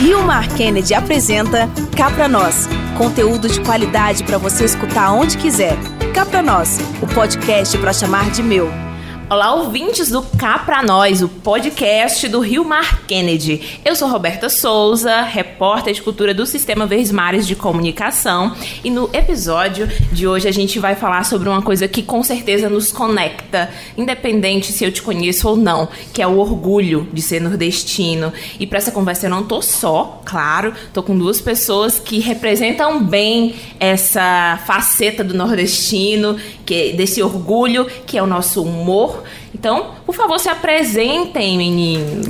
Rio 0.00 0.22
Mar 0.22 0.48
Kennedy 0.56 0.94
apresenta 0.94 1.68
Cá 1.94 2.10
Pra 2.10 2.26
Nós. 2.26 2.66
Conteúdo 2.96 3.50
de 3.50 3.60
qualidade 3.60 4.24
para 4.24 4.38
você 4.38 4.64
escutar 4.64 5.12
onde 5.12 5.36
quiser. 5.36 5.76
Cá 6.14 6.24
Pra 6.24 6.40
Nós, 6.40 6.78
o 7.02 7.06
podcast 7.06 7.76
para 7.76 7.92
chamar 7.92 8.30
de 8.30 8.42
meu. 8.42 8.89
Olá, 9.32 9.54
ouvintes 9.54 10.10
do 10.10 10.22
Cá 10.22 10.58
Pra 10.58 10.82
Nós, 10.82 11.22
o 11.22 11.28
podcast 11.28 12.26
do 12.26 12.40
Rio 12.40 12.64
Mar 12.64 13.02
Kennedy. 13.06 13.78
Eu 13.84 13.94
sou 13.94 14.08
Roberta 14.08 14.48
Souza, 14.48 15.20
repórter 15.20 15.94
de 15.94 16.02
cultura 16.02 16.34
do 16.34 16.44
Sistema 16.44 16.84
Verdes 16.84 17.12
Mares 17.12 17.46
de 17.46 17.54
Comunicação. 17.54 18.56
E 18.82 18.90
no 18.90 19.08
episódio 19.12 19.86
de 20.10 20.26
hoje 20.26 20.48
a 20.48 20.50
gente 20.50 20.80
vai 20.80 20.96
falar 20.96 21.24
sobre 21.24 21.48
uma 21.48 21.62
coisa 21.62 21.86
que 21.86 22.02
com 22.02 22.24
certeza 22.24 22.68
nos 22.68 22.90
conecta, 22.90 23.70
independente 23.96 24.72
se 24.72 24.84
eu 24.84 24.90
te 24.90 25.00
conheço 25.00 25.48
ou 25.48 25.56
não, 25.56 25.88
que 26.12 26.20
é 26.20 26.26
o 26.26 26.36
orgulho 26.36 27.06
de 27.12 27.22
ser 27.22 27.40
nordestino. 27.40 28.32
E 28.58 28.66
para 28.66 28.78
essa 28.78 28.90
conversa 28.90 29.26
eu 29.26 29.30
não 29.30 29.44
tô 29.44 29.62
só, 29.62 30.22
claro, 30.24 30.74
tô 30.92 31.04
com 31.04 31.16
duas 31.16 31.40
pessoas 31.40 32.00
que 32.00 32.18
representam 32.18 33.04
bem 33.04 33.54
essa 33.78 34.60
faceta 34.66 35.22
do 35.22 35.34
nordestino, 35.34 36.36
que 36.66 36.94
desse 36.94 37.22
orgulho, 37.22 37.86
que 38.04 38.18
é 38.18 38.22
o 38.22 38.26
nosso 38.26 38.64
humor 38.64 39.19
então, 39.54 39.90
por 40.06 40.14
favor, 40.14 40.38
se 40.38 40.48
apresentem, 40.48 41.56
meninos. 41.56 42.26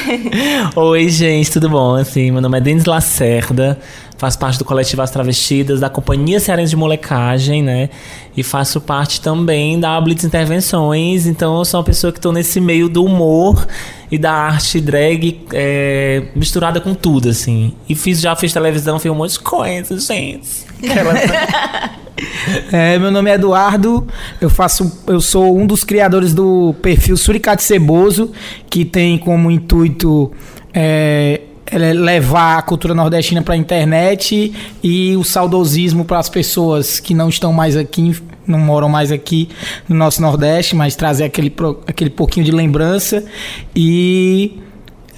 Oi, 0.76 1.08
gente, 1.08 1.50
tudo 1.50 1.68
bom? 1.68 1.94
Assim, 1.94 2.30
meu 2.30 2.40
nome 2.40 2.58
é 2.58 2.60
Denis 2.60 2.84
Lacerda, 2.84 3.78
faço 4.22 4.38
parte 4.38 4.56
do 4.56 4.64
coletivo 4.64 5.02
As 5.02 5.10
Travestidas, 5.10 5.80
da 5.80 5.90
Companhia 5.90 6.38
Cearense 6.38 6.70
de 6.70 6.76
Molecagem, 6.76 7.60
né? 7.60 7.90
E 8.36 8.44
faço 8.44 8.80
parte 8.80 9.20
também 9.20 9.80
da 9.80 10.00
Blitz 10.00 10.22
Intervenções. 10.22 11.26
Então, 11.26 11.58
eu 11.58 11.64
sou 11.64 11.80
uma 11.80 11.84
pessoa 11.84 12.12
que 12.12 12.20
estou 12.20 12.32
nesse 12.32 12.60
meio 12.60 12.88
do 12.88 13.04
humor 13.04 13.66
e 14.12 14.16
da 14.16 14.32
arte 14.32 14.80
drag 14.80 15.44
é, 15.52 16.28
misturada 16.36 16.80
com 16.80 16.94
tudo, 16.94 17.30
assim. 17.30 17.74
E 17.88 17.96
fiz, 17.96 18.20
já 18.20 18.36
fiz 18.36 18.52
televisão, 18.52 18.96
fiz 19.00 19.10
um 19.10 19.14
monte 19.16 19.32
de 19.32 19.40
coisas, 19.40 20.06
gente. 20.06 20.66
É, 22.70 22.98
meu 22.98 23.10
nome 23.10 23.30
é 23.30 23.34
Eduardo, 23.34 24.06
eu 24.40 24.48
faço, 24.48 25.02
eu 25.08 25.20
sou 25.20 25.58
um 25.58 25.66
dos 25.66 25.82
criadores 25.82 26.32
do 26.32 26.72
perfil 26.80 27.16
Suricate 27.16 27.62
Ceboso, 27.62 28.30
que 28.70 28.84
tem 28.84 29.18
como 29.18 29.50
intuito 29.50 30.30
é, 30.72 31.40
levar 31.78 32.58
a 32.58 32.62
cultura 32.62 32.94
nordestina 32.94 33.42
para 33.42 33.54
a 33.54 33.56
internet 33.56 34.52
e 34.82 35.16
o 35.16 35.24
saudosismo 35.24 36.04
para 36.04 36.18
as 36.18 36.28
pessoas 36.28 37.00
que 37.00 37.14
não 37.14 37.28
estão 37.28 37.52
mais 37.52 37.76
aqui, 37.76 38.16
não 38.46 38.58
moram 38.58 38.88
mais 38.88 39.10
aqui 39.10 39.48
no 39.88 39.96
nosso 39.96 40.20
Nordeste, 40.20 40.76
mas 40.76 40.94
trazer 40.94 41.24
aquele, 41.24 41.52
aquele 41.86 42.10
pouquinho 42.10 42.44
de 42.44 42.52
lembrança 42.52 43.24
e 43.74 44.60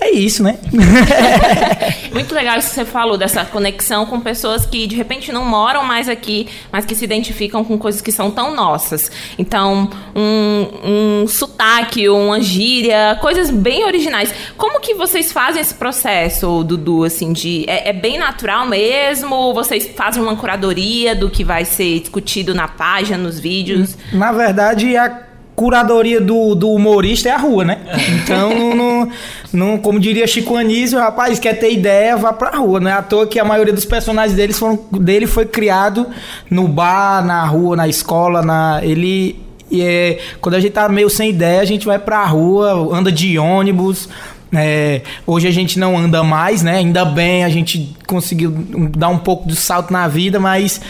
é 0.05 0.11
isso, 0.11 0.43
né? 0.43 0.59
Muito 2.13 2.35
legal 2.35 2.59
isso 2.59 2.69
que 2.69 2.75
você 2.75 2.85
falou, 2.85 3.17
dessa 3.17 3.43
conexão 3.45 4.05
com 4.05 4.21
pessoas 4.21 4.67
que 4.67 4.87
de 4.87 4.95
repente 4.95 5.33
não 5.33 5.45
moram 5.45 5.83
mais 5.83 6.11
aqui, 6.11 6.47
mas 6.71 6.85
que 6.85 6.95
se 6.95 7.05
identificam 7.05 7.65
com 7.65 7.79
coisas 7.79 8.03
que 8.03 8.13
são 8.13 8.31
tão 8.31 8.55
nossas. 8.55 9.11
Então, 9.39 9.89
um, 10.15 11.23
um 11.23 11.27
sotaque, 11.27 12.07
uma 12.09 12.41
gíria, 12.41 13.19
coisas 13.21 13.51
bem 13.51 13.85
originais. 13.85 14.33
Como 14.59 14.79
que 14.79 14.95
vocês 14.95 15.33
fazem 15.33 15.63
esse 15.63 15.75
processo, 15.75 16.63
Dudu, 16.63 17.05
assim, 17.05 17.33
de... 17.33 17.65
É, 17.67 17.89
é 17.89 17.93
bem 17.93 18.19
natural 18.19 18.67
mesmo? 18.67 19.55
Vocês 19.55 19.91
fazem 19.97 20.23
uma 20.23 20.37
curadoria 20.37 21.15
do 21.15 21.31
que 21.31 21.43
vai 21.43 21.65
ser 21.65 22.01
discutido 22.01 22.55
na 22.55 22.69
página, 22.69 23.17
nos 23.17 23.41
vídeos? 23.41 23.97
Na 24.13 24.33
verdade, 24.33 24.97
a 24.99 25.24
curadoria 25.55 26.21
do, 26.21 26.55
do 26.55 26.71
humorista 26.71 27.29
é 27.29 27.33
a 27.33 27.39
rua, 27.39 27.65
né? 27.65 27.79
Então, 28.23 28.75
não, 28.75 29.09
não, 29.53 29.79
como 29.79 30.01
diria 30.01 30.27
Chico 30.27 30.57
Anísio, 30.57 30.99
rapaz, 30.99 31.39
quer 31.39 31.59
ter 31.59 31.73
ideia, 31.73 32.17
vá 32.17 32.33
pra 32.33 32.59
rua. 32.59 32.81
Não 32.81 32.91
é 32.91 32.95
à 32.95 33.03
toa 33.03 33.27
que 33.27 33.39
a 33.39 33.45
maioria 33.45 33.73
dos 33.73 33.85
personagens 33.85 34.37
deles 34.37 34.59
foram, 34.59 34.79
dele 34.93 35.27
foi 35.27 35.47
criado 35.47 36.07
no 36.51 36.67
bar, 36.67 37.25
na 37.25 37.45
rua, 37.45 37.77
na 37.77 37.89
escola, 37.89 38.43
na 38.43 38.81
ele 38.83 39.45
e 39.71 39.83
é, 39.83 40.21
quando 40.41 40.55
a 40.55 40.61
gente 40.61 40.73
tá 40.73 40.89
meio 40.89 41.11
sem 41.11 41.31
ideia, 41.31 41.61
a 41.61 41.65
gente 41.65 41.87
vai 41.87 41.99
pra 41.99 42.25
rua, 42.27 42.97
anda 42.97 43.11
de 43.11 43.39
ônibus. 43.39 44.09
É, 44.57 45.01
hoje 45.27 45.49
a 45.49 45.51
gente 45.51 45.81
não 45.81 45.99
anda 45.99 46.23
mais, 46.23 46.63
né? 46.63 46.77
Ainda 46.77 47.05
bem 47.05 47.45
a 47.45 47.49
gente 47.49 47.97
conseguiu 48.07 48.53
dar 48.97 49.09
um 49.09 49.19
pouco 49.19 49.49
de 49.49 49.57
salto 49.57 49.93
na 49.93 50.07
vida, 50.07 50.39
mas 50.39 50.81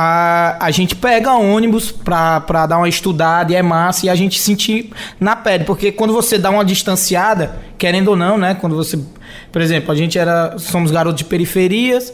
a, 0.00 0.56
a 0.60 0.70
gente 0.70 0.94
pega 0.94 1.32
ônibus 1.32 1.90
pra, 1.90 2.40
pra 2.40 2.66
dar 2.66 2.78
uma 2.78 2.88
estudada 2.88 3.52
e 3.52 3.56
é 3.56 3.62
massa 3.62 4.06
e 4.06 4.08
a 4.08 4.14
gente 4.14 4.38
sentir 4.38 4.90
na 5.18 5.34
pele. 5.34 5.64
Porque 5.64 5.90
quando 5.90 6.12
você 6.12 6.38
dá 6.38 6.50
uma 6.50 6.64
distanciada, 6.64 7.56
querendo 7.76 8.08
ou 8.08 8.16
não, 8.16 8.38
né? 8.38 8.54
Quando 8.54 8.76
você. 8.76 8.96
Por 9.50 9.60
exemplo, 9.60 9.90
a 9.90 9.96
gente 9.96 10.16
era. 10.16 10.56
Somos 10.56 10.92
garotos 10.92 11.18
de 11.18 11.24
periferias 11.24 12.12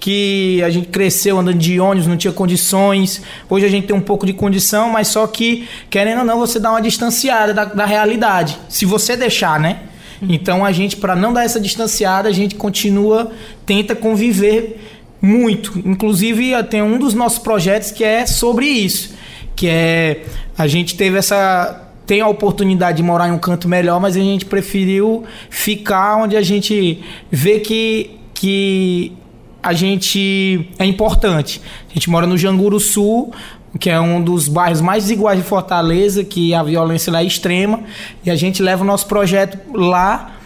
que 0.00 0.62
a 0.62 0.70
gente 0.70 0.88
cresceu 0.88 1.38
andando 1.38 1.58
de 1.58 1.78
ônibus, 1.78 2.06
não 2.06 2.16
tinha 2.16 2.32
condições. 2.32 3.20
Hoje 3.50 3.66
a 3.66 3.68
gente 3.68 3.86
tem 3.86 3.96
um 3.96 4.00
pouco 4.00 4.24
de 4.24 4.32
condição, 4.32 4.88
mas 4.90 5.08
só 5.08 5.26
que, 5.26 5.68
querendo 5.90 6.20
ou 6.20 6.24
não, 6.24 6.38
você 6.38 6.58
dá 6.58 6.70
uma 6.70 6.80
distanciada 6.80 7.52
da, 7.52 7.64
da 7.64 7.84
realidade. 7.84 8.58
Se 8.68 8.86
você 8.86 9.14
deixar, 9.14 9.60
né? 9.60 9.80
Então 10.22 10.64
a 10.64 10.72
gente, 10.72 10.96
para 10.96 11.14
não 11.14 11.32
dar 11.32 11.44
essa 11.44 11.60
distanciada, 11.60 12.28
a 12.28 12.32
gente 12.32 12.54
continua, 12.54 13.30
tenta 13.66 13.94
conviver 13.94 14.95
muito. 15.20 15.78
Inclusive, 15.84 16.62
tem 16.64 16.82
um 16.82 16.98
dos 16.98 17.14
nossos 17.14 17.38
projetos 17.38 17.90
que 17.90 18.04
é 18.04 18.26
sobre 18.26 18.66
isso. 18.66 19.14
Que 19.54 19.68
é. 19.68 20.24
A 20.56 20.66
gente 20.66 20.96
teve 20.96 21.18
essa. 21.18 21.82
Tem 22.06 22.20
a 22.20 22.28
oportunidade 22.28 22.98
de 22.98 23.02
morar 23.02 23.28
em 23.28 23.32
um 23.32 23.38
canto 23.38 23.68
melhor, 23.68 24.00
mas 24.00 24.16
a 24.16 24.20
gente 24.20 24.44
preferiu 24.44 25.24
ficar 25.50 26.18
onde 26.18 26.36
a 26.36 26.42
gente 26.42 27.02
vê 27.32 27.58
que, 27.58 28.18
que 28.32 29.12
a 29.60 29.72
gente 29.72 30.68
é 30.78 30.84
importante. 30.84 31.60
A 31.90 31.94
gente 31.94 32.08
mora 32.08 32.24
no 32.24 32.38
Janguru 32.38 32.78
Sul, 32.78 33.32
que 33.80 33.90
é 33.90 34.00
um 34.00 34.22
dos 34.22 34.46
bairros 34.46 34.80
mais 34.80 35.04
desiguais 35.04 35.38
de 35.40 35.44
Fortaleza, 35.44 36.22
que 36.22 36.54
a 36.54 36.62
violência 36.62 37.12
lá 37.12 37.22
é 37.22 37.24
extrema, 37.24 37.80
e 38.24 38.30
a 38.30 38.36
gente 38.36 38.62
leva 38.62 38.84
o 38.84 38.86
nosso 38.86 39.06
projeto 39.08 39.58
lá 39.76 40.36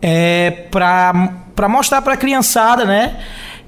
é, 0.00 0.50
para 0.70 1.68
mostrar 1.68 2.00
para 2.00 2.14
a 2.14 2.16
criançada, 2.16 2.86
né? 2.86 3.18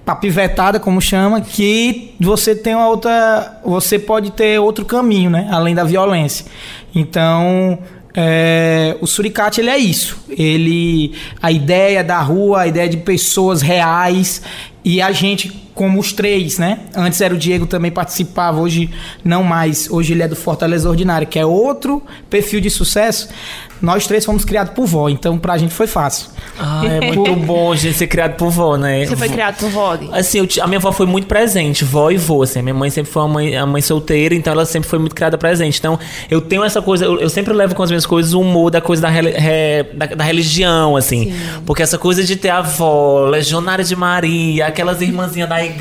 Papivetada, 0.04 0.80
como 0.80 1.00
chama, 1.00 1.40
que 1.40 2.14
você 2.20 2.54
tem 2.54 2.74
uma 2.74 2.88
outra. 2.88 3.60
Você 3.64 3.98
pode 3.98 4.32
ter 4.32 4.58
outro 4.58 4.84
caminho, 4.84 5.30
né? 5.30 5.48
Além 5.50 5.74
da 5.74 5.84
violência. 5.84 6.46
Então. 6.94 7.78
É, 8.14 8.98
o 9.00 9.06
suricate 9.06 9.62
ele 9.62 9.70
é 9.70 9.78
isso. 9.78 10.18
Ele 10.28 11.14
a 11.40 11.50
ideia 11.50 12.04
da 12.04 12.20
rua, 12.20 12.60
a 12.60 12.66
ideia 12.66 12.86
de 12.86 12.98
pessoas 12.98 13.62
reais 13.62 14.42
e 14.84 15.00
a 15.00 15.10
gente 15.12 15.48
como 15.82 15.98
os 15.98 16.12
três, 16.12 16.59
né? 16.59 16.78
Antes 16.94 17.20
era 17.20 17.34
o 17.34 17.37
Diego 17.37 17.66
também 17.66 17.91
participava, 17.91 18.60
hoje 18.60 18.88
não 19.25 19.43
mais. 19.43 19.91
Hoje 19.91 20.12
ele 20.12 20.22
é 20.22 20.28
do 20.28 20.37
Fortaleza 20.37 20.88
Ordinário, 20.88 21.26
que 21.26 21.41
é 21.41 21.44
outro 21.44 22.00
perfil 22.31 22.60
de 22.60 22.70
sucesso. 22.70 23.28
Nós 23.82 24.06
três 24.06 24.25
fomos 24.25 24.44
criados 24.44 24.75
por 24.75 24.87
vó, 24.87 25.09
então 25.09 25.37
pra 25.37 25.59
gente 25.59 25.75
foi 25.75 25.88
fácil. 25.88 26.28
Ah, 26.56 26.82
é 26.87 27.10
muito 27.12 27.34
bom 27.34 27.72
a 27.72 27.76
gente 27.76 27.98
ser 27.98 28.06
criado 28.06 28.37
por 28.37 28.48
vó, 28.48 28.76
né? 28.76 29.04
Você 29.04 29.16
foi 29.16 29.28
criado 29.28 29.56
por 29.56 29.70
vó? 29.70 29.98
Assim, 30.12 30.38
eu, 30.38 30.47
a 30.62 30.69
minha 30.69 30.78
avó 30.78 30.93
foi 30.93 31.04
muito 31.04 31.26
presente, 31.26 31.84
vó 31.84 32.09
e 32.09 32.16
vô, 32.16 32.44
assim. 32.44 32.62
Minha 32.62 32.75
mãe 32.75 32.91
sempre 32.91 33.10
foi 33.10 33.22
uma 33.22 33.28
mãe, 33.28 33.56
a 33.56 33.66
mãe 33.66 33.82
solteira, 33.82 34.37
então 34.37 34.53
ela 34.53 34.64
sempre 34.64 34.88
foi 34.88 35.00
muito 35.00 35.16
criada 35.16 35.37
presente. 35.37 35.81
Então, 35.81 35.99
eu 36.31 36.41
tenho 36.41 36.62
essa 36.62 36.81
coisa, 36.81 37.06
eu, 37.06 37.19
eu 37.19 37.28
sempre 37.28 37.53
levo 37.53 37.75
com 37.75 37.82
as 37.82 37.91
minhas 37.91 38.06
coisas 38.06 38.34
o 38.34 38.41
humor 38.41 38.70
da 38.70 38.81
coisa 38.81 39.03
da, 39.03 39.09
re, 39.09 39.82
da, 39.94 40.06
da, 40.06 40.22
religião, 40.22 40.94
assim. 40.94 41.32
Sim. 41.32 41.34
Porque 41.66 41.82
essa 41.82 41.99
coisa 41.99 42.22
de 42.22 42.37
ter 42.37 42.50
a 42.50 42.59
avó, 42.59 43.26
legionária 43.26 43.84
de 43.84 43.97
Maria, 43.97 44.69
aquelas 44.69 45.00
irmãzinhas 45.00 45.49
da 45.49 45.56
igreja, 45.56 45.72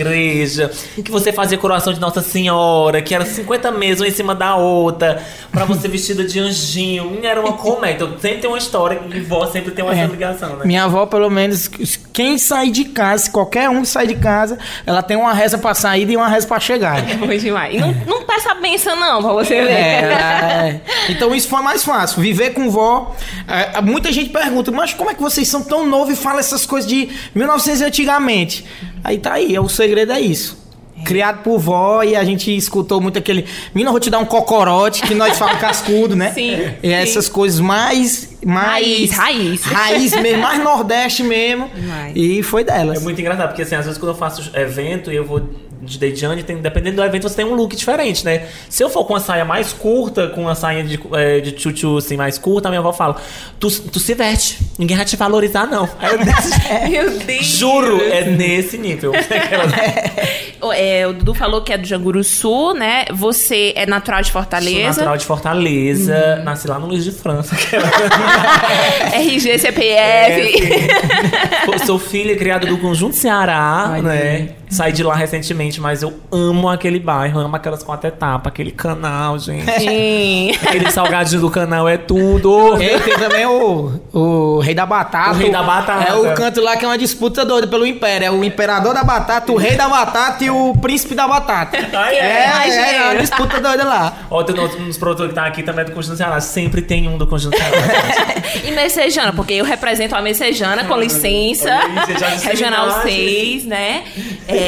que 1.04 1.12
você 1.12 1.32
fazia 1.32 1.58
coroação 1.58 1.94
de 1.94 2.00
Nossa 2.00 2.22
Senhora, 2.22 3.02
que 3.02 3.14
era 3.14 3.26
50 3.26 3.72
mesas 3.72 4.02
uma 4.02 4.08
em 4.08 4.12
cima 4.12 4.36
da 4.36 4.56
outra, 4.56 5.22
pra 5.52 5.66
você 5.66 5.88
vestida 5.88 6.24
de 6.24 6.40
anjinho. 6.40 7.20
Era 7.24 7.40
uma 7.40 7.54
comédia. 7.54 8.06
Então 8.06 8.20
sempre 8.20 8.40
tem 8.40 8.50
uma 8.50 8.58
história 8.58 9.02
e 9.14 9.20
vó 9.20 9.46
sempre 9.48 9.72
tem 9.72 9.84
uma 9.84 9.98
é. 9.98 10.06
ligação, 10.06 10.58
né? 10.58 10.66
Minha 10.66 10.86
avó, 10.86 11.06
pelo 11.06 11.30
menos, 11.30 11.68
quem 12.14 12.38
sai 12.38 12.70
de 12.70 12.86
casa, 12.86 13.30
qualquer 13.30 13.70
um 13.70 13.82
que 13.82 13.88
sai 13.88 14.08
de 14.08 14.16
casa, 14.16 14.58
ela 14.86 15.02
tem 15.02 15.18
uma 15.18 15.34
reza 15.34 15.58
pra 15.58 15.74
sair 15.74 16.10
e 16.10 16.16
uma 16.16 16.28
reza 16.28 16.48
pra 16.48 16.60
chegar. 16.60 17.10
É 17.10 17.16
bom 17.16 17.28
demais. 17.28 17.76
E 17.76 17.80
não, 17.80 17.94
não 18.06 18.24
peça 18.24 18.54
benção, 18.56 18.96
não, 18.96 19.22
pra 19.22 19.34
você 19.34 19.62
ver. 19.62 19.72
É, 19.72 20.12
é. 20.12 20.82
Então 21.10 21.34
isso 21.36 21.48
foi 21.48 21.62
mais 21.62 21.84
fácil. 21.84 22.22
Viver 22.22 22.52
com 22.52 22.70
vó. 22.70 23.16
É, 23.48 23.82
muita 23.82 24.12
gente 24.12 24.30
pergunta, 24.30 24.72
mas 24.72 24.94
como 24.94 25.10
é 25.10 25.14
que 25.14 25.22
vocês 25.22 25.48
são 25.48 25.64
tão 25.64 25.86
novos 25.86 26.18
e 26.18 26.22
falam 26.22 26.40
essas 26.40 26.66
coisas 26.66 26.90
de 26.90 27.10
1900 27.36 27.82
antigamente? 27.82 28.66
Aí 29.04 29.18
tá 29.18 29.34
aí, 29.34 29.58
o 29.58 29.68
segredo 29.68 30.12
é 30.12 30.22
isso. 30.22 30.60
Criado 31.04 31.42
por 31.42 31.58
vó 31.58 32.04
e 32.04 32.16
a 32.16 32.24
gente 32.24 32.56
escutou 32.56 33.02
muito 33.02 33.18
aquele. 33.18 33.46
Menina, 33.74 33.90
vou 33.90 34.00
te 34.00 34.10
dar 34.10 34.20
um 34.20 34.26
cocorote, 34.26 35.02
que 35.02 35.16
nós 35.16 35.38
falamos 35.38 35.60
cascudo, 35.60 36.16
né? 36.16 36.32
Sim. 36.36 36.58
E 36.84 36.92
essas 36.92 37.28
coisas 37.28 37.60
mais 37.60 38.38
mais. 38.46 39.12
Raiz, 39.12 39.12
raiz. 39.12 39.64
Raiz 39.64 40.22
mesmo, 40.22 40.42
mais 40.44 40.64
Nordeste 40.64 41.24
mesmo. 41.24 41.70
Demais. 41.74 42.14
E 42.16 42.44
foi 42.44 42.64
delas. 42.64 43.00
É 43.00 43.02
muito 43.02 43.20
engraçado, 43.20 43.50
porque 43.50 43.64
assim, 43.64 43.76
às 43.76 43.86
vezes 43.86 44.00
quando 44.00 44.12
eu 44.12 44.18
faço 44.18 44.56
evento 44.56 45.12
e 45.12 45.16
eu 45.16 45.26
vou 45.26 45.42
de 45.82 45.98
Dejane, 45.98 46.44
tem, 46.44 46.58
dependendo 46.58 46.98
do 46.98 47.04
evento, 47.04 47.24
você 47.28 47.36
tem 47.36 47.46
um 47.46 47.54
look 47.56 47.76
diferente, 47.76 48.24
né? 48.24 48.48
Se 48.70 48.84
eu 48.84 48.90
for 48.90 49.04
com 49.06 49.14
uma 49.14 49.20
saia 49.20 49.44
mais 49.44 49.74
curta, 49.74 50.28
com 50.30 50.42
uma 50.42 50.56
saia 50.56 50.84
de, 50.84 51.00
é, 51.14 51.40
de 51.40 51.52
tchutchu 51.54 51.98
assim, 51.98 52.16
mais 52.16 52.38
curta, 52.38 52.68
a 52.68 52.72
minha 52.72 52.80
avó 52.80 52.94
fala: 52.94 53.16
tu, 53.60 53.70
tu 53.70 54.00
se 54.00 54.14
veste, 54.14 54.60
ninguém 54.78 54.96
vai 54.96 55.06
te 55.06 55.16
valorizar, 55.16 55.66
não. 55.66 55.90
Aí 56.00 56.14
eu 56.14 56.18
disse, 56.20 56.52
Meu 56.90 57.10
Deus. 57.20 57.46
Juro, 57.46 58.02
é 58.02 58.26
nesse 58.26 58.78
nível. 58.78 59.12
O- 60.62 60.72
é, 60.72 61.08
o 61.08 61.14
Dudu 61.14 61.34
falou 61.34 61.64
que 61.64 61.74
é 61.74 61.78
do 61.80 61.88
Janguruçu, 61.88 62.76
né? 62.76 63.06
Você 63.12 63.74
é 63.76 63.88
natural 63.88 64.22
de 64.22 64.28
Sou 64.28 64.34
Fortaleza. 64.40 64.88
natural 64.90 65.18
de 65.18 65.26
Fortaleza, 65.26 66.36
nasci 66.44 66.68
lá 66.68 66.78
no 66.78 66.86
Luiz 66.86 67.04
de 67.04 67.12
França. 67.12 67.56
RG, 69.14 69.50
É, 69.50 69.58
CPF. 69.58 70.52
sim. 70.60 71.86
Sou 71.86 71.98
filha 71.98 72.36
criada 72.36 72.68
do 72.68 72.78
Conjunto 72.78 73.16
Ceará, 73.16 73.86
Ai, 73.94 74.02
né? 74.04 74.50
Saí 74.72 74.94
de 74.94 75.04
lá 75.04 75.14
recentemente, 75.14 75.82
mas 75.82 76.02
eu 76.02 76.18
amo 76.32 76.70
aquele 76.70 76.98
bairro, 76.98 77.42
amo 77.42 77.58
aquelas 77.58 77.84
quatro 77.84 78.08
etapas, 78.08 78.48
aquele 78.48 78.72
canal, 78.72 79.38
gente. 79.38 79.70
Sim. 79.80 80.52
Aquele 80.66 80.90
salgadinho 80.90 81.42
do 81.42 81.52
canal 81.52 81.90
é 81.90 81.98
tudo. 81.98 82.82
E 82.82 83.00
tem 83.02 83.18
também 83.18 83.46
o, 83.46 84.00
o 84.14 84.60
Rei 84.60 84.74
da 84.74 84.86
Batata. 84.86 85.32
O 85.32 85.34
Rei 85.34 85.52
da 85.52 85.62
Batata. 85.62 86.10
É 86.10 86.14
o 86.14 86.34
canto 86.34 86.62
lá 86.62 86.78
que 86.78 86.86
é 86.86 86.88
uma 86.88 86.98
disputa 86.98 87.44
doida 87.44 87.68
pelo 87.68 87.86
Império. 87.86 88.26
É 88.26 88.32
o 88.32 88.46
Imperador 88.46 88.94
da 88.94 89.04
Batata, 89.04 89.52
o 89.52 89.58
Rei 89.58 89.76
da 89.76 89.90
Batata 89.90 90.42
e 90.42 90.50
o 90.50 90.74
Príncipe 90.82 91.16
da 91.16 91.28
Batata. 91.28 91.78
Ai, 91.92 92.16
é, 92.16 92.20
é. 92.20 92.48
Ai, 92.48 92.72
é, 92.72 92.96
é 92.96 93.02
uma 93.02 93.12
gente. 93.12 93.22
disputa 93.24 93.60
doida 93.60 93.84
lá. 93.84 94.14
Ó, 94.30 94.42
tem 94.42 94.58
uns, 94.58 94.74
uns 94.76 94.98
produtores 94.98 95.34
que 95.34 95.36
tá 95.36 95.46
aqui 95.46 95.64
também 95.64 95.84
é 95.84 95.86
do 95.90 95.92
Conjunto 95.92 96.16
Ceará. 96.16 96.40
Sempre 96.40 96.82
tem 96.82 97.10
um 97.10 97.18
do 97.18 97.28
Conjunto 97.28 97.58
Ceará. 97.58 97.72
E 98.64 98.72
Messejana, 98.72 99.34
porque 99.34 99.54
eu 99.54 99.66
represento 99.66 100.16
a 100.16 100.22
Messejana, 100.22 100.84
com 100.84 100.96
licença. 100.98 101.70
Já 102.20 102.30
disse 102.30 102.48
Regional 102.48 102.88
imagem. 102.90 103.30
6, 103.62 103.66
né? 103.66 104.04
É, 104.48 104.61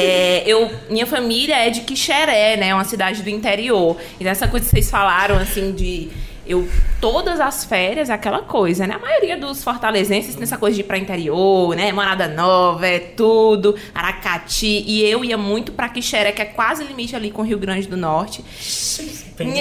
eu, 0.45 0.71
minha 0.89 1.05
família 1.05 1.55
é 1.55 1.69
de 1.69 1.81
Quixeré, 1.81 2.57
né? 2.57 2.73
Uma 2.73 2.83
cidade 2.83 3.21
do 3.21 3.29
interior. 3.29 3.97
E 4.19 4.23
dessa 4.23 4.47
coisa 4.47 4.65
que 4.65 4.71
vocês 4.71 4.89
falaram, 4.89 5.37
assim, 5.37 5.71
de. 5.73 6.09
Eu, 6.45 6.67
todas 6.99 7.39
as 7.39 7.63
férias, 7.63 8.09
é 8.09 8.13
aquela 8.13 8.41
coisa, 8.41 8.85
né? 8.85 8.95
A 8.95 8.99
maioria 8.99 9.37
dos 9.37 9.63
fortalezenses 9.63 10.35
tem 10.35 10.43
essa 10.43 10.57
coisa 10.57 10.75
de 10.75 10.81
ir 10.81 10.83
pra 10.83 10.97
interior, 10.97 11.73
né? 11.73 11.89
Morada 11.93 12.27
Nova, 12.27 12.85
é 12.85 12.99
tudo, 12.99 13.75
Aracati. 13.95 14.83
E 14.85 15.05
eu 15.05 15.23
ia 15.23 15.37
muito 15.37 15.71
pra 15.71 15.87
Quixeré, 15.87 16.33
que 16.33 16.41
é 16.41 16.45
quase 16.45 16.83
limite 16.83 17.15
ali 17.15 17.31
com 17.31 17.43
o 17.43 17.45
Rio 17.45 17.57
Grande 17.57 17.87
do 17.87 17.95
Norte. 17.95 18.43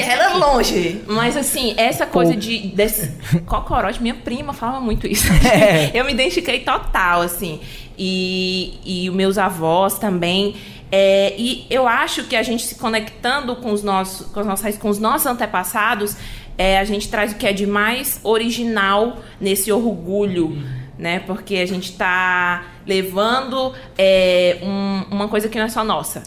Ela 0.00 0.24
é 0.24 0.34
longe, 0.34 1.00
mas 1.06 1.36
assim, 1.36 1.72
essa 1.76 2.04
coisa 2.04 2.34
de 2.34 2.58
desse 2.58 3.12
cocorote, 3.46 4.02
minha 4.02 4.14
prima 4.14 4.52
falava 4.52 4.80
muito 4.80 5.06
isso. 5.06 5.28
É. 5.46 5.92
Eu 5.94 6.04
me 6.04 6.12
identifiquei 6.12 6.60
total, 6.60 7.22
assim. 7.22 7.60
E, 8.04 8.74
e 8.84 9.10
os 9.10 9.14
meus 9.14 9.38
avós 9.38 9.98
também. 9.98 10.56
É, 10.90 11.34
e 11.38 11.64
eu 11.70 11.86
acho 11.86 12.24
que 12.24 12.34
a 12.36 12.42
gente 12.42 12.64
se 12.64 12.74
conectando 12.74 13.54
com 13.56 13.72
os 13.72 13.82
nossos, 13.82 14.26
com 14.26 14.42
nossas 14.44 14.62
raízes, 14.64 14.80
com 14.80 14.88
os 14.90 14.98
nossos 14.98 15.26
antepassados, 15.26 16.16
é, 16.58 16.78
a 16.78 16.84
gente 16.84 17.08
traz 17.08 17.32
o 17.32 17.36
que 17.36 17.46
é 17.46 17.52
de 17.52 17.66
mais 17.66 18.20
original 18.22 19.18
nesse 19.40 19.72
orgulho, 19.72 20.58
né? 20.98 21.20
Porque 21.20 21.56
a 21.56 21.66
gente 21.66 21.90
está 21.92 22.64
levando 22.86 23.72
é, 23.96 24.58
um- 24.62 25.04
uma 25.14 25.28
coisa 25.28 25.48
que 25.48 25.56
não 25.58 25.64
é 25.64 25.68
só 25.70 25.82
nossa. 25.82 26.22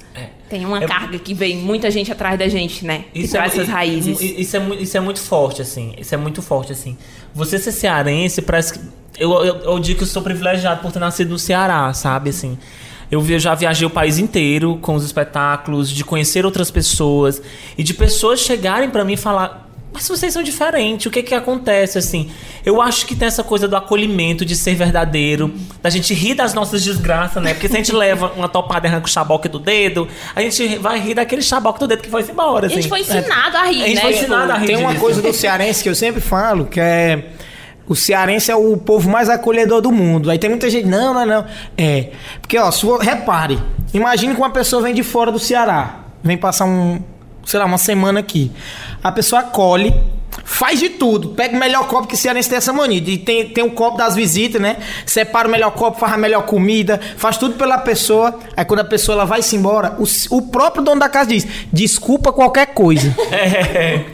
Tem 0.49 0.65
uma 0.65 0.83
É- 0.83 0.87
carga 0.87 1.19
que 1.19 1.33
vem 1.33 1.57
muita 1.57 1.91
gente 1.91 2.11
atrás 2.11 2.37
da 2.39 2.47
gente, 2.47 2.85
né? 2.85 3.05
que 3.13 3.27
traz 3.27 3.53
é, 3.53 3.55
essas 3.57 3.67
raízes. 3.69 4.19
Isso 4.21 4.55
é, 4.55 4.59
mu- 4.59 4.73
isso 4.73 4.95
é 4.97 4.99
muito 4.99 5.19
forte, 5.19 5.61
assim. 5.61 5.93
Isso 5.97 6.13
é 6.15 6.17
muito 6.17 6.41
forte, 6.41 6.71
assim. 6.71 6.97
Você 7.35 7.59
ser 7.59 7.71
cearense 7.71 8.41
parece 8.41 8.73
que. 8.73 8.79
Eu, 9.17 9.31
eu, 9.43 9.55
eu 9.57 9.79
digo 9.79 9.99
que 9.99 10.03
eu 10.03 10.07
sou 10.07 10.21
privilegiado 10.21 10.81
por 10.81 10.91
ter 10.91 10.99
nascido 10.99 11.29
no 11.29 11.39
Ceará, 11.39 11.93
sabe? 11.93 12.29
Assim. 12.29 12.57
Eu 13.11 13.23
já 13.39 13.53
viajei 13.53 13.85
o 13.85 13.89
país 13.89 14.17
inteiro 14.17 14.77
com 14.81 14.95
os 14.95 15.05
espetáculos, 15.05 15.89
de 15.89 16.03
conhecer 16.03 16.45
outras 16.45 16.71
pessoas 16.71 17.41
e 17.77 17.83
de 17.83 17.93
pessoas 17.93 18.39
chegarem 18.39 18.89
pra 18.89 19.05
mim 19.05 19.13
e 19.13 19.17
falar: 19.17 19.69
Mas 19.93 20.07
vocês 20.07 20.33
são 20.33 20.41
diferentes, 20.41 21.05
o 21.05 21.11
que 21.11 21.21
que 21.21 21.35
acontece? 21.35 21.99
Assim, 21.99 22.31
eu 22.65 22.81
acho 22.81 23.05
que 23.05 23.15
tem 23.15 23.27
essa 23.27 23.43
coisa 23.43 23.67
do 23.67 23.75
acolhimento, 23.75 24.43
de 24.43 24.55
ser 24.55 24.73
verdadeiro, 24.73 25.53
da 25.83 25.89
gente 25.89 26.13
rir 26.15 26.33
das 26.33 26.53
nossas 26.55 26.83
desgraças, 26.83 27.41
né? 27.41 27.53
Porque 27.53 27.67
se 27.67 27.75
a 27.75 27.77
gente 27.77 27.93
leva 27.93 28.33
uma 28.35 28.49
topada 28.49 28.87
e 28.87 28.89
arranca 28.89 29.05
o 29.05 29.09
chaboque 29.09 29.47
do 29.47 29.59
dedo, 29.59 30.07
a 30.35 30.41
gente 30.41 30.77
vai 30.79 30.99
rir 30.99 31.13
daquele 31.13 31.43
chaboque 31.43 31.79
do 31.79 31.87
dedo 31.87 32.01
que 32.01 32.09
foi 32.09 32.23
embora. 32.23 32.65
A 32.65 32.69
gente 32.69 32.79
assim. 32.79 32.89
foi 32.89 33.01
ensinado 33.01 33.55
a 33.55 33.65
rir, 33.65 33.83
A 33.83 33.87
gente 33.87 33.95
né? 33.95 34.01
foi 34.01 34.13
ensinado 34.13 34.51
a 34.51 34.57
rir. 34.57 34.67
Tem 34.67 34.77
uma 34.77 34.89
disso. 34.89 35.01
coisa 35.01 35.21
do 35.21 35.31
cearense 35.31 35.83
que 35.83 35.89
eu 35.89 35.95
sempre 35.95 36.21
falo, 36.21 36.65
que 36.65 36.79
é. 36.79 37.23
O 37.87 37.95
cearense 37.95 38.51
é 38.51 38.55
o 38.55 38.75
povo 38.77 39.09
mais 39.09 39.29
acolhedor 39.29 39.81
do 39.81 39.91
mundo. 39.91 40.31
Aí 40.31 40.39
tem 40.39 40.49
muita 40.49 40.69
gente, 40.69 40.87
não, 40.87 41.13
não, 41.13 41.25
não. 41.25 41.45
É. 41.77 42.09
Porque, 42.41 42.57
ó, 42.57 42.71
sua, 42.71 43.03
repare. 43.03 43.59
Imagine 43.93 44.33
que 44.33 44.41
uma 44.41 44.49
pessoa 44.49 44.81
vem 44.81 44.93
de 44.93 45.03
fora 45.03 45.31
do 45.31 45.37
Ceará. 45.37 45.99
Vem 46.23 46.37
passar 46.37 46.65
um, 46.65 46.99
sei 47.45 47.59
lá, 47.59 47.65
uma 47.65 47.77
semana 47.77 48.19
aqui. 48.19 48.51
A 49.03 49.11
pessoa 49.11 49.41
acolhe, 49.41 49.93
faz 50.45 50.79
de 50.79 50.89
tudo. 50.89 51.29
Pega 51.29 51.55
o 51.55 51.59
melhor 51.59 51.87
copo 51.87 52.07
que 52.07 52.13
o 52.13 52.17
cearense 52.17 52.47
tem 52.47 52.57
essa 52.57 52.71
mania. 52.71 53.01
E 53.05 53.17
tem, 53.17 53.49
tem 53.49 53.63
o 53.63 53.71
copo 53.71 53.97
das 53.97 54.15
visitas, 54.15 54.61
né? 54.61 54.77
Separa 55.05 55.47
o 55.47 55.51
melhor 55.51 55.71
copo, 55.71 55.99
faz 55.99 56.13
a 56.13 56.17
melhor 56.17 56.43
comida, 56.43 57.01
faz 57.17 57.35
tudo 57.35 57.55
pela 57.55 57.79
pessoa. 57.79 58.39
Aí 58.55 58.63
quando 58.63 58.81
a 58.81 58.85
pessoa 58.85 59.15
ela 59.15 59.25
vai 59.25 59.41
se 59.41 59.55
embora, 59.55 59.97
o, 59.99 60.05
o 60.37 60.41
próprio 60.43 60.83
dono 60.83 61.01
da 61.01 61.09
casa 61.09 61.31
diz: 61.31 61.45
desculpa 61.73 62.31
qualquer 62.31 62.67
coisa. 62.67 63.13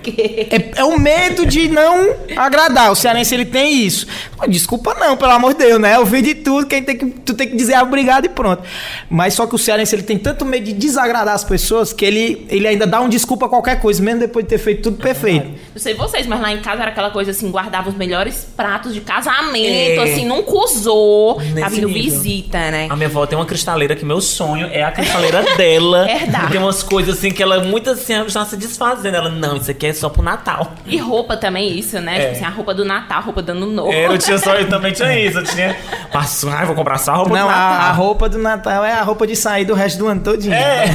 É, 0.01 0.71
é 0.77 0.83
o 0.83 0.97
medo 0.97 1.45
de 1.45 1.67
não 1.67 2.15
agradar. 2.35 2.91
O 2.91 2.95
cearense 2.95 3.33
ele 3.33 3.45
tem 3.45 3.83
isso. 3.83 4.07
Desculpa 4.47 4.93
não, 4.95 5.17
pelo 5.17 5.31
amor 5.31 5.53
de 5.53 5.59
Deus, 5.65 5.79
né? 5.79 5.95
Eu 5.95 6.05
vi 6.05 6.21
de 6.21 6.35
tudo, 6.35 6.65
quem 6.65 6.83
tem 6.83 6.97
que, 6.97 7.05
tu 7.05 7.33
tem 7.33 7.49
que 7.49 7.55
dizer 7.55 7.73
é 7.73 7.81
obrigado 7.81 8.25
e 8.25 8.29
pronto. 8.29 8.63
Mas 9.09 9.33
só 9.33 9.45
que 9.45 9.55
o 9.55 9.57
cearense 9.57 9.95
ele 9.95 10.03
tem 10.03 10.17
tanto 10.17 10.45
medo 10.45 10.65
de 10.65 10.73
desagradar 10.73 11.33
as 11.33 11.43
pessoas 11.43 11.91
que 11.93 12.05
ele, 12.05 12.45
ele 12.49 12.67
ainda 12.67 12.87
dá 12.87 13.01
um 13.01 13.09
desculpa 13.09 13.45
a 13.45 13.49
qualquer 13.49 13.79
coisa, 13.79 14.01
mesmo 14.01 14.21
depois 14.21 14.45
de 14.45 14.49
ter 14.49 14.57
feito 14.57 14.83
tudo 14.83 14.97
perfeito. 14.97 15.47
Não 15.73 15.81
sei 15.81 16.20
vocês, 16.21 16.27
mas 16.27 16.39
lá 16.41 16.51
em 16.51 16.59
casa 16.59 16.81
era 16.81 16.91
aquela 16.91 17.09
coisa 17.09 17.31
assim, 17.31 17.49
guardava 17.51 17.89
os 17.89 17.95
melhores 17.95 18.47
pratos 18.55 18.93
de 18.93 19.01
casamento, 19.01 19.99
É. 20.01 20.03
assim, 20.03 20.25
nunca 20.25 20.51
usou. 20.51 21.39
Nesse 21.39 21.59
tá 21.61 21.69
vindo 21.69 21.87
nível. 21.87 22.03
visita, 22.19 22.57
né? 22.71 22.87
A 22.89 22.95
minha 22.95 23.07
avó 23.07 23.25
tem 23.25 23.37
uma 23.37 23.45
cristaleira 23.45 23.95
que 23.95 24.05
meu 24.05 24.21
sonho 24.21 24.67
é 24.71 24.83
a 24.83 24.91
cristaleira 24.91 25.43
dela. 25.57 26.09
Herdar. 26.09 26.49
Tem 26.51 26.59
umas 26.59 26.83
coisas 26.83 27.17
assim 27.17 27.31
que 27.31 27.41
ela 27.41 27.63
muito 27.63 27.89
assim, 27.89 28.13
ela 28.13 28.29
já 28.29 28.45
se 28.45 28.55
desfazendo. 28.57 29.15
Ela, 29.17 29.29
não, 29.29 29.57
isso 29.57 29.71
aqui 29.71 29.87
é 29.87 29.93
só 29.93 30.09
pro 30.09 30.21
Natal. 30.21 30.73
E 30.85 30.97
roupa 30.97 31.35
também, 31.37 31.77
isso, 31.77 31.99
né? 31.99 32.17
É. 32.17 32.19
Tipo 32.21 32.31
assim, 32.33 32.45
a 32.45 32.49
roupa 32.49 32.73
do 32.73 32.85
Natal, 32.85 33.17
a 33.19 33.21
roupa 33.21 33.41
do 33.41 33.51
Ano 33.51 33.65
Novo. 33.67 33.91
É, 33.91 34.07
eu 34.07 34.17
tinha 34.17 34.37
só, 34.37 34.55
eu 34.55 34.69
também 34.69 34.93
tinha 34.93 35.17
isso. 35.19 35.39
Eu 35.39 35.43
tinha. 35.43 35.75
Passou, 36.11 36.49
ai, 36.49 36.65
vou 36.65 36.75
comprar 36.75 36.97
só 36.97 37.11
a 37.11 37.15
roupa 37.17 37.29
Não, 37.37 37.47
do 37.47 37.51
a, 37.53 37.55
Natal. 37.55 37.81
a 37.87 37.91
roupa 37.91 38.29
do 38.29 38.37
Natal 38.37 38.85
é 38.85 38.93
a 38.93 39.01
roupa 39.03 39.25
de 39.27 39.35
sair 39.35 39.65
do 39.65 39.73
resto 39.73 39.97
do 39.99 40.07
ano 40.07 40.21
todinho. 40.21 40.53
É. 40.53 40.85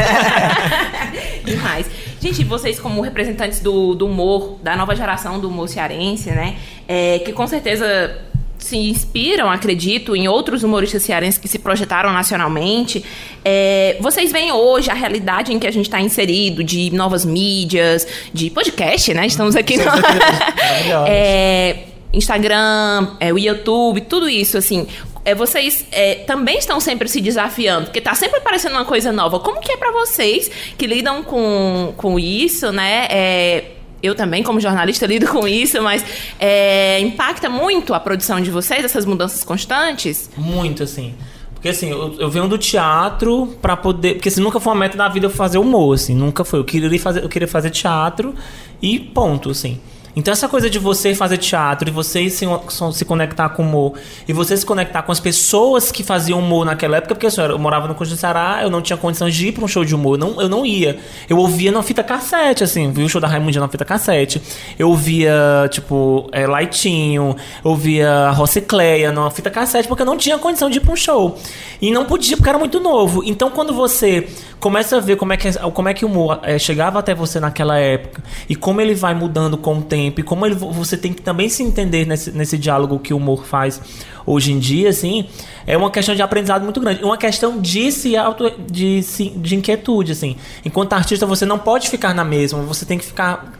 Demais. 1.45 1.87
Gente, 2.27 2.43
vocês 2.43 2.81
como 2.81 3.01
representantes 3.03 3.61
do, 3.61 3.95
do 3.95 4.07
humor, 4.07 4.59
da 4.61 4.75
nova 4.75 4.97
geração 4.97 5.39
do 5.39 5.49
humor 5.49 5.69
cearense, 5.69 6.29
né? 6.31 6.57
é, 6.89 7.21
que 7.21 7.33
com 7.33 7.47
certeza 7.47 8.19
se 8.59 8.77
inspiram, 8.77 9.49
acredito, 9.49 10.17
em 10.17 10.27
outros 10.27 10.65
humoristas 10.65 11.05
cearenses 11.05 11.39
que 11.39 11.47
se 11.47 11.57
projetaram 11.57 12.13
nacionalmente. 12.13 13.05
é, 13.45 13.97
vocês 14.01 14.33
veem 14.33 14.51
hoje 14.51 14.91
a 14.91 14.95
realidade 14.95 15.53
em 15.53 15.59
que 15.61 15.69
a 15.69 15.71
gente 15.71 15.87
está 15.87 16.01
inserido, 16.01 16.65
de 16.65 16.91
novas 16.91 17.25
mídias, 17.25 18.05
de 18.33 18.51
podcast, 18.51 19.15
né? 19.15 19.25
Estamos 19.27 19.55
aqui 19.55 19.77
no... 19.77 19.85
É, 21.07 21.85
Instagram, 22.13 23.09
é, 23.21 23.33
o 23.33 23.39
YouTube, 23.39 24.01
tudo 24.01 24.29
isso, 24.29 24.59
assim. 24.59 24.89
É, 25.27 25.35
vocês 25.35 25.85
é, 25.91 26.15
também 26.25 26.57
estão 26.57 26.79
sempre 26.79 27.09
se 27.09 27.21
desafiando, 27.21 27.87
porque 27.87 28.01
tá 28.01 28.15
sempre 28.15 28.39
aparecendo 28.39 28.75
uma 28.75 28.85
coisa 28.85 29.11
nova. 29.11 29.41
Como 29.41 29.61
que 29.61 29.73
é 29.73 29.77
pra 29.77 29.91
vocês 29.91 30.49
que 30.79 30.87
lidam 30.87 31.25
com, 31.25 31.93
com 31.97 32.17
isso, 32.17 32.71
né? 32.71 33.09
É, 33.11 33.65
eu 34.01 34.15
também, 34.15 34.45
como 34.45 34.61
jornalista, 34.61 35.05
lido 35.11 35.27
com 35.27 35.49
isso, 35.49 35.83
mas 35.83 36.05
é, 36.39 37.01
impacta 37.01 37.51
muito 37.51 37.93
a 37.93 37.99
produção 37.99 38.41
de 38.41 38.53
vocês, 38.53 38.85
essas 38.85 39.05
mudanças 39.05 39.43
constantes? 39.43 40.31
Muito, 40.37 40.85
assim. 40.85 41.13
Porque 41.55 41.71
assim, 41.71 41.91
eu, 41.91 42.15
eu 42.21 42.31
venho 42.31 42.47
do 42.47 42.57
teatro 42.57 43.59
pra 43.61 43.77
poder. 43.77 44.15
Porque 44.15 44.29
assim, 44.29 44.41
nunca 44.41 44.61
foi 44.61 44.75
uma 44.75 44.79
meta 44.79 44.97
da 44.97 45.09
vida 45.09 45.27
eu 45.27 45.31
fazer 45.31 45.59
humor, 45.59 45.97
assim. 45.97 46.15
Nunca 46.15 46.45
foi. 46.45 46.61
Eu 46.61 46.65
queria 46.65 47.01
fazer, 47.01 47.25
eu 47.25 47.29
queria 47.29 47.49
fazer 47.49 47.71
teatro 47.71 48.33
e 48.81 49.01
ponto, 49.01 49.51
assim. 49.51 49.81
Então 50.17 50.33
essa 50.33 50.49
coisa 50.49 50.71
de 50.71 50.79
você 50.79 51.15
fazer 51.15 51.37
teatro 51.37 51.91
e 51.91 51.93
você 51.93 52.31
se, 52.31 52.47
se 52.95 53.05
conectar 53.05 53.51
com 53.51 53.63
o 53.63 53.67
humor 53.67 53.93
e 54.27 54.33
você 54.33 54.57
se 54.57 54.65
conectar 54.65 55.03
com 55.03 55.13
as 55.13 55.21
pessoas 55.21 55.93
que 55.93 56.03
faziam 56.03 56.39
humor 56.39 56.65
naquela 56.65 56.97
época, 56.97 57.15
porque 57.15 57.27
assim, 57.27 57.43
eu 57.43 57.59
morava 57.59 57.87
no 57.87 57.95
Conjunto 57.95 58.19
Ceará, 58.19 58.61
eu 58.63 58.71
não 58.71 58.81
tinha 58.81 58.97
condição 58.97 59.29
de 59.29 59.49
ir 59.49 59.53
para 59.53 59.63
um 59.63 59.69
show 59.69 59.85
de 59.85 59.95
humor, 59.95 60.17
não, 60.17 60.41
eu 60.41 60.49
não 60.49 60.65
ia. 60.65 60.99
Eu 61.29 61.37
ouvia 61.37 61.71
na 61.71 61.83
fita 61.83 62.03
cassete, 62.03 62.65
assim, 62.65 62.91
vi 62.91 63.05
o 63.05 63.09
show 63.11 63.21
da 63.21 63.29
Raimundinha 63.29 63.61
na 63.61 63.69
fita 63.69 63.85
cassete. 63.85 64.41
Eu 64.79 64.89
ouvia, 64.89 65.69
tipo, 65.71 66.31
é, 66.33 66.47
Laitinho, 66.47 67.37
eu 67.63 67.71
ouvia 67.71 68.31
Rocicleia 68.31 69.13
na 69.13 69.31
fita 69.31 69.51
cassete, 69.51 69.87
porque 69.87 70.01
eu 70.01 70.07
não 70.07 70.17
tinha 70.17 70.39
condição 70.39 70.71
de 70.71 70.79
ir 70.79 70.81
para 70.81 70.95
um 70.95 70.97
show. 70.97 71.39
E 71.79 71.91
não 71.91 72.07
podia, 72.07 72.39
porque 72.39 72.49
era 72.49 72.59
muito 72.59 72.81
novo. 72.81 73.23
Então 73.23 73.51
quando 73.51 73.75
você 73.75 74.27
começa 74.59 74.97
a 74.97 75.01
ver 75.01 75.17
como 75.17 75.35
é 75.35 75.37
que, 75.37 75.53
como 75.75 75.89
é 75.91 75.95
que 75.95 76.07
o 76.07 76.09
humor 76.09 76.41
é, 76.43 76.59
chegava 76.59 76.99
até 76.99 77.15
você 77.15 77.39
naquela 77.39 77.79
época 77.79 78.23
e 78.49 78.57
como 78.57 78.81
ele 78.81 78.95
vai 78.95 79.15
mudando 79.15 79.59
com 79.59 79.79
o 79.79 79.83
tempo 79.83 80.06
tempo 80.07 80.21
e 80.21 80.23
como 80.23 80.47
ele, 80.47 80.55
você 80.55 80.97
tem 80.97 81.13
que 81.13 81.23
também 81.23 81.49
se 81.49 81.63
entender 81.63 82.07
nesse, 82.07 82.31
nesse 82.31 82.57
diálogo 82.57 82.99
que 82.99 83.13
o 83.13 83.17
humor 83.17 83.45
faz 83.45 83.81
hoje 84.25 84.53
em 84.53 84.59
dia, 84.59 84.89
assim, 84.89 85.27
é 85.67 85.77
uma 85.77 85.91
questão 85.91 86.15
de 86.15 86.23
aprendizado 86.23 86.63
muito 86.63 86.81
grande. 86.81 87.05
Uma 87.05 87.17
questão 87.17 87.61
de 87.61 87.93
se 87.93 88.17
auto, 88.17 88.51
de, 88.71 89.01
de 89.37 89.55
inquietude, 89.55 90.13
assim. 90.13 90.37
Enquanto 90.65 90.93
artista, 90.93 91.27
você 91.27 91.47
não 91.47 91.59
pode 91.59 91.89
ficar 91.89 92.15
na 92.15 92.25
mesma, 92.25 92.61
você 92.63 92.85
tem 92.85 92.99
que 92.99 93.05
ficar 93.05 93.53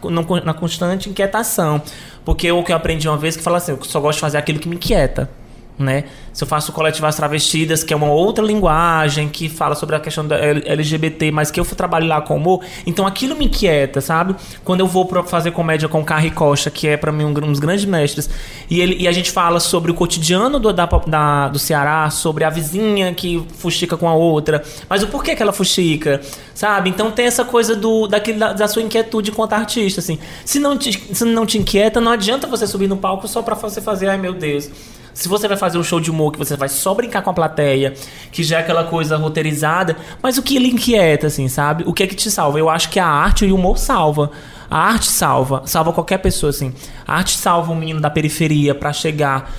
na 0.43 0.53
constante 0.53 1.09
inquietação. 1.09 1.81
Porque 2.25 2.51
o 2.51 2.63
que 2.63 2.71
eu 2.71 2.75
aprendi 2.75 3.07
uma 3.07 3.17
vez 3.17 3.37
que 3.37 3.43
fala 3.43 3.57
assim, 3.57 3.71
eu 3.71 3.79
só 3.83 3.99
gosto 3.99 4.17
de 4.17 4.21
fazer 4.21 4.37
aquilo 4.37 4.59
que 4.59 4.67
me 4.67 4.75
inquieta 4.75 5.29
né? 5.77 6.05
Se 6.33 6.43
eu 6.43 6.47
faço 6.47 6.71
coletivas 6.71 7.15
travestidas, 7.15 7.83
que 7.83 7.93
é 7.93 7.97
uma 7.97 8.07
outra 8.07 8.43
linguagem 8.43 9.27
que 9.27 9.47
fala 9.47 9.75
sobre 9.75 9.95
a 9.95 9.99
questão 9.99 10.25
da 10.25 10.35
LGBT, 10.35 11.31
mas 11.31 11.51
que 11.51 11.59
eu 11.59 11.65
trabalho 11.65 12.07
lá 12.07 12.21
com 12.21 12.35
humor, 12.35 12.63
então 12.85 13.05
aquilo 13.05 13.35
me 13.35 13.45
inquieta, 13.45 14.01
sabe? 14.01 14.35
Quando 14.63 14.79
eu 14.79 14.87
vou 14.87 15.05
para 15.05 15.23
fazer 15.23 15.51
comédia 15.51 15.87
com 15.87 16.01
o 16.01 16.05
Carrie 16.05 16.31
Costa, 16.31 16.69
que 16.69 16.87
é 16.87 16.97
para 16.97 17.11
mim 17.11 17.25
um, 17.25 17.29
um, 17.29 17.51
dos 17.51 17.59
grandes 17.59 17.85
mestres, 17.85 18.29
e, 18.69 18.81
ele, 18.81 18.97
e 18.99 19.07
a 19.07 19.11
gente 19.11 19.31
fala 19.31 19.59
sobre 19.59 19.91
o 19.91 19.93
cotidiano 19.93 20.59
do, 20.59 20.73
da, 20.73 20.85
da, 20.85 21.47
do 21.47 21.59
Ceará, 21.59 22.09
sobre 22.09 22.43
a 22.43 22.49
vizinha 22.49 23.13
que 23.13 23.43
fuxica 23.57 23.97
com 23.97 24.07
a 24.07 24.13
outra, 24.13 24.63
mas 24.89 25.03
o 25.03 25.07
porquê 25.07 25.35
que 25.35 25.41
ela 25.41 25.53
fuxica, 25.53 26.21
sabe? 26.53 26.89
Então 26.89 27.11
tem 27.11 27.25
essa 27.25 27.45
coisa 27.45 27.75
do, 27.75 28.07
daquele, 28.07 28.39
da, 28.39 28.53
da 28.53 28.67
sua 28.67 28.81
inquietude 28.81 29.31
quanto 29.31 29.53
artista, 29.53 29.99
assim. 29.99 30.19
Se 30.43 30.59
não, 30.59 30.77
te, 30.77 31.15
se 31.15 31.25
não 31.25 31.45
te 31.45 31.57
inquieta, 31.57 32.01
não 32.01 32.11
adianta 32.11 32.47
você 32.47 32.65
subir 32.65 32.87
no 32.87 32.97
palco 32.97 33.27
só 33.27 33.41
para 33.41 33.55
você 33.55 33.81
fazer, 33.81 34.07
ai 34.07 34.17
meu 34.17 34.33
Deus 34.33 34.69
se 35.17 35.27
você 35.27 35.47
vai 35.47 35.57
fazer 35.57 35.79
um 35.79 35.83
show 35.83 35.99
de 35.99 36.11
humor 36.11 36.31
que 36.31 36.37
você 36.37 36.55
vai 36.55 36.69
só 36.69 36.93
brincar 36.93 37.23
com 37.23 37.31
a 37.31 37.33
plateia, 37.33 37.95
que 38.31 38.43
já 38.43 38.57
é 38.57 38.59
aquela 38.61 38.83
coisa 38.83 39.17
roteirizada, 39.17 39.97
mas 40.21 40.37
o 40.37 40.43
que 40.43 40.59
lhe 40.59 40.69
inquieta, 40.69 41.25
assim, 41.25 41.47
sabe? 41.47 41.83
O 41.87 41.91
que 41.91 42.03
é 42.03 42.07
que 42.07 42.13
te 42.13 42.29
salva? 42.29 42.59
Eu 42.59 42.69
acho 42.69 42.87
que 42.91 42.99
a 42.99 43.07
arte 43.07 43.43
e 43.43 43.51
o 43.51 43.55
humor 43.55 43.79
salva. 43.79 44.29
A 44.69 44.77
arte 44.77 45.07
salva, 45.07 45.63
salva 45.65 45.91
qualquer 45.91 46.19
pessoa, 46.19 46.51
assim. 46.51 46.71
A 47.07 47.15
arte 47.15 47.35
salva 47.35 47.71
um 47.71 47.75
menino 47.75 47.99
da 47.99 48.11
periferia 48.11 48.75
para 48.75 48.93
chegar. 48.93 49.51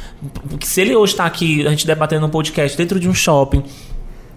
Se 0.63 0.81
ele 0.81 0.95
hoje 0.95 1.17
tá 1.17 1.25
aqui, 1.25 1.67
a 1.67 1.71
gente 1.71 1.89
debatendo 1.89 2.27
um 2.27 2.31
podcast 2.31 2.79
dentro 2.79 3.01
de 3.01 3.09
um 3.09 3.15
shopping, 3.15 3.65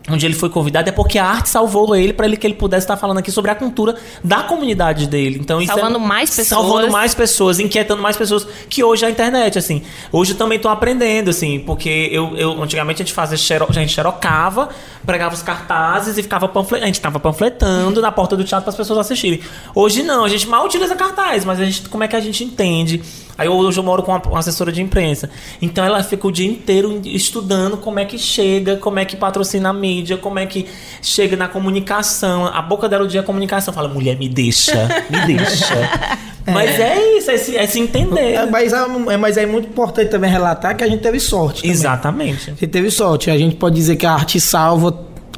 onde 0.10 0.26
ele 0.26 0.34
foi 0.34 0.50
convidado 0.50 0.90
é 0.90 0.92
porque 0.92 1.20
a 1.20 1.26
arte 1.26 1.50
salvou 1.50 1.96
ele 1.96 2.14
para 2.14 2.26
ele 2.26 2.36
que 2.36 2.48
ele 2.48 2.56
pudesse 2.56 2.86
estar 2.86 2.98
falando 2.98 3.20
aqui 3.20 3.32
sobre 3.32 3.52
a 3.52 3.56
cultura 3.56 3.96
da 4.24 4.44
comunidade 4.44 5.08
dele. 5.08 5.38
Então 5.40 5.64
salvando 5.66 5.98
é, 5.98 6.00
mais 6.00 6.30
pessoas, 6.30 6.48
salvando 6.48 6.92
mais 6.92 7.14
pessoas, 7.14 7.60
inquietando 7.60 8.02
mais 8.02 8.18
pessoas 8.18 8.48
que 8.70 8.84
hoje 8.84 9.06
é 9.06 9.08
a 9.08 9.12
internet 9.12 9.60
assim. 9.60 9.84
Hoje 10.12 10.32
eu 10.32 10.38
também 10.38 10.56
estou 10.56 10.72
aprendendo 10.72 11.30
assim, 11.30 11.60
porque 11.60 12.10
eu, 12.12 12.36
eu 12.36 12.62
antigamente 12.64 13.02
a 13.02 13.06
gente 13.06 13.14
fazia 13.14 13.38
xero, 13.38 13.68
a 13.70 13.74
gente 13.74 13.94
xerocava, 13.94 14.70
pregava 15.06 15.34
os 15.34 15.42
cartazes 15.42 16.18
e 16.18 16.24
ficava 16.24 16.48
panfletando, 16.48 16.84
a 16.84 16.88
gente 16.88 16.96
ficava 16.96 17.20
panfletando 17.20 18.02
na 18.02 18.12
porta 18.12 18.36
do 18.36 18.44
teatro 18.44 18.64
para 18.64 18.72
as 18.72 18.78
pessoas 18.78 19.00
assistirem. 19.00 19.42
Hoje 19.74 20.04
não, 20.04 20.26
a 20.26 20.30
gente 20.30 20.48
mal 20.48 20.66
utiliza 20.66 20.96
cartaz, 20.96 21.46
mas 21.46 21.60
a 21.60 21.66
gente 21.66 21.90
como 21.90 22.04
é 22.04 22.08
que 22.08 22.16
a 22.16 22.20
gente 22.20 22.44
entende 22.44 23.02
Aí 23.42 23.50
hoje 23.50 23.80
eu 23.80 23.84
moro 23.84 24.04
com 24.04 24.12
uma, 24.12 24.40
assessora 24.40 24.72
de 24.72 24.84
imprensa. 24.84 25.28
Então 25.60 25.84
ela 25.84 26.04
fica 26.04 26.28
o 26.28 26.32
dia 26.32 26.48
inteiro 26.48 27.02
estudando 27.06 27.76
como 27.76 27.98
é 27.98 28.06
que 28.06 28.16
chega, 28.16 28.78
como 28.78 29.00
é 29.00 29.06
que 29.06 29.16
patrocina 29.16 29.70
a 29.70 29.74
mídia, 29.74 30.16
como 30.16 30.38
é 30.38 30.46
que 30.46 30.68
chega 31.02 31.36
na 31.36 31.48
comunicação. 31.48 32.46
A 32.46 32.62
boca 32.62 32.88
dela 32.88 33.04
o 33.04 33.08
dia 33.08 33.22
é 33.22 33.24
comunicação. 33.24 33.74
Fala, 33.74 33.88
mulher, 33.88 34.16
me 34.16 34.30
deixa, 34.30 34.88
me 35.10 35.36
deixa. 35.36 35.76
É. 36.44 36.52
Mas 36.52 36.80
é 36.80 37.18
isso, 37.18 37.30
é 37.30 37.38
se, 37.38 37.56
é 37.56 37.68
se 37.68 37.80
entender. 37.80 38.34
É, 38.34 38.46
mas, 38.48 38.74
é, 38.74 39.18
mas 39.18 39.38
é 39.38 39.46
muito 39.46 39.68
importante 39.68 40.10
também 40.10 40.28
relatar 40.28 40.76
que 40.76 40.84
a 40.84 40.88
gente 40.88 41.02
teve 41.02 41.20
sorte. 41.20 41.62
Também. 41.62 41.72
Exatamente. 41.72 42.50
A 42.50 42.54
gente 42.54 42.68
teve 42.68 42.90
sorte. 42.90 43.30
A 43.30 43.38
gente 43.38 43.58
pode 43.58 43.76
dizer 43.76 43.96
que 43.96 44.08
a 44.08 44.14
arte 44.14 44.42
salva, 44.42 44.92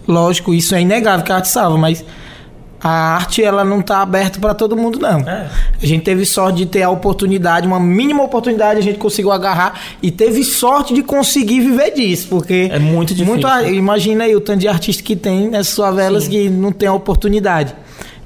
lógico, 0.08 0.54
isso 0.54 0.76
é 0.76 0.82
inegável 0.82 1.26
que 1.26 1.32
a 1.32 1.36
arte 1.36 1.50
salva, 1.50 1.78
mas 1.78 2.04
a 2.84 3.16
arte 3.16 3.42
ela 3.42 3.64
não 3.64 3.80
está 3.80 4.02
aberta 4.02 4.40
para 4.40 4.54
todo 4.54 4.76
mundo 4.76 5.00
não. 5.00 5.22
É. 5.22 5.50
A 5.82 5.86
gente 5.86 6.04
teve 6.04 6.26
sorte 6.26 6.58
de 6.58 6.66
ter 6.66 6.84
a 6.84 6.90
oportunidade, 6.90 7.66
uma 7.66 7.80
mínima 7.80 8.22
oportunidade 8.22 8.80
a 8.80 8.84
gente 8.84 9.00
conseguiu 9.00 9.32
agarrar 9.32 9.80
e 10.02 10.12
teve 10.12 10.44
sorte 10.44 10.94
de 10.94 11.02
conseguir 11.02 11.62
viver 11.62 11.92
disso, 11.92 12.28
porque 12.30 12.70
é 12.70 12.80
muito 12.80 13.16
difícil. 13.16 13.40
Muito, 13.40 13.48
imagina 13.70 14.26
aí 14.26 14.36
o 14.36 14.42
tanto 14.42 14.60
de 14.60 14.68
artista 14.68 15.02
que 15.02 15.16
tem 15.16 15.50
nessas 15.50 15.76
favelas 15.76 16.26
Sim. 16.26 16.30
que 16.30 16.50
não 16.50 16.74
tem 16.74 16.90
a 16.90 16.94
oportunidade. 16.94 17.74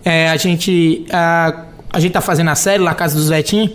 É, 0.04 0.30
a 0.30 0.38
gente 0.38 1.06
a, 1.12 1.67
a 1.90 2.00
gente 2.00 2.12
tá 2.12 2.22
fazendo 2.22 2.50
a 2.50 2.56
série 2.56 2.84
lá 2.84 2.94
Casa 2.94 3.16
dos 3.16 3.30
Vetinhos, 3.30 3.72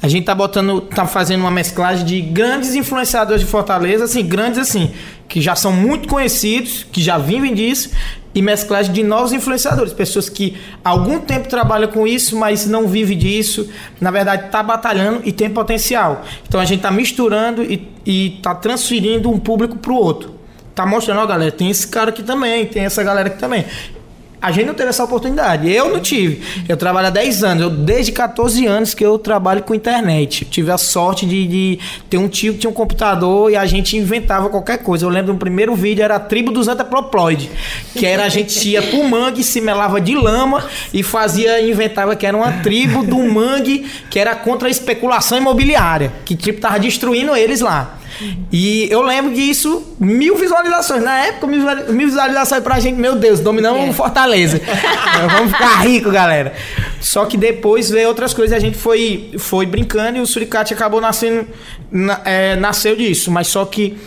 a 0.00 0.08
gente 0.08 0.24
tá 0.24 0.34
botando, 0.34 0.80
tá 0.80 1.06
fazendo 1.06 1.40
uma 1.40 1.50
mesclagem 1.50 2.04
de 2.04 2.20
grandes 2.20 2.74
influenciadores 2.74 3.42
de 3.42 3.46
Fortaleza, 3.46 4.04
assim, 4.04 4.24
grandes 4.24 4.58
assim, 4.58 4.92
que 5.28 5.40
já 5.40 5.56
são 5.56 5.72
muito 5.72 6.08
conhecidos, 6.08 6.86
que 6.92 7.02
já 7.02 7.18
vivem 7.18 7.52
disso, 7.52 7.90
e 8.34 8.42
mesclagem 8.42 8.92
de 8.92 9.02
novos 9.02 9.32
influenciadores, 9.32 9.92
pessoas 9.92 10.28
que 10.28 10.56
há 10.84 10.90
algum 10.90 11.18
tempo 11.18 11.48
trabalham 11.48 11.90
com 11.90 12.06
isso, 12.06 12.36
mas 12.36 12.66
não 12.66 12.86
vivem 12.86 13.16
disso, 13.16 13.68
na 14.00 14.10
verdade 14.10 14.46
está 14.46 14.62
batalhando 14.62 15.22
e 15.24 15.32
tem 15.32 15.48
potencial. 15.48 16.22
Então 16.46 16.60
a 16.60 16.64
gente 16.64 16.80
está 16.80 16.90
misturando 16.90 17.62
e 17.62 18.36
está 18.36 18.54
transferindo 18.54 19.30
um 19.30 19.38
público 19.38 19.78
para 19.78 19.90
o 19.90 19.96
outro. 19.96 20.36
Tá 20.74 20.84
mostrando, 20.84 21.22
ó, 21.22 21.26
galera, 21.26 21.50
tem 21.50 21.70
esse 21.70 21.88
cara 21.88 22.10
aqui 22.10 22.22
também, 22.22 22.66
tem 22.66 22.84
essa 22.84 23.02
galera 23.02 23.28
aqui 23.28 23.38
também. 23.38 23.64
A 24.46 24.52
gente 24.52 24.66
não 24.68 24.74
teve 24.74 24.90
essa 24.90 25.02
oportunidade. 25.02 25.68
Eu 25.68 25.92
não 25.92 25.98
tive. 25.98 26.40
Eu 26.68 26.76
trabalho 26.76 27.08
há 27.08 27.10
10 27.10 27.42
anos. 27.42 27.62
Eu, 27.64 27.68
desde 27.68 28.12
14 28.12 28.64
anos 28.64 28.94
que 28.94 29.04
eu 29.04 29.18
trabalho 29.18 29.60
com 29.60 29.74
internet. 29.74 30.44
Eu 30.44 30.48
tive 30.48 30.70
a 30.70 30.78
sorte 30.78 31.26
de, 31.26 31.48
de 31.48 31.78
ter 32.08 32.16
um 32.16 32.28
tio 32.28 32.52
que 32.52 32.60
tinha 32.60 32.70
um 32.70 32.72
computador 32.72 33.50
e 33.50 33.56
a 33.56 33.66
gente 33.66 33.96
inventava 33.96 34.48
qualquer 34.48 34.78
coisa. 34.84 35.04
Eu 35.04 35.08
lembro 35.08 35.32
do 35.32 35.38
primeiro 35.40 35.74
vídeo, 35.74 36.04
era 36.04 36.14
a 36.14 36.20
tribo 36.20 36.52
dos 36.52 36.68
antaproploides. 36.68 37.48
Que 37.92 38.06
era 38.06 38.24
a 38.24 38.28
gente 38.28 38.68
ia 38.68 38.82
pro 38.82 39.02
mangue, 39.02 39.42
se 39.42 39.60
melava 39.60 40.00
de 40.00 40.14
lama 40.14 40.64
e 40.94 41.02
fazia, 41.02 41.60
inventava 41.60 42.14
que 42.14 42.24
era 42.24 42.36
uma 42.36 42.52
tribo 42.62 43.02
do 43.02 43.18
mangue 43.18 43.84
que 44.08 44.16
era 44.16 44.36
contra 44.36 44.68
a 44.68 44.70
especulação 44.70 45.38
imobiliária. 45.38 46.12
Que 46.24 46.36
tipo 46.36 46.60
tava 46.60 46.78
destruindo 46.78 47.34
eles 47.34 47.60
lá. 47.60 47.98
E 48.52 48.88
eu 48.90 49.02
lembro 49.02 49.34
disso, 49.34 49.82
mil 49.98 50.36
visualizações. 50.36 51.02
Na 51.02 51.26
época, 51.26 51.46
mil 51.46 52.06
visualizações 52.06 52.62
pra 52.62 52.80
gente, 52.80 52.98
meu 52.98 53.16
Deus, 53.16 53.40
dominamos 53.40 53.80
é. 53.80 53.92
Fortaleza. 53.92 54.60
Vamos 55.30 55.52
ficar 55.52 55.80
rico, 55.82 56.10
galera. 56.10 56.52
Só 57.00 57.26
que 57.26 57.36
depois 57.36 57.90
veio 57.90 58.08
outras 58.08 58.32
coisas 58.32 58.56
a 58.56 58.60
gente 58.60 58.76
foi, 58.76 59.32
foi 59.38 59.66
brincando 59.66 60.18
e 60.18 60.20
o 60.20 60.26
Suricate 60.26 60.74
acabou 60.74 61.00
nascendo, 61.00 61.46
na, 61.90 62.20
é, 62.24 62.56
nasceu 62.56 62.96
disso. 62.96 63.30
Mas 63.30 63.48
só 63.48 63.64
que 63.64 63.98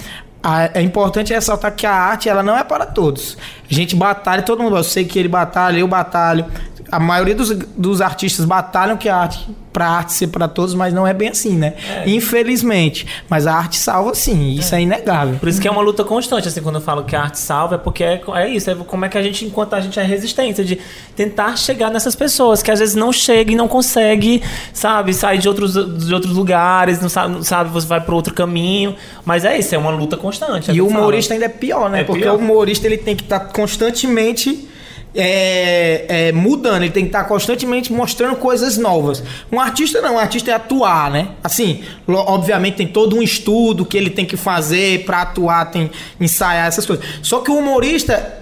a, 0.41 0.69
é 0.73 0.81
importante 0.81 1.33
ressaltar 1.33 1.75
que 1.75 1.85
a 1.85 1.93
arte 1.93 2.29
ela 2.29 2.41
não 2.43 2.57
é 2.57 2.63
para 2.63 2.85
todos. 2.85 3.37
A 3.69 3.73
gente 3.73 3.95
batalha, 3.95 4.41
todo 4.41 4.63
mundo, 4.63 4.77
eu 4.77 4.83
sei 4.83 5.05
que 5.05 5.19
ele 5.19 5.27
batalha, 5.27 5.79
eu 5.79 5.87
batalho, 5.87 6.45
a 6.91 6.99
maioria 6.99 7.35
dos, 7.35 7.49
dos 7.49 8.01
artistas 8.01 8.45
batalham 8.45 8.97
que 8.97 9.07
a 9.09 9.15
arte 9.15 9.47
para 9.71 9.87
arte 9.87 10.13
ser 10.13 10.27
para 10.27 10.47
todos, 10.47 10.73
mas 10.73 10.93
não 10.93 11.05
é 11.05 11.13
bem 11.13 11.29
assim, 11.29 11.55
né? 11.55 11.75
É. 11.87 12.09
Infelizmente. 12.09 13.05
Mas 13.29 13.45
a 13.45 13.53
arte 13.53 13.77
salva 13.77 14.13
sim, 14.15 14.55
isso 14.55 14.73
é. 14.73 14.79
é. 14.79 14.81
inegável. 14.81 15.37
Por 15.39 15.47
isso 15.47 15.61
que 15.61 15.67
é 15.67 15.71
uma 15.71 15.81
luta 15.81 16.03
constante, 16.03 16.47
assim, 16.47 16.61
quando 16.61 16.75
eu 16.75 16.81
falo 16.81 17.03
que 17.03 17.15
a 17.15 17.21
arte 17.21 17.39
salva, 17.39 17.75
é 17.75 17.77
porque 17.77 18.03
é, 18.03 18.21
é 18.35 18.49
isso, 18.49 18.69
é 18.69 18.75
como 18.75 19.05
é 19.05 19.09
que 19.09 19.17
a 19.17 19.21
gente, 19.21 19.45
enquanto 19.45 19.75
a 19.75 19.79
gente 19.79 19.99
é 19.99 20.03
resistência, 20.03 20.65
de 20.65 20.79
tentar 21.15 21.55
chegar 21.55 21.91
nessas 21.91 22.15
pessoas 22.15 22.63
que 22.63 22.71
às 22.71 22.79
vezes 22.79 22.95
não 22.95 23.13
chega 23.13 23.51
e 23.51 23.55
não 23.55 23.67
consegue, 23.67 24.41
sabe, 24.73 25.13
sair 25.13 25.37
de 25.37 25.47
outros, 25.47 25.73
de 25.73 26.13
outros 26.13 26.35
lugares, 26.35 26.99
não 26.99 27.09
sabe, 27.09 27.35
não 27.35 27.43
sabe 27.43 27.69
você 27.69 27.87
vai 27.87 28.01
para 28.01 28.15
outro 28.15 28.33
caminho. 28.33 28.95
Mas 29.23 29.45
é 29.45 29.57
isso, 29.57 29.73
é 29.75 29.77
uma 29.77 29.91
luta 29.91 30.17
constante. 30.17 30.71
E 30.71 30.81
o 30.81 30.87
humorista 30.87 31.33
ainda 31.33 31.45
é 31.45 31.49
pior, 31.49 31.89
né? 31.89 32.01
É 32.01 32.03
porque 32.03 32.23
pior. 32.23 32.35
o 32.35 32.37
humorista 32.37 32.87
ele 32.87 32.97
tem 32.97 33.15
que 33.15 33.23
estar 33.23 33.39
tá 33.39 33.45
constantemente 33.45 34.67
é, 35.13 36.05
é, 36.27 36.31
mudando, 36.31 36.83
ele 36.83 36.91
tem 36.91 37.03
que 37.03 37.09
estar 37.09 37.23
constantemente 37.23 37.91
mostrando 37.91 38.35
coisas 38.35 38.77
novas. 38.77 39.23
Um 39.51 39.59
artista 39.59 40.01
não, 40.01 40.15
um 40.15 40.19
artista 40.19 40.51
é 40.51 40.53
atuar, 40.53 41.09
né? 41.09 41.29
Assim, 41.43 41.83
obviamente 42.07 42.77
tem 42.77 42.87
todo 42.87 43.15
um 43.15 43.21
estudo 43.21 43.85
que 43.85 43.97
ele 43.97 44.09
tem 44.09 44.25
que 44.25 44.37
fazer 44.37 45.05
para 45.05 45.23
atuar, 45.23 45.71
tem 45.71 45.89
ensaiar 46.19 46.67
essas 46.67 46.85
coisas. 46.85 47.05
Só 47.21 47.39
que 47.39 47.49
o 47.49 47.57
humorista, 47.57 48.38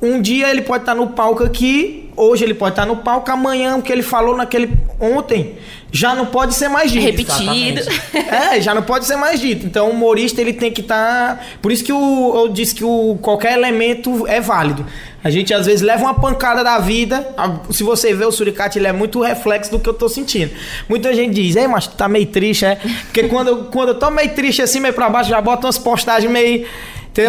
um 0.00 0.20
dia 0.20 0.50
ele 0.50 0.62
pode 0.62 0.82
estar 0.82 0.94
no 0.94 1.08
palco 1.08 1.44
aqui, 1.44 2.10
hoje 2.16 2.44
ele 2.44 2.54
pode 2.54 2.72
estar 2.72 2.86
no 2.86 2.96
palco, 2.96 3.30
amanhã 3.30 3.76
o 3.76 3.82
que 3.82 3.92
ele 3.92 4.02
falou 4.02 4.36
naquele 4.36 4.70
ontem 5.00 5.56
já 5.90 6.14
não 6.14 6.26
pode 6.26 6.54
ser 6.54 6.68
mais 6.68 6.90
dito. 6.90 7.04
Repetido. 7.04 7.80
é, 8.12 8.60
já 8.60 8.74
não 8.74 8.82
pode 8.82 9.06
ser 9.06 9.16
mais 9.16 9.40
dito. 9.40 9.64
Então 9.66 9.88
o 9.88 9.90
humorista 9.90 10.40
ele 10.40 10.52
tem 10.52 10.70
que 10.70 10.80
estar. 10.80 11.36
Tá... 11.36 11.40
Por 11.62 11.72
isso 11.72 11.82
que 11.82 11.92
o, 11.92 12.34
eu 12.36 12.48
disse 12.48 12.74
que 12.74 12.84
o, 12.84 13.18
qualquer 13.22 13.54
elemento 13.54 14.26
é 14.26 14.40
válido. 14.40 14.84
A 15.24 15.30
gente 15.30 15.52
às 15.52 15.66
vezes 15.66 15.82
leva 15.82 16.02
uma 16.02 16.14
pancada 16.14 16.62
da 16.62 16.78
vida. 16.78 17.34
Se 17.70 17.82
você 17.82 18.14
vê 18.14 18.24
o 18.24 18.30
suricate, 18.30 18.78
ele 18.78 18.86
é 18.86 18.92
muito 18.92 19.20
reflexo 19.20 19.70
do 19.70 19.78
que 19.78 19.88
eu 19.88 19.94
tô 19.94 20.08
sentindo. 20.08 20.52
Muita 20.88 21.12
gente 21.14 21.34
diz, 21.34 21.56
ei, 21.56 21.66
mas 21.66 21.86
tu 21.86 21.96
tá 21.96 22.08
meio 22.08 22.26
triste, 22.26 22.64
é? 22.64 22.76
Porque 23.04 23.24
quando, 23.24 23.48
eu, 23.48 23.64
quando 23.64 23.88
eu 23.90 23.94
tô 23.96 24.10
meio 24.10 24.32
triste 24.34 24.62
assim, 24.62 24.78
meio 24.78 24.94
pra 24.94 25.08
baixo, 25.08 25.30
já 25.30 25.40
bota 25.40 25.66
umas 25.66 25.78
postagens 25.78 26.30
meio 26.30 26.66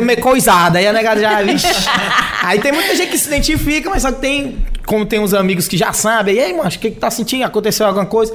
meio 0.01 0.21
coisada. 0.21 0.79
Aí 0.79 0.87
a 0.87 0.93
negada 0.93 1.19
já. 1.19 1.41
Vixe. 1.41 1.67
Aí 2.43 2.59
tem 2.59 2.71
muita 2.71 2.95
gente 2.95 3.09
que 3.11 3.17
se 3.17 3.27
identifica, 3.27 3.89
mas 3.89 4.01
só 4.03 4.11
que 4.11 4.19
tem 4.21 4.57
como 4.85 5.05
tem 5.05 5.19
uns 5.19 5.35
amigos 5.35 5.67
que 5.67 5.77
já 5.77 5.93
sabem, 5.93 6.33
e 6.37 6.39
aí, 6.39 6.51
mano, 6.51 6.67
o 6.67 6.71
que, 6.71 6.89
que 6.89 6.99
tá 6.99 7.11
sentindo? 7.11 7.43
Aconteceu 7.43 7.85
alguma 7.85 8.07
coisa? 8.07 8.33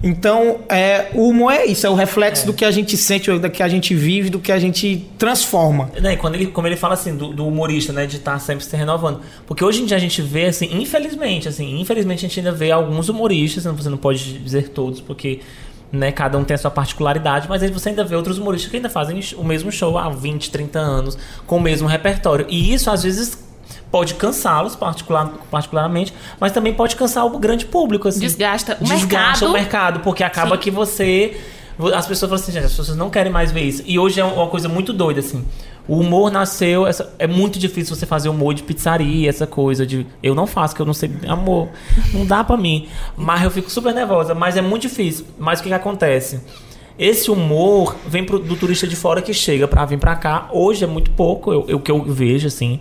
Então, 0.00 0.60
é, 0.68 1.06
o 1.14 1.28
humor 1.28 1.52
é 1.52 1.66
isso, 1.66 1.84
é 1.84 1.90
o 1.90 1.94
reflexo 1.94 2.44
É. 2.44 2.46
do 2.46 2.52
que 2.54 2.64
a 2.64 2.70
gente 2.70 2.96
sente, 2.96 3.28
do 3.36 3.50
que 3.50 3.60
a 3.60 3.66
gente 3.68 3.92
vive, 3.92 4.30
do 4.30 4.38
que 4.38 4.52
a 4.52 4.58
gente 4.60 5.04
transforma. 5.18 5.90
Né, 6.00 6.14
quando 6.14 6.36
ele, 6.36 6.46
como 6.46 6.68
ele 6.68 6.76
fala 6.76 6.94
assim, 6.94 7.16
do, 7.16 7.32
do 7.32 7.44
humorista, 7.48 7.92
né? 7.92 8.06
De 8.06 8.18
estar 8.18 8.38
sempre 8.38 8.64
se 8.64 8.76
renovando. 8.76 9.20
Porque 9.48 9.64
hoje 9.64 9.82
em 9.82 9.84
dia 9.84 9.96
a 9.96 10.00
gente 10.00 10.22
vê, 10.22 10.44
assim, 10.46 10.68
infelizmente, 10.80 11.48
assim, 11.48 11.80
infelizmente 11.80 12.24
a 12.24 12.28
gente 12.28 12.38
ainda 12.38 12.52
vê 12.52 12.70
alguns 12.70 13.08
humoristas, 13.08 13.64
não- 13.64 13.74
você 13.74 13.88
não 13.88 13.98
pode 13.98 14.38
dizer 14.38 14.68
todos, 14.68 15.00
porque 15.00 15.40
né, 15.92 16.10
cada 16.12 16.36
um 16.36 16.44
tem 16.44 16.54
a 16.54 16.58
sua 16.58 16.70
particularidade, 16.70 17.48
mas 17.48 17.62
aí 17.62 17.70
você 17.70 17.90
ainda 17.90 18.04
vê 18.04 18.16
outros 18.16 18.38
humoristas 18.38 18.70
que 18.70 18.76
ainda 18.76 18.90
fazem 18.90 19.20
o 19.36 19.44
mesmo 19.44 19.70
show 19.70 19.96
há 19.96 20.08
20, 20.08 20.50
30 20.50 20.78
anos, 20.78 21.18
com 21.46 21.56
o 21.56 21.60
mesmo 21.60 21.88
repertório. 21.88 22.46
E 22.48 22.74
isso, 22.74 22.90
às 22.90 23.02
vezes, 23.02 23.46
pode 23.90 24.14
cansá-los 24.14 24.74
particular, 24.76 25.32
particularmente, 25.50 26.12
mas 26.40 26.52
também 26.52 26.74
pode 26.74 26.96
cansar 26.96 27.24
o 27.26 27.38
grande 27.38 27.66
público. 27.66 28.08
Assim. 28.08 28.20
Desgasta 28.20 28.76
o 28.80 28.84
Desgasta 28.84 29.06
mercado. 29.06 29.48
o 29.48 29.52
mercado, 29.52 30.00
porque 30.00 30.24
acaba 30.24 30.56
Sim. 30.56 30.62
que 30.62 30.70
você. 30.70 31.40
As 31.94 32.06
pessoas 32.06 32.30
falam 32.30 32.42
assim, 32.42 32.52
gente, 32.52 32.64
as 32.64 32.74
pessoas 32.74 32.96
não 32.96 33.10
querem 33.10 33.30
mais 33.30 33.52
ver 33.52 33.62
isso. 33.62 33.82
E 33.84 33.98
hoje 33.98 34.18
é 34.18 34.24
uma 34.24 34.46
coisa 34.48 34.68
muito 34.68 34.92
doida, 34.94 35.20
assim. 35.20 35.44
O 35.88 35.98
humor 35.98 36.30
nasceu. 36.30 36.86
Essa, 36.86 37.14
é 37.18 37.26
muito 37.26 37.58
difícil 37.58 37.94
você 37.94 38.06
fazer 38.06 38.28
humor 38.28 38.54
de 38.54 38.62
pizzaria, 38.62 39.28
essa 39.28 39.46
coisa 39.46 39.86
de. 39.86 40.06
Eu 40.22 40.34
não 40.34 40.46
faço, 40.46 40.74
que 40.74 40.82
eu 40.82 40.86
não 40.86 40.94
sei. 40.94 41.10
Amor, 41.26 41.68
não 42.12 42.26
dá 42.26 42.42
pra 42.42 42.56
mim. 42.56 42.88
Mas 43.16 43.42
eu 43.42 43.50
fico 43.50 43.70
super 43.70 43.94
nervosa. 43.94 44.34
Mas 44.34 44.56
é 44.56 44.62
muito 44.62 44.82
difícil. 44.82 45.26
Mas 45.38 45.60
o 45.60 45.62
que, 45.62 45.68
que 45.68 45.74
acontece? 45.74 46.40
Esse 46.98 47.30
humor 47.30 47.94
vem 48.06 48.24
pro, 48.24 48.38
do 48.38 48.56
turista 48.56 48.86
de 48.86 48.96
fora 48.96 49.20
que 49.20 49.34
chega 49.34 49.68
pra 49.68 49.84
vir 49.84 49.98
pra 49.98 50.16
cá. 50.16 50.48
Hoje 50.52 50.84
é 50.84 50.86
muito 50.86 51.10
pouco, 51.10 51.52
o 51.52 51.80
que 51.80 51.90
eu 51.90 52.02
vejo, 52.02 52.46
assim. 52.46 52.80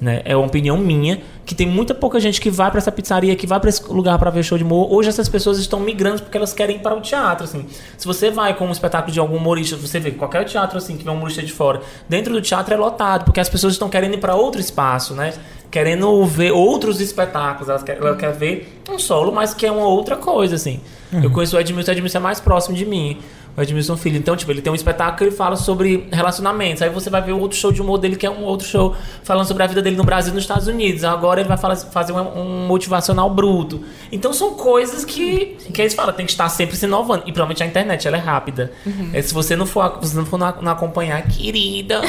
Né? 0.00 0.22
É 0.24 0.36
uma 0.36 0.46
opinião 0.46 0.76
minha, 0.76 1.22
que 1.46 1.54
tem 1.54 1.66
muita 1.66 1.94
pouca 1.94 2.18
gente 2.18 2.40
que 2.40 2.50
vai 2.50 2.70
pra 2.70 2.78
essa 2.78 2.90
pizzaria, 2.90 3.34
que 3.36 3.46
vai 3.46 3.60
pra 3.60 3.68
esse 3.68 3.82
lugar 3.90 4.18
pra 4.18 4.30
ver 4.30 4.42
show 4.42 4.58
de 4.58 4.64
humor. 4.64 4.92
Hoje 4.92 5.08
essas 5.08 5.28
pessoas 5.28 5.58
estão 5.58 5.78
migrando 5.80 6.22
porque 6.22 6.36
elas 6.36 6.52
querem 6.52 6.76
ir 6.76 6.78
para 6.80 6.94
o 6.96 7.00
teatro, 7.00 7.44
assim. 7.44 7.66
Se 7.96 8.06
você 8.06 8.30
vai 8.30 8.54
com 8.54 8.66
um 8.66 8.72
espetáculo 8.72 9.12
de 9.12 9.20
algum 9.20 9.36
humorista, 9.36 9.76
você 9.76 10.00
vê 10.00 10.10
qualquer 10.10 10.44
teatro 10.44 10.78
assim 10.78 10.96
que 10.96 11.04
vê 11.04 11.10
um 11.10 11.14
humorista 11.14 11.42
de 11.42 11.52
fora, 11.52 11.80
dentro 12.08 12.32
do 12.32 12.42
teatro 12.42 12.74
é 12.74 12.76
lotado, 12.76 13.24
porque 13.24 13.40
as 13.40 13.48
pessoas 13.48 13.74
estão 13.74 13.88
querendo 13.88 14.14
ir 14.14 14.18
para 14.18 14.34
outro 14.34 14.60
espaço, 14.60 15.14
né? 15.14 15.32
Querendo 15.70 16.24
ver 16.24 16.52
outros 16.52 17.00
espetáculos, 17.00 17.68
elas 17.68 17.82
querem, 17.82 18.00
ela 18.00 18.16
quer 18.16 18.32
ver 18.32 18.80
um 18.90 18.98
solo, 18.98 19.32
mas 19.32 19.54
que 19.54 19.66
é 19.66 19.72
uma 19.72 19.86
outra 19.86 20.16
coisa, 20.16 20.54
assim. 20.54 20.80
Eu 21.12 21.30
conheço 21.30 21.56
o 21.56 21.60
Edmilson, 21.60 21.90
o 21.90 21.94
Edmilson 21.94 22.18
é 22.18 22.20
mais 22.20 22.40
próximo 22.40 22.76
de 22.76 22.84
mim. 22.84 23.18
O 23.56 23.62
Edmilson 23.62 23.96
Filho. 23.96 24.16
Então, 24.18 24.34
tipo, 24.36 24.50
ele 24.50 24.60
tem 24.60 24.72
um 24.72 24.74
espetáculo 24.74 25.16
que 25.18 25.24
ele 25.24 25.30
fala 25.30 25.54
sobre 25.56 26.08
relacionamentos. 26.10 26.82
Aí 26.82 26.90
você 26.90 27.08
vai 27.08 27.22
ver 27.22 27.32
outro 27.32 27.56
show 27.56 27.70
de 27.70 27.80
humor 27.80 27.98
dele, 27.98 28.16
que 28.16 28.26
é 28.26 28.30
um 28.30 28.42
outro 28.42 28.66
show 28.66 28.96
falando 29.22 29.46
sobre 29.46 29.62
a 29.62 29.66
vida 29.68 29.80
dele 29.80 29.94
no 29.96 30.02
Brasil 30.02 30.32
e 30.32 30.34
nos 30.34 30.42
Estados 30.44 30.66
Unidos. 30.66 31.04
Agora 31.04 31.40
ele 31.40 31.48
vai 31.48 31.56
falar- 31.56 31.76
fazer 31.76 32.12
um, 32.12 32.18
um 32.40 32.66
motivacional 32.66 33.30
bruto. 33.30 33.84
Então 34.10 34.32
são 34.32 34.54
coisas 34.54 35.04
que, 35.04 35.56
que 35.72 35.80
eles 35.80 35.94
falam, 35.94 36.12
tem 36.12 36.26
que 36.26 36.32
estar 36.32 36.48
sempre 36.48 36.76
se 36.76 36.84
inovando. 36.86 37.22
E 37.26 37.32
provavelmente 37.32 37.62
a 37.62 37.66
internet, 37.66 38.08
ela 38.08 38.16
é 38.16 38.20
rápida. 38.20 38.72
É, 39.12 39.22
se 39.22 39.32
você 39.32 39.54
não 39.54 39.66
for, 39.66 40.00
se 40.02 40.16
não 40.16 40.26
for 40.26 40.36
não, 40.38 40.52
não 40.60 40.72
acompanhar, 40.72 41.22
querida. 41.22 42.00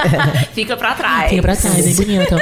Fica 0.54 0.76
pra 0.76 0.94
trás. 0.94 1.28
Fica 1.30 1.42
pra 1.42 1.56
trás, 1.56 1.86
hein, 1.86 1.94
bonita. 1.96 2.36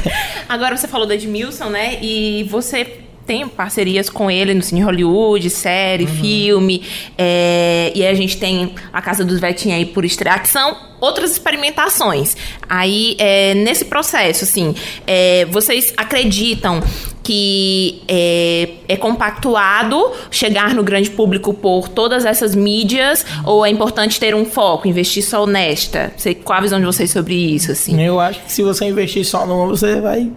Agora 0.48 0.76
você 0.76 0.88
falou 0.88 1.06
do 1.06 1.12
Edmilson, 1.12 1.66
né? 1.68 1.98
E 2.02 2.44
você 2.44 3.00
tem 3.26 3.46
parcerias 3.48 4.08
com 4.08 4.30
ele 4.30 4.54
no 4.54 4.62
Cine 4.62 4.80
Hollywood, 4.82 5.50
série, 5.50 6.04
Uhum. 6.04 6.14
filme. 6.20 6.82
é, 7.18 7.92
e 7.94 8.06
a 8.06 8.14
gente 8.14 8.36
tem 8.36 8.74
a 8.92 9.02
Casa 9.02 9.24
dos 9.24 9.40
Vetinhos 9.40 9.78
aí 9.78 9.84
por 9.86 10.04
estrear, 10.04 10.40
que 10.42 10.48
são 10.48 10.76
outras 11.00 11.32
experimentações. 11.32 12.36
Aí, 12.68 13.16
é, 13.18 13.54
nesse 13.54 13.84
processo, 13.86 14.44
assim, 14.44 14.74
é, 15.06 15.44
vocês 15.50 15.92
acreditam 15.96 16.80
que 17.22 18.02
é, 18.06 18.68
é 18.88 18.96
compactuado 18.96 20.12
chegar 20.30 20.72
no 20.74 20.84
grande 20.84 21.10
público 21.10 21.52
por 21.52 21.88
todas 21.88 22.24
essas 22.24 22.54
mídias 22.54 23.26
ou 23.44 23.66
é 23.66 23.68
importante 23.68 24.20
ter 24.20 24.32
um 24.34 24.44
foco, 24.44 24.86
investir 24.86 25.24
só 25.24 25.44
nesta? 25.44 26.12
Qual 26.44 26.56
a 26.58 26.62
visão 26.62 26.78
de 26.78 26.86
vocês 26.86 27.10
sobre 27.10 27.34
isso, 27.34 27.72
assim? 27.72 28.00
Eu 28.00 28.20
acho 28.20 28.40
que 28.44 28.52
se 28.52 28.62
você 28.62 28.84
investir 28.86 29.24
só 29.24 29.44
numa, 29.44 29.66
você 29.66 30.00
vai. 30.00 30.30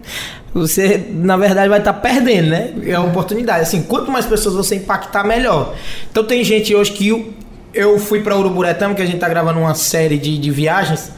Você, 0.52 1.06
na 1.10 1.36
verdade, 1.36 1.68
vai 1.68 1.78
estar 1.78 1.92
perdendo, 1.92 2.50
né? 2.50 2.72
É 2.84 2.94
a 2.94 3.00
oportunidade. 3.00 3.62
Assim, 3.62 3.82
quanto 3.82 4.10
mais 4.10 4.26
pessoas 4.26 4.54
você 4.54 4.76
impactar, 4.76 5.24
melhor. 5.24 5.74
Então, 6.10 6.24
tem 6.24 6.42
gente 6.42 6.74
hoje 6.74 6.92
que 6.92 7.08
eu, 7.08 7.32
eu 7.72 7.98
fui 7.98 8.20
para 8.20 8.36
Uruburetama, 8.36 8.94
que 8.94 9.02
a 9.02 9.06
gente 9.06 9.18
tá 9.18 9.28
gravando 9.28 9.60
uma 9.60 9.74
série 9.74 10.18
de, 10.18 10.38
de 10.38 10.50
viagens, 10.50 11.12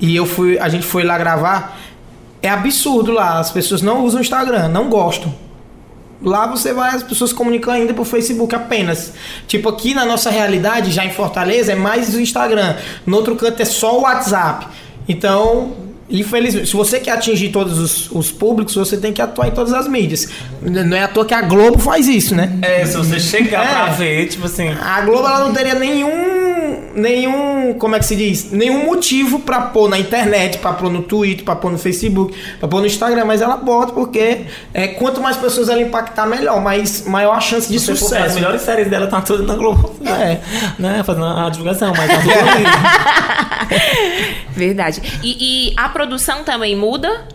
e 0.00 0.16
eu 0.16 0.26
fui, 0.26 0.58
a 0.58 0.68
gente 0.68 0.84
foi 0.84 1.04
lá 1.04 1.16
gravar. 1.16 1.78
É 2.42 2.48
absurdo 2.48 3.12
lá, 3.12 3.38
as 3.38 3.52
pessoas 3.52 3.82
não 3.82 4.04
usam 4.04 4.18
o 4.18 4.22
Instagram, 4.22 4.66
não 4.66 4.88
gostam. 4.88 5.32
Lá 6.20 6.46
você 6.46 6.72
vai, 6.72 6.94
as 6.94 7.02
pessoas 7.02 7.32
comunicam 7.32 7.72
ainda 7.72 7.94
por 7.94 8.04
Facebook 8.04 8.52
apenas. 8.54 9.12
Tipo, 9.46 9.68
aqui 9.68 9.94
na 9.94 10.04
nossa 10.04 10.28
realidade, 10.28 10.90
já 10.90 11.04
em 11.04 11.10
Fortaleza, 11.10 11.72
é 11.72 11.74
mais 11.76 12.14
o 12.14 12.20
Instagram. 12.20 12.76
No 13.06 13.16
outro 13.16 13.36
canto 13.36 13.60
é 13.60 13.64
só 13.64 13.98
o 13.98 14.02
WhatsApp. 14.02 14.66
Então, 15.08 15.72
infelizmente, 16.12 16.66
se 16.68 16.74
você 16.76 17.00
quer 17.00 17.12
atingir 17.12 17.48
todos 17.50 17.78
os, 17.78 18.10
os 18.10 18.30
públicos, 18.30 18.74
você 18.74 18.96
tem 18.96 19.12
que 19.12 19.20
atuar 19.22 19.48
em 19.48 19.52
todas 19.52 19.72
as 19.72 19.88
mídias. 19.88 20.28
Não 20.60 20.96
é 20.96 21.02
à 21.02 21.08
toa 21.08 21.24
que 21.24 21.34
a 21.34 21.42
Globo 21.42 21.78
faz 21.78 22.06
isso, 22.06 22.34
né? 22.34 22.52
É, 22.62 22.84
se 22.86 22.96
você 22.96 23.18
chegar 23.18 23.64
É. 23.64 23.68
pra 23.68 23.86
ver, 23.94 24.26
tipo 24.28 24.46
assim. 24.46 24.68
A 24.68 25.00
Globo 25.00 25.26
ela 25.26 25.40
não 25.40 25.52
teria 25.52 25.74
nenhum 25.74 26.51
nenhum, 26.94 27.74
como 27.74 27.96
é 27.96 27.98
que 27.98 28.06
se 28.06 28.16
diz? 28.16 28.50
Nenhum 28.50 28.86
motivo 28.86 29.40
pra 29.40 29.60
pôr 29.62 29.88
na 29.88 29.98
internet, 29.98 30.58
pra 30.58 30.72
pôr 30.72 30.90
no 30.90 31.02
Twitter, 31.02 31.44
pra 31.44 31.56
pôr 31.56 31.70
no 31.72 31.78
Facebook, 31.78 32.34
pra 32.58 32.68
pôr 32.68 32.80
no 32.80 32.86
Instagram, 32.86 33.24
mas 33.24 33.40
ela 33.40 33.56
bota 33.56 33.92
porque 33.92 34.46
é, 34.72 34.88
quanto 34.88 35.20
mais 35.20 35.36
pessoas 35.36 35.68
ela 35.68 35.80
impactar 35.80 36.26
melhor, 36.26 36.60
mais 36.60 37.06
maior 37.06 37.36
a 37.36 37.40
chance 37.40 37.70
de 37.70 37.78
Se 37.78 37.86
você 37.86 37.92
ver, 37.92 37.94
as 37.94 37.98
sucesso. 38.00 38.34
melhores 38.34 38.62
séries 38.62 38.88
dela 38.88 39.06
tá 39.06 39.20
tudo 39.20 39.42
na 39.44 39.54
Globo. 39.54 39.94
É. 40.04 40.40
Né? 40.78 41.02
Fazendo 41.04 41.26
a 41.26 41.48
divulgação, 41.50 41.92
mas 41.96 42.10
tá 42.10 42.20
tudo. 42.20 42.32
Verdade. 44.52 45.02
E, 45.22 45.70
e 45.70 45.74
a 45.76 45.88
produção 45.88 46.44
também 46.44 46.76
muda? 46.76 47.26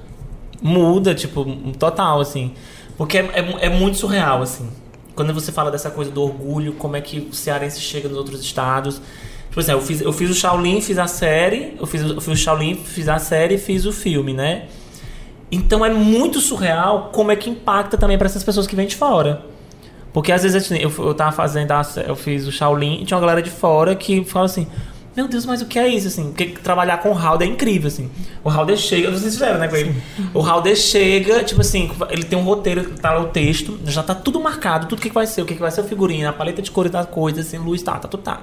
muda, 0.61 1.13
tipo, 1.13 1.45
total, 1.77 2.19
assim. 2.19 2.51
Porque 2.97 3.19
é, 3.19 3.21
é, 3.21 3.67
é 3.67 3.69
muito 3.69 3.97
surreal, 3.97 4.41
assim. 4.41 4.67
Quando 5.17 5.33
você 5.33 5.51
fala 5.51 5.71
dessa 5.71 5.89
coisa 5.89 6.11
do 6.11 6.21
orgulho, 6.21 6.73
como 6.73 6.95
é 6.95 7.01
que 7.01 7.19
o 7.19 7.33
cearense 7.33 7.81
chega 7.81 8.07
nos 8.07 8.19
outros 8.19 8.39
estados. 8.39 9.01
Tipo 9.47 9.59
assim, 9.59 9.71
eu 9.71 9.81
fiz, 9.81 9.99
eu 9.99 10.13
fiz 10.13 10.29
o 10.29 10.33
Shaolin, 10.35 10.79
fiz 10.79 10.99
a 10.99 11.07
série, 11.07 11.73
eu 11.79 11.87
fiz, 11.87 12.01
eu 12.03 12.21
fiz 12.21 12.27
o 12.27 12.35
Shaolin, 12.35 12.75
fiz 12.75 13.09
a 13.09 13.17
série 13.17 13.57
fiz 13.57 13.85
o 13.87 13.91
filme, 13.91 14.31
né? 14.31 14.67
Então 15.51 15.83
é 15.83 15.91
muito 15.91 16.39
surreal 16.39 17.09
como 17.11 17.31
é 17.31 17.35
que 17.35 17.49
impacta 17.49 17.97
também 17.97 18.15
para 18.15 18.27
essas 18.27 18.43
pessoas 18.43 18.67
que 18.67 18.75
vêm 18.75 18.85
de 18.85 18.95
fora. 18.95 19.43
Porque 20.13 20.31
às 20.31 20.43
vezes 20.43 20.63
assim, 20.63 20.77
eu, 20.77 20.93
eu 20.99 21.15
tava 21.15 21.31
fazendo, 21.31 21.71
a, 21.71 21.81
eu 22.05 22.15
fiz 22.15 22.45
o 22.45 22.51
Shaolin 22.51 23.01
e 23.01 23.05
tinha 23.05 23.17
uma 23.17 23.21
galera 23.21 23.41
de 23.41 23.49
fora 23.49 23.95
que 23.95 24.23
fala 24.23 24.45
assim: 24.45 24.67
Meu 25.17 25.27
Deus, 25.27 25.47
mas 25.47 25.63
o 25.63 25.65
que 25.65 25.79
é 25.79 25.87
isso? 25.87 26.07
Assim, 26.07 26.25
porque 26.25 26.45
trabalhar 26.45 26.99
com 26.99 27.09
o 27.09 27.17
Halder 27.17 27.47
é 27.47 27.51
incrível, 27.51 27.87
assim. 27.87 28.07
O 28.43 28.49
Halder 28.49 28.77
chega, 28.77 29.09
vocês 29.09 29.33
fizeram, 29.33 29.57
né, 29.57 29.67
com 29.67 29.75
ele? 29.75 29.95
O 30.31 30.41
Halder 30.41 30.75
chega, 30.75 31.43
tipo 31.43 31.59
assim, 31.59 31.89
ele 32.11 32.23
tem 32.23 32.37
um 32.37 32.43
roteiro, 32.43 32.87
tá 32.99 33.11
lá 33.11 33.21
o 33.21 33.29
texto, 33.29 33.79
já 33.83 34.03
tá 34.03 34.13
tudo 34.13 34.39
marcado, 34.39 34.85
tudo 34.85 35.01
que, 35.01 35.09
que 35.09 35.15
vai 35.15 35.25
ser, 35.25 35.41
o 35.41 35.45
que, 35.47 35.55
que 35.55 35.59
vai 35.59 35.71
ser 35.71 35.81
o 35.81 35.85
figurino, 35.85 36.29
a 36.29 36.33
paleta 36.33 36.61
de 36.61 36.69
cores 36.69 36.91
das 36.91 37.07
coisas, 37.07 37.47
assim, 37.47 37.57
luz, 37.57 37.81
tá, 37.81 37.93
tá, 37.93 38.07
tudo 38.07 38.21
tá. 38.21 38.41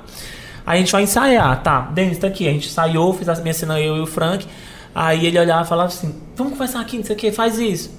Aí 0.66 0.78
a 0.78 0.80
gente 0.80 0.90
vai 0.90 1.04
ensaiar, 1.04 1.62
tá, 1.62 1.82
Denis, 1.92 2.18
tá 2.18 2.26
aqui, 2.26 2.48
a 2.48 2.50
gente 2.50 2.66
ensaiou, 2.66 3.14
fiz 3.14 3.28
a 3.28 3.36
minha 3.36 3.54
cena 3.54 3.80
eu 3.80 3.96
e 3.96 4.00
o 4.00 4.06
Frank. 4.06 4.44
Aí 4.92 5.26
ele 5.26 5.38
olhava 5.38 5.64
e 5.64 5.68
falava 5.68 5.88
assim: 5.88 6.12
Vamos 6.34 6.54
conversar 6.54 6.80
aqui, 6.80 6.96
não 6.96 7.04
sei 7.04 7.14
o 7.14 7.18
que, 7.18 7.30
faz 7.30 7.56
isso. 7.56 7.92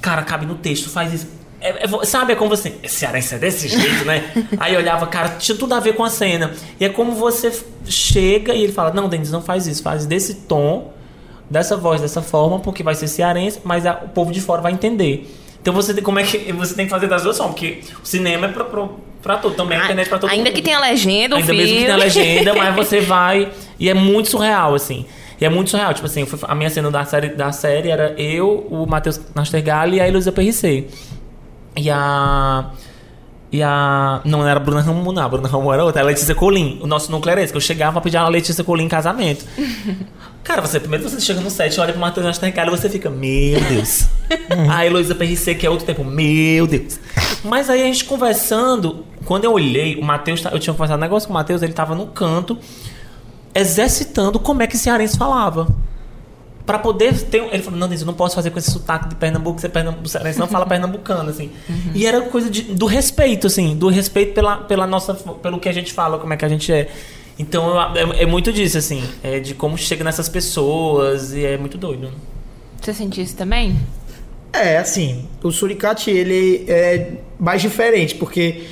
Cara, 0.00 0.22
cabe 0.22 0.44
no 0.44 0.56
texto, 0.56 0.90
faz 0.90 1.12
isso. 1.12 1.37
É- 1.60 1.84
é 1.84 2.04
sabe, 2.04 2.32
é 2.32 2.36
como 2.36 2.48
você. 2.50 2.72
Esse 2.82 2.96
cearense 2.96 3.34
é 3.34 3.38
desse 3.38 3.68
jeito, 3.68 4.04
né? 4.04 4.24
Aí 4.60 4.74
eu 4.74 4.80
olhava, 4.80 5.06
cara, 5.06 5.30
tinha 5.38 5.56
tudo 5.58 5.74
a 5.74 5.80
ver 5.80 5.94
com 5.94 6.04
a 6.04 6.10
cena. 6.10 6.52
E 6.78 6.84
é 6.84 6.88
como 6.88 7.12
você 7.12 7.52
chega 7.86 8.54
e 8.54 8.62
ele 8.64 8.72
fala: 8.72 8.92
Não, 8.92 9.08
Denis, 9.08 9.30
não 9.30 9.42
faz 9.42 9.66
isso, 9.66 9.82
faz 9.82 10.06
desse 10.06 10.34
tom, 10.34 10.92
dessa 11.50 11.76
voz, 11.76 12.00
dessa 12.00 12.22
forma, 12.22 12.60
porque 12.60 12.82
vai 12.82 12.94
ser 12.94 13.08
cearense, 13.08 13.60
mas 13.64 13.86
a- 13.86 14.00
o 14.04 14.08
povo 14.10 14.30
de 14.32 14.40
fora 14.40 14.62
vai 14.62 14.72
entender. 14.72 15.34
Então 15.60 15.74
você 15.74 15.92
tem, 15.92 16.02
como 16.04 16.18
é 16.20 16.22
que 16.22 16.52
você 16.52 16.74
tem 16.74 16.84
que 16.86 16.90
fazer 16.90 17.08
das 17.08 17.22
duas 17.24 17.36
formas, 17.36 17.54
porque 17.56 17.80
o 18.02 18.06
cinema 18.06 18.46
é 18.46 18.52
pra, 18.52 18.64
pra, 18.64 18.88
pra 19.20 19.36
todo, 19.38 19.54
também 19.56 19.76
a 19.76 19.84
internet 19.84 20.06
é 20.06 20.08
pra 20.08 20.18
todo 20.18 20.30
Ainda 20.30 20.44
mundo. 20.44 20.54
que 20.54 20.62
tenha 20.62 20.78
legenda, 20.78 21.34
o 21.34 21.38
Ainda 21.38 21.46
filme. 21.52 21.62
mesmo 21.62 21.78
que 21.78 21.84
tenha 21.84 21.96
legenda, 21.96 22.54
mas 22.54 22.74
você 22.76 23.00
vai. 23.02 23.48
E 23.80 23.88
é 23.90 23.94
muito 23.94 24.28
surreal, 24.28 24.74
assim. 24.76 25.04
E 25.40 25.44
é 25.44 25.48
muito 25.48 25.70
surreal. 25.70 25.92
Tipo 25.92 26.06
assim, 26.06 26.26
a 26.42 26.54
minha 26.54 26.70
cena 26.70 26.90
da 26.90 27.04
série, 27.04 27.28
da 27.30 27.50
série 27.52 27.90
era 27.90 28.14
eu, 28.20 28.66
o 28.70 28.86
Matheus 28.86 29.20
Nastergalli 29.34 29.96
e 29.96 30.00
a 30.00 30.06
Heloísa 30.08 30.30
Perricê. 30.32 30.86
E 31.78 31.88
a. 31.90 32.70
E 33.50 33.62
a. 33.62 34.20
Não 34.24 34.46
era 34.46 34.58
a 34.58 34.62
Bruna 34.62 34.80
Ramu, 34.82 35.12
não. 35.12 35.22
A 35.22 35.28
Bruna 35.28 35.48
Ramu 35.48 35.72
era 35.72 35.84
outra. 35.84 36.02
A 36.02 36.04
Letícia 36.04 36.34
Colim. 36.34 36.78
O 36.82 36.86
nosso 36.86 37.10
núcleo 37.10 37.32
era 37.32 37.42
esse, 37.42 37.52
que 37.52 37.56
eu 37.56 37.60
chegava 37.60 37.92
pra 37.92 38.00
pedir 38.00 38.16
a 38.16 38.28
Letícia 38.28 38.62
Colim 38.64 38.84
em 38.84 38.88
casamento. 38.88 39.44
Cara, 40.44 40.62
você 40.62 40.80
primeiro 40.80 41.06
você 41.08 41.20
chega 41.20 41.40
no 41.42 41.50
set, 41.50 41.78
olha 41.78 41.92
pro 41.92 42.00
Matheus 42.00 42.24
Nastergalli 42.24 42.72
e 42.72 42.76
você 42.76 42.88
fica, 42.88 43.10
meu 43.10 43.60
Deus. 43.68 44.06
a 44.70 44.84
Heloísa 44.86 45.14
Perricê, 45.14 45.54
que 45.54 45.66
é 45.66 45.70
outro 45.70 45.84
tempo, 45.84 46.02
meu 46.02 46.66
Deus. 46.66 46.98
Mas 47.44 47.68
aí 47.68 47.82
a 47.82 47.84
gente 47.84 48.04
conversando, 48.06 49.04
quando 49.26 49.44
eu 49.44 49.52
olhei, 49.52 49.96
o 49.96 50.02
Matheus, 50.04 50.40
tá- 50.40 50.50
eu 50.50 50.58
tinha 50.58 50.72
conversado 50.72 50.96
um 50.98 51.02
negócio 51.02 51.26
com 51.28 51.34
o 51.34 51.36
Matheus, 51.36 51.60
ele 51.60 51.74
tava 51.74 51.94
no 51.94 52.06
canto, 52.06 52.56
exercitando 53.54 54.38
como 54.38 54.62
é 54.62 54.66
que 54.66 54.76
cearense 54.78 55.18
falava. 55.18 55.68
Pra 56.68 56.78
poder 56.78 57.18
ter. 57.24 57.42
um- 57.42 57.46
Ele 57.50 57.62
falou: 57.62 57.78
Não, 57.80 57.86
Denise, 57.88 58.02
eu 58.04 58.06
não 58.06 58.12
posso 58.14 58.34
fazer 58.34 58.50
com 58.50 58.58
esse 58.58 58.70
sotaque 58.70 59.08
de 59.08 59.14
Pernambuco, 59.14 59.58
você 59.58 59.66
é 59.66 59.70
Pernambuco, 59.70 60.06
você 60.06 60.18
não 60.38 60.46
fala 60.46 60.66
pernambucano, 60.66 61.30
assim. 61.30 61.50
E 61.94 62.06
era 62.06 62.20
coisa 62.20 62.50
de- 62.50 62.62
do 62.62 62.84
respeito, 62.84 63.46
assim, 63.46 63.74
do 63.74 63.88
respeito 63.88 64.34
pela, 64.34 64.58
pela 64.58 64.86
nossa. 64.86 65.14
pelo 65.14 65.58
que 65.58 65.68
a 65.68 65.72
gente 65.72 65.92
fala, 65.94 66.18
como 66.18 66.32
é 66.32 66.36
que 66.36 66.44
a 66.44 66.48
gente 66.48 66.70
é. 66.70 66.88
Então 67.38 67.68
eu- 67.96 68.12
é, 68.12 68.22
é 68.22 68.26
muito 68.26 68.52
disso, 68.52 68.76
assim, 68.76 69.02
é 69.22 69.40
de 69.40 69.54
como 69.54 69.78
chega 69.78 70.04
nessas 70.04 70.28
pessoas 70.28 71.32
e 71.32 71.44
é 71.44 71.56
muito 71.56 71.78
doido. 71.78 72.10
Você 72.80 72.92
sentiu 72.92 73.24
isso 73.24 73.34
também? 73.36 73.76
É, 74.52 74.76
assim, 74.78 75.26
o 75.42 75.50
suricate 75.50 76.10
ele 76.10 76.64
é 76.68 77.12
mais 77.38 77.62
diferente, 77.62 78.14
porque 78.14 78.64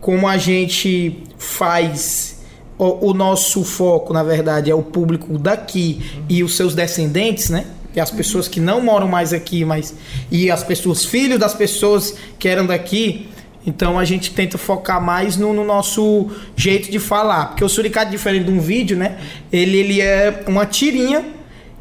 como 0.00 0.26
a 0.28 0.36
gente 0.36 1.22
faz 1.38 2.39
o, 2.80 3.10
o 3.10 3.14
nosso 3.14 3.62
foco, 3.62 4.14
na 4.14 4.22
verdade, 4.22 4.70
é 4.70 4.74
o 4.74 4.82
público 4.82 5.36
daqui 5.36 6.00
e 6.30 6.42
os 6.42 6.56
seus 6.56 6.74
descendentes, 6.74 7.50
né? 7.50 7.66
E 7.94 8.00
as 8.00 8.10
pessoas 8.10 8.48
que 8.48 8.58
não 8.58 8.80
moram 8.80 9.06
mais 9.06 9.34
aqui, 9.34 9.66
mas 9.66 9.94
e 10.30 10.50
as 10.50 10.64
pessoas, 10.64 11.04
filhos 11.04 11.38
das 11.38 11.52
pessoas 11.52 12.16
que 12.38 12.48
eram 12.48 12.64
daqui, 12.66 13.28
então 13.66 13.98
a 13.98 14.04
gente 14.06 14.30
tenta 14.30 14.56
focar 14.56 15.02
mais 15.02 15.36
no, 15.36 15.52
no 15.52 15.62
nosso 15.62 16.30
jeito 16.56 16.90
de 16.90 16.98
falar, 16.98 17.48
porque 17.48 17.62
o 17.62 17.68
suricate 17.68 18.10
diferente 18.10 18.44
de 18.44 18.50
um 18.50 18.60
vídeo, 18.60 18.96
né? 18.96 19.18
Ele 19.52 19.76
ele 19.76 20.00
é 20.00 20.44
uma 20.46 20.64
tirinha 20.64 21.22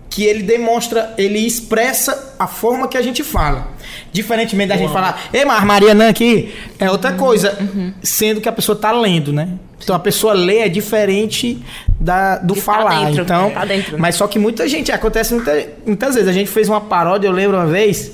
que 0.09 0.23
ele 0.23 0.43
demonstra, 0.43 1.13
ele 1.17 1.39
expressa 1.39 2.35
a 2.37 2.47
forma 2.47 2.89
que 2.89 2.97
a 2.97 3.01
gente 3.01 3.23
fala. 3.23 3.69
Diferentemente 4.11 4.69
da 4.69 4.75
gente 4.75 4.91
falar, 4.91 5.29
ei, 5.31 5.45
mas 5.45 5.63
Mariana 5.63 6.09
aqui, 6.09 6.53
é 6.77 6.91
outra 6.91 7.13
coisa, 7.13 7.57
sendo 8.01 8.41
que 8.41 8.49
a 8.49 8.51
pessoa 8.51 8.77
tá 8.77 8.91
lendo, 8.91 9.31
né? 9.31 9.47
Então 9.81 9.95
a 9.95 9.99
pessoa 9.99 10.33
lê 10.33 10.59
é 10.59 10.69
diferente 10.69 11.57
da, 11.99 12.37
do 12.37 12.53
tá 12.55 12.61
falar. 12.61 13.05
dentro, 13.05 13.23
então, 13.23 13.49
tá 13.51 13.65
dentro, 13.65 13.97
mas 13.99 14.15
só 14.15 14.27
que 14.27 14.37
muita 14.37 14.67
gente, 14.67 14.91
acontece 14.91 15.33
muita- 15.33 15.67
muitas 15.85 16.15
vezes. 16.15 16.29
A 16.29 16.33
gente 16.33 16.49
fez 16.49 16.67
uma 16.69 16.81
paródia, 16.81 17.27
eu 17.27 17.31
lembro 17.31 17.57
uma 17.57 17.65
vez, 17.65 18.11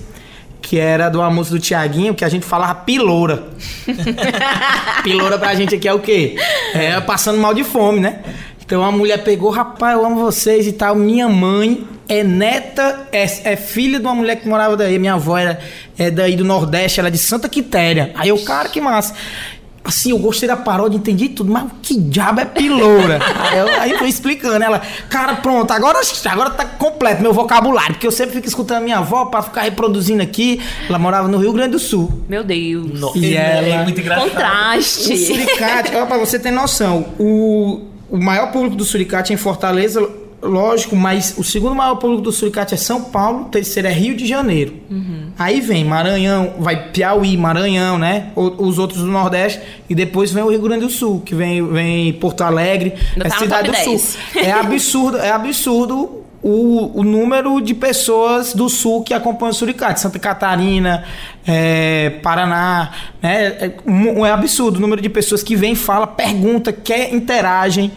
que 0.61 0.79
era 0.79 1.09
uma 1.09 1.29
música 1.29 1.57
do 1.57 1.61
Tiaguinho, 1.61 2.13
que 2.15 2.23
a 2.23 2.29
gente 2.29 2.45
falava 2.45 2.75
piloura. 2.75 3.43
piloura 5.03 5.37
pra 5.37 5.53
gente 5.55 5.75
aqui 5.75 5.87
é 5.87 5.93
o 5.93 5.99
quê? 5.99 6.35
É 6.73 6.99
passando 7.01 7.37
mal 7.39 7.53
de 7.53 7.63
fome, 7.63 7.99
né? 7.99 8.19
Então 8.65 8.83
a 8.83 8.91
mulher 8.91 9.23
pegou, 9.23 9.51
rapaz, 9.51 9.95
eu 9.95 10.03
amo 10.05 10.15
vocês 10.19 10.65
e 10.65 10.71
tal. 10.71 10.95
Minha 10.95 11.29
mãe 11.29 11.85
é 12.09 12.23
neta, 12.23 13.07
é, 13.11 13.51
é 13.51 13.55
filha 13.55 13.99
de 13.99 14.05
uma 14.05 14.15
mulher 14.15 14.37
que 14.37 14.47
morava 14.47 14.75
daí. 14.75 14.97
Minha 14.97 15.13
avó 15.13 15.37
era, 15.37 15.59
é 15.97 16.09
daí 16.09 16.35
do 16.35 16.43
Nordeste, 16.43 16.99
ela 16.99 17.09
é 17.09 17.11
de 17.11 17.17
Santa 17.19 17.47
Quitéria. 17.47 18.11
Aí 18.15 18.29
eu, 18.29 18.37
cara, 18.43 18.67
que 18.69 18.81
massa. 18.81 19.13
Assim, 19.85 20.09
eu 20.09 20.17
gostei 20.17 20.47
da 20.49 20.57
paródia, 20.57 20.97
entendi 20.97 21.29
tudo, 21.29 21.51
mas 21.51 21.65
que 21.83 21.95
diabo 21.95 22.41
é 22.41 22.45
piloura? 22.45 23.19
aí, 23.39 23.57
eu, 23.59 23.67
aí 23.81 23.91
eu 23.91 23.97
fui 23.99 24.09
explicando. 24.09 24.63
Ela, 24.63 24.81
cara, 25.09 25.35
pronto, 25.35 25.71
agora, 25.71 25.99
agora 26.25 26.49
tá 26.49 26.65
completo 26.65 27.21
meu 27.21 27.31
vocabulário, 27.31 27.93
porque 27.93 28.07
eu 28.07 28.11
sempre 28.11 28.33
fico 28.35 28.47
escutando 28.47 28.83
minha 28.83 28.97
avó 28.97 29.25
pra 29.25 29.41
ficar 29.43 29.61
reproduzindo 29.61 30.23
aqui. 30.23 30.59
Ela 30.89 30.97
morava 30.97 31.27
no 31.27 31.37
Rio 31.37 31.53
Grande 31.53 31.71
do 31.73 31.79
Sul. 31.79 32.23
Meu 32.27 32.43
Deus. 32.43 32.99
No- 32.99 33.11
E 33.15 33.35
é, 33.37 33.71
ela- 33.73 33.83
muito 33.83 34.01
engraçado. 34.01 34.27
O 34.27 34.31
Contraste. 34.31 35.17
suricate, 35.17 35.95
ó, 35.95 36.05
pra 36.07 36.17
você 36.17 36.39
ter 36.39 36.49
noção, 36.51 37.05
o, 37.19 37.81
o 38.09 38.17
maior 38.17 38.51
público 38.51 38.75
do 38.75 38.83
suricate 38.83 39.31
é 39.31 39.35
em 39.35 39.37
Fortaleza, 39.37 40.01
lógico, 40.41 40.95
mas 40.95 41.33
o 41.37 41.43
segundo 41.43 41.73
maior 41.75 41.95
público 41.95 42.21
do 42.21 42.31
suricate 42.31 42.73
é 42.73 42.77
São 42.77 43.03
Paulo, 43.05 43.43
o 43.43 43.45
terceiro 43.45 43.87
é 43.87 43.91
Rio 43.91 44.15
de 44.15 44.25
Janeiro. 44.25 44.73
Aí 45.37 45.59
vem 45.59 45.83
Maranhão, 45.83 46.53
vai 46.59 46.91
Piauí, 46.91 47.35
Maranhão, 47.35 47.97
né? 47.97 48.27
O- 48.35 48.67
os 48.67 48.77
outros 48.79 49.01
do 49.01 49.07
Nordeste, 49.07 49.59
e 49.89 49.95
depois 49.95 50.31
vem 50.31 50.43
o 50.43 50.49
Rio 50.49 50.61
Grande 50.61 50.81
do 50.85 50.89
Sul, 50.91 51.21
que 51.21 51.33
vem, 51.35 51.65
vem 51.67 52.13
Porto 52.13 52.41
Alegre, 52.41 52.93
Ainda 53.13 53.27
é 53.27 53.29
tá 53.29 53.37
cidade 53.37 53.69
do 53.69 53.73
top 53.73 53.83
Sul. 53.83 53.93
10. 54.35 54.45
É 54.47 54.51
absurdo, 54.53 55.17
é 55.17 55.31
absurdo 55.31 56.21
o, 56.43 56.99
o 56.99 57.03
número 57.03 57.59
de 57.59 57.73
pessoas 57.73 58.53
do 58.53 58.69
sul 58.69 59.03
que 59.03 59.15
acompanham 59.15 59.49
o 59.51 59.53
Suricate. 59.55 59.99
Santa 59.99 60.19
Catarina, 60.19 61.03
é, 61.47 62.11
Paraná, 62.21 62.91
né? 63.21 63.45
É, 63.47 63.71
um- 63.85 64.23
é 64.23 64.31
absurdo 64.31 64.77
o 64.77 64.79
número 64.79 65.01
de 65.01 65.09
pessoas 65.09 65.41
que 65.41 65.55
vem, 65.55 65.73
fala, 65.73 66.05
pergunta, 66.05 66.71
quer, 66.71 67.11
interagem. 67.13 67.91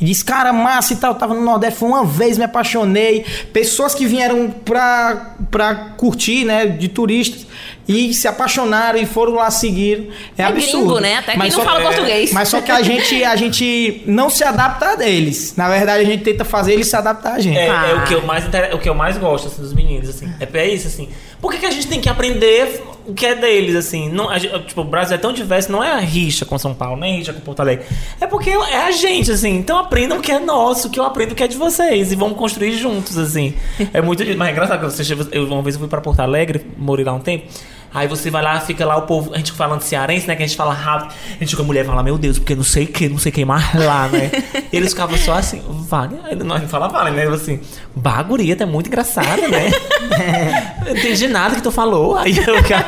E 0.00 0.04
diz, 0.04 0.22
cara, 0.22 0.52
massa 0.52 0.92
e 0.92 0.96
tal, 0.96 1.12
eu 1.12 1.18
tava 1.18 1.34
no 1.34 1.42
Nordeste, 1.42 1.78
foi 1.78 1.88
uma 1.88 2.04
vez, 2.04 2.38
me 2.38 2.44
apaixonei. 2.44 3.24
Pessoas 3.52 3.94
que 3.94 4.06
vieram 4.06 4.48
pra, 4.48 5.34
pra 5.50 5.74
curtir, 5.96 6.44
né, 6.44 6.66
de 6.66 6.86
turistas, 6.88 7.46
e 7.88 8.12
se 8.14 8.28
apaixonaram 8.28 8.98
e 8.98 9.06
foram 9.06 9.34
lá 9.34 9.50
seguir. 9.50 10.10
É, 10.36 10.42
É 10.42 10.44
absurdo. 10.44 10.84
gringo, 10.86 11.00
né? 11.00 11.16
Até 11.16 11.32
quem 11.32 11.40
não 11.40 11.50
só- 11.50 11.64
fala 11.64 11.80
português. 11.80 12.32
Mas 12.32 12.48
só 12.48 12.60
que 12.60 12.70
a 12.70 12.80
gente, 12.82 13.24
a 13.24 13.34
gente 13.34 14.02
não 14.06 14.28
se 14.30 14.44
adapta 14.44 14.96
a 15.02 15.08
eles. 15.08 15.54
Na 15.56 15.68
verdade, 15.68 16.02
a 16.02 16.06
gente 16.06 16.22
tenta 16.22 16.44
fazer 16.44 16.74
eles 16.74 16.86
se 16.86 16.94
adaptar 16.94 17.32
a 17.34 17.38
gente. 17.40 17.56
É, 17.58 17.68
Ah. 17.70 17.86
é 17.88 17.94
o, 17.94 18.04
que 18.04 18.14
eu 18.14 18.22
mais, 18.22 18.44
inter- 18.46 18.74
o 18.74 18.78
que 18.78 18.88
eu 18.88 18.94
mais 18.94 19.16
gosto 19.18 19.48
assim, 19.48 19.62
dos 19.62 19.72
meninos, 19.72 20.08
assim. 20.10 20.30
É, 20.38 20.58
é 20.58 20.68
isso, 20.68 20.86
assim. 20.86 21.08
Por 21.40 21.50
que, 21.50 21.58
que 21.58 21.66
a 21.66 21.70
gente 21.70 21.86
tem 21.88 22.00
que 22.00 22.08
aprender 22.08 22.82
o 23.08 23.14
que 23.14 23.26
é 23.26 23.34
deles, 23.34 23.74
assim? 23.74 24.08
Não, 24.10 24.28
a 24.28 24.38
tipo, 24.38 24.80
o 24.80 24.84
Brasil 24.84 25.14
é 25.14 25.18
tão 25.18 25.32
diverso, 25.32 25.72
não 25.72 25.82
é 25.82 25.90
a 25.90 25.98
rixa 25.98 26.44
com 26.44 26.58
São 26.58 26.74
Paulo, 26.74 27.00
nem 27.00 27.14
a 27.14 27.16
rixa 27.18 27.32
com 27.32 27.40
Porto 27.40 27.60
Alegre. 27.60 27.86
É 28.20 28.26
porque 28.26 28.50
é 28.50 28.76
a 28.84 28.90
gente, 28.90 29.30
assim. 29.32 29.56
Então 29.56 29.78
aprendam 29.78 30.18
o 30.18 30.20
que 30.20 30.30
é 30.30 30.38
nosso, 30.38 30.90
que 30.90 31.00
eu 31.00 31.04
aprendo 31.04 31.32
o 31.32 31.34
que 31.34 31.42
é 31.42 31.48
de 31.48 31.56
vocês. 31.56 32.12
E 32.12 32.14
vamos 32.16 32.36
construir 32.38 32.72
juntos, 32.72 33.16
assim. 33.18 33.54
É 33.92 34.00
muito. 34.00 34.22
Mas 34.36 34.48
é 34.48 34.52
engraçado 34.52 34.80
que 34.80 34.84
você 34.92 35.02
chega- 35.02 35.26
eu, 35.32 35.44
uma 35.46 35.62
vez 35.62 35.74
eu 35.74 35.80
fui 35.80 35.88
pra 35.88 36.00
Porto 36.00 36.20
Alegre, 36.20 36.64
morei 36.76 37.04
lá 37.04 37.12
um 37.14 37.20
tempo. 37.20 37.46
Aí 37.92 38.06
você 38.06 38.30
vai 38.30 38.42
lá, 38.42 38.60
fica 38.60 38.84
lá 38.84 38.96
o 38.96 39.02
povo, 39.02 39.32
a 39.34 39.38
gente 39.38 39.52
falando 39.52 39.80
cearense, 39.80 40.26
né? 40.28 40.36
Que 40.36 40.42
a 40.42 40.46
gente 40.46 40.56
fala 40.56 40.74
rápido. 40.74 41.14
A 41.30 41.38
gente 41.40 41.50
fica 41.50 41.62
a 41.62 41.64
mulher 41.66 41.84
fala, 41.86 42.02
meu 42.02 42.18
Deus, 42.18 42.38
porque 42.38 42.54
não 42.54 42.62
sei 42.62 42.84
o 42.84 42.88
que, 42.88 43.08
não 43.08 43.18
sei 43.18 43.32
quem 43.32 43.44
mais 43.44 43.74
lá, 43.74 44.08
né? 44.08 44.30
E 44.72 44.76
eles 44.76 44.90
ficavam 44.90 45.16
só 45.16 45.32
assim, 45.34 45.62
vale. 45.88 46.16
Nós 46.44 46.60
não 46.62 46.68
fala 46.68 46.88
vale, 46.88 47.10
né? 47.12 47.24
Assim, 47.26 47.60
baguria, 47.96 48.54
tá 48.56 48.66
muito 48.66 48.86
engraçada, 48.88 49.48
né? 49.48 49.70
Não 50.84 50.96
entendi 50.96 51.28
nada 51.28 51.54
que 51.56 51.62
tu 51.62 51.70
falou. 51.70 52.16
Aí 52.16 52.36
eu 52.38 52.62
cara, 52.64 52.86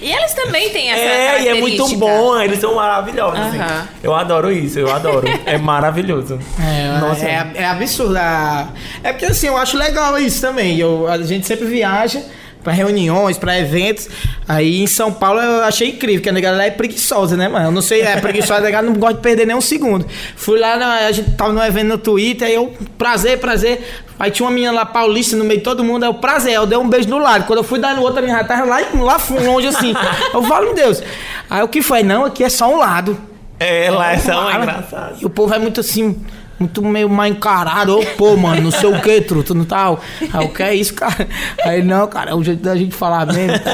E 0.00 0.10
eles 0.12 0.32
também 0.34 0.70
têm 0.70 0.90
essa 0.90 1.00
É, 1.02 1.42
e 1.42 1.48
é 1.48 1.54
muito 1.60 1.86
bom, 1.96 2.40
eles 2.40 2.58
são 2.60 2.74
maravilhosos. 2.74 3.38
assim. 3.40 3.58
Aham. 3.58 3.88
Eu 4.02 4.14
adoro 4.14 4.52
isso, 4.52 4.78
eu 4.78 4.92
adoro. 4.92 5.26
É 5.46 5.58
maravilhoso. 5.58 6.38
É, 6.60 6.98
Nossa. 7.00 7.24
é, 7.26 7.50
é 7.54 7.64
absurdo. 7.66 8.16
a- 8.16 8.68
É 9.02 9.12
porque 9.12 9.26
assim, 9.26 9.46
eu 9.48 9.56
acho 9.56 9.76
legal 9.76 10.18
isso 10.18 10.40
também. 10.40 10.78
Eu, 10.78 11.06
a 11.08 11.18
gente 11.22 11.46
sempre 11.46 11.66
viaja 11.66 12.22
pra 12.64 12.72
reuniões, 12.72 13.38
pra 13.38 13.56
eventos. 13.58 14.08
Aí 14.48 14.82
em 14.82 14.86
São 14.88 15.12
Paulo 15.12 15.40
eu 15.40 15.62
achei 15.62 15.90
incrível, 15.90 16.20
que 16.22 16.28
a 16.28 16.32
negada 16.32 16.56
lá 16.56 16.64
é 16.64 16.70
preguiçosa, 16.70 17.36
né, 17.36 17.46
mano? 17.46 17.66
Eu 17.66 17.70
não 17.70 17.82
sei, 17.82 18.00
é 18.00 18.16
preguiçosa, 18.20 18.56
a 18.58 18.60
negada 18.62 18.86
não 18.86 18.94
gosta 18.94 19.14
de 19.16 19.20
perder 19.20 19.46
nem 19.46 19.54
um 19.54 19.60
segundo. 19.60 20.04
Fui 20.34 20.58
lá, 20.58 20.76
na- 20.76 21.06
a 21.06 21.12
gente 21.12 21.30
tava 21.32 21.52
num 21.52 21.62
evento 21.62 21.86
no 21.88 21.98
Twitter, 21.98 22.48
aí 22.48 22.54
eu, 22.54 22.72
prazer, 22.98 23.38
prazer. 23.38 24.02
Aí 24.18 24.30
tinha 24.30 24.46
uma 24.46 24.52
menina 24.52 24.72
lá 24.72 24.86
paulista 24.86 25.36
no 25.36 25.44
meio 25.44 25.58
de 25.58 25.64
todo 25.64 25.84
mundo, 25.84 26.04
aí 26.04 26.08
eu, 26.08 26.14
prazer, 26.14 26.54
eu 26.54 26.66
dei 26.66 26.78
um 26.78 26.88
beijo 26.88 27.08
no 27.08 27.18
lado. 27.18 27.44
Quando 27.44 27.58
eu 27.58 27.64
fui 27.64 27.78
dar 27.78 27.94
no 27.94 28.02
outro, 28.02 28.24
a 28.24 28.26
já 28.28 28.44
tava 28.44 28.64
lá, 28.64 28.78
lá 28.94 29.16
longe 29.44 29.66
assim. 29.66 29.92
Eu 30.32 30.42
falo, 30.44 30.66
meu 30.66 30.74
Deus. 30.74 31.02
Aí 31.50 31.62
o 31.62 31.68
que 31.68 31.82
foi? 31.82 32.02
Não, 32.02 32.24
aqui 32.24 32.42
é 32.44 32.48
só 32.48 32.72
um 32.72 32.78
lado. 32.78 33.18
É, 33.58 33.90
lá 33.90 34.12
é 34.12 34.16
tão 34.16 34.34
Fala. 34.44 34.56
engraçado. 34.56 35.16
E 35.20 35.26
o 35.26 35.30
povo 35.30 35.52
é 35.54 35.58
muito 35.58 35.80
assim, 35.80 36.16
muito 36.64 36.82
meio 36.82 37.08
mal 37.08 37.26
encarado. 37.26 37.98
Ô, 37.98 38.04
pô, 38.16 38.36
mano, 38.36 38.62
não 38.62 38.70
sei 38.70 38.88
o 38.88 39.00
que, 39.00 39.20
truto, 39.20 39.54
não 39.54 39.64
tal. 39.64 40.00
Aí 40.32 40.44
o 40.44 40.48
que 40.48 40.62
é 40.62 40.74
isso, 40.74 40.94
cara? 40.94 41.28
Aí 41.64 41.82
não, 41.82 42.06
cara, 42.08 42.30
é 42.30 42.34
o 42.34 42.42
jeito 42.42 42.62
da 42.62 42.76
gente 42.76 42.94
falar 42.94 43.26
mesmo. 43.26 43.58
Tá? 43.58 43.72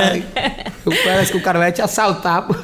Parece 1.04 1.32
que 1.32 1.38
o 1.38 1.42
cara 1.42 1.58
vai 1.58 1.72
te 1.72 1.80
assaltar, 1.80 2.46
pô. 2.46 2.54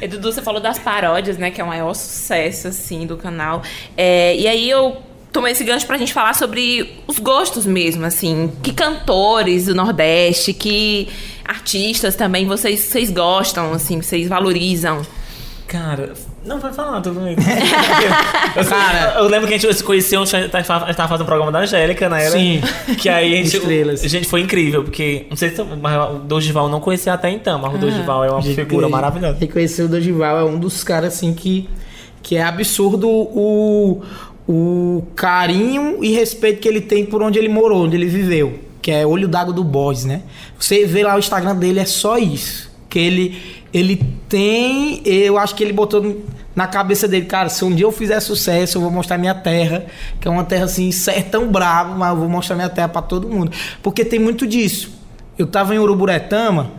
E, 0.00 0.08
Dudu, 0.08 0.32
você 0.32 0.42
falou 0.42 0.60
das 0.60 0.78
paródias, 0.78 1.38
né? 1.38 1.50
Que 1.50 1.60
é 1.60 1.64
o 1.64 1.66
maior 1.66 1.94
sucesso, 1.94 2.68
assim, 2.68 3.06
do 3.06 3.16
canal. 3.16 3.62
É, 3.96 4.36
e 4.36 4.48
aí 4.48 4.68
eu 4.68 4.96
tomei 5.32 5.52
esse 5.52 5.64
gancho 5.64 5.86
pra 5.86 5.98
gente 5.98 6.12
falar 6.12 6.34
sobre 6.34 7.02
os 7.06 7.18
gostos 7.18 7.66
mesmo, 7.66 8.04
assim. 8.04 8.52
Que 8.62 8.72
cantores 8.72 9.66
do 9.66 9.74
Nordeste, 9.74 10.52
que 10.52 11.08
artistas 11.44 12.16
também 12.16 12.46
vocês, 12.46 12.80
vocês 12.80 13.10
gostam, 13.10 13.72
assim, 13.72 14.00
vocês 14.00 14.28
valorizam. 14.28 15.02
Cara, 15.74 16.12
não 16.46 16.60
vai 16.60 16.72
falar, 16.72 17.00
tudo 17.00 17.18
bem. 17.18 17.34
eu, 17.34 18.64
Cara, 18.64 19.14
eu 19.18 19.24
lembro 19.24 19.48
que 19.48 19.54
a 19.54 19.58
gente 19.58 19.74
se 19.74 19.82
conheceu, 19.82 20.22
a 20.22 20.24
gente 20.24 20.48
tava 20.48 21.08
fazendo 21.08 21.22
um 21.22 21.26
programa 21.26 21.50
da 21.50 21.58
Angélica, 21.58 22.08
né? 22.08 22.30
Sim. 22.30 22.60
Que 22.96 23.08
aí 23.08 23.34
a 23.34 23.36
gente. 23.38 23.56
Estrelas. 23.56 24.04
A 24.04 24.06
gente 24.06 24.28
foi 24.28 24.42
incrível, 24.42 24.84
porque. 24.84 25.26
Não 25.28 25.36
sei 25.36 25.50
se 25.50 25.60
mas 25.64 26.10
o 26.14 26.18
Dorival 26.20 26.68
não 26.68 26.78
conhecia 26.78 27.12
até 27.12 27.28
então, 27.28 27.58
mas 27.58 27.74
o 27.74 27.78
Dorival 27.78 28.24
é 28.24 28.30
uma 28.30 28.40
figura 28.40 28.88
maravilhosa. 28.88 29.36
Reconhecer 29.36 29.82
o 29.82 29.88
Dorival 29.88 30.38
é 30.38 30.44
um 30.44 30.60
dos 30.60 30.84
caras, 30.84 31.14
assim, 31.14 31.34
que, 31.34 31.68
que 32.22 32.36
é 32.36 32.44
absurdo 32.44 33.08
o, 33.08 34.00
o 34.48 35.02
carinho 35.16 36.04
e 36.04 36.12
respeito 36.12 36.60
que 36.60 36.68
ele 36.68 36.82
tem 36.82 37.04
por 37.04 37.20
onde 37.20 37.36
ele 37.36 37.48
morou, 37.48 37.82
onde 37.84 37.96
ele 37.96 38.06
viveu. 38.06 38.60
Que 38.80 38.92
é 38.92 39.04
Olho 39.04 39.26
d'Água 39.26 39.52
do 39.52 39.64
Boys, 39.64 40.04
né? 40.04 40.22
Você 40.56 40.86
vê 40.86 41.02
lá 41.02 41.16
o 41.16 41.18
Instagram 41.18 41.56
dele, 41.56 41.80
é 41.80 41.84
só 41.84 42.16
isso. 42.16 42.72
Que 42.88 43.00
ele, 43.00 43.42
ele 43.74 43.96
tem. 44.28 45.02
Eu 45.04 45.36
acho 45.36 45.54
que 45.56 45.64
ele 45.64 45.72
botou 45.72 46.22
na 46.54 46.68
cabeça 46.68 47.08
dele, 47.08 47.26
cara, 47.26 47.48
se 47.48 47.64
um 47.64 47.74
dia 47.74 47.84
eu 47.84 47.90
fizer 47.90 48.20
sucesso, 48.20 48.78
eu 48.78 48.82
vou 48.82 48.90
mostrar 48.90 49.18
minha 49.18 49.34
terra, 49.34 49.84
que 50.20 50.28
é 50.28 50.30
uma 50.30 50.44
terra 50.44 50.66
assim, 50.66 50.92
sertão 50.92 51.48
bravo, 51.50 51.98
mas 51.98 52.10
eu 52.10 52.16
vou 52.16 52.28
mostrar 52.28 52.54
minha 52.54 52.68
terra 52.68 52.88
pra 52.88 53.02
todo 53.02 53.28
mundo. 53.28 53.50
Porque 53.82 54.04
tem 54.04 54.20
muito 54.20 54.46
disso. 54.46 54.92
Eu 55.36 55.48
tava 55.48 55.74
em 55.74 55.78
Uruburetama, 55.78 56.70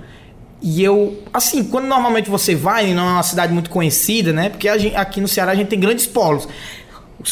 e 0.61 0.81
eu, 0.81 1.21
assim, 1.33 1.61
quando 1.65 1.85
normalmente 1.85 2.29
você 2.29 2.55
vai, 2.55 2.93
não 2.93 3.03
é 3.07 3.11
uma 3.13 3.23
cidade 3.23 3.51
muito 3.53 3.69
conhecida, 3.69 4.31
né? 4.31 4.47
Porque 4.49 4.79
gente- 4.79 4.95
aqui 4.95 5.19
no 5.19 5.27
Ceará 5.27 5.51
a 5.51 5.55
gente 5.55 5.67
tem 5.67 5.79
grandes 5.79 6.07
polos. 6.07 6.47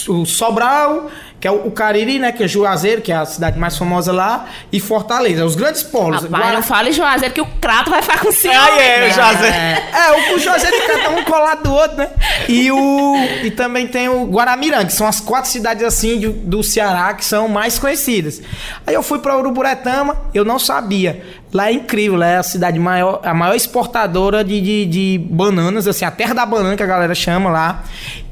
O 0.09 0.25
Sobral, 0.25 1.09
que 1.43 1.47
é 1.49 1.51
o, 1.51 1.67
o 1.67 1.71
Cariri, 1.71 2.19
né? 2.19 2.31
Que 2.31 2.45
é 2.45 2.47
Juazeiro, 2.47 3.01
que 3.01 3.11
é 3.11 3.15
a 3.17 3.25
cidade 3.25 3.59
mais 3.59 3.77
famosa 3.77 4.13
lá, 4.13 4.45
e 4.71 4.79
Fortaleza. 4.79 5.43
Os 5.43 5.55
grandes 5.55 5.83
polos. 5.83 6.23
Rapaz, 6.23 6.41
Guara- 6.41 6.55
não 6.55 6.63
fale 6.63 6.93
Juazeiro 6.93 7.33
que 7.33 7.41
o 7.41 7.45
Crato 7.59 7.89
vai 7.89 8.01
ficar 8.01 8.21
com 8.21 8.31
ciúme. 8.31 8.55
Ah, 8.55 8.81
é, 8.81 9.09
o 9.09 9.11
Juazeiro. 9.11 9.53
É, 9.53 10.11
o, 10.31 10.35
o 10.35 10.39
Juazeiro 10.39 10.77
cada 10.87 11.09
um 11.09 11.23
colado 11.25 11.63
do 11.63 11.73
outro, 11.73 11.97
né? 11.97 12.09
E, 12.47 12.71
o, 12.71 13.15
e 13.43 13.51
também 13.51 13.85
tem 13.89 14.07
o 14.07 14.23
Guaramiranga, 14.25 14.85
que 14.85 14.93
são 14.93 15.05
as 15.05 15.19
quatro 15.19 15.51
cidades 15.51 15.83
assim 15.83 16.17
de- 16.17 16.29
do 16.29 16.63
Ceará 16.63 17.13
que 17.13 17.25
são 17.25 17.49
mais 17.49 17.77
conhecidas. 17.77 18.41
Aí 18.87 18.93
eu 18.93 19.03
fui 19.03 19.19
pra 19.19 19.37
Uruburetama, 19.37 20.15
eu 20.33 20.45
não 20.45 20.57
sabia. 20.57 21.21
Lá 21.51 21.67
é 21.67 21.73
incrível, 21.73 22.15
lá 22.17 22.25
é 22.27 22.37
a 22.37 22.43
cidade 22.43 22.79
maior, 22.79 23.19
a 23.21 23.33
maior 23.33 23.53
exportadora 23.53 24.45
de, 24.45 24.61
de, 24.61 24.85
de 24.85 25.27
bananas, 25.29 25.89
assim, 25.89 26.05
a 26.05 26.09
terra 26.09 26.33
da 26.33 26.45
banana 26.45 26.77
que 26.77 26.83
a 26.83 26.85
galera 26.87 27.13
chama 27.13 27.49
lá. 27.49 27.83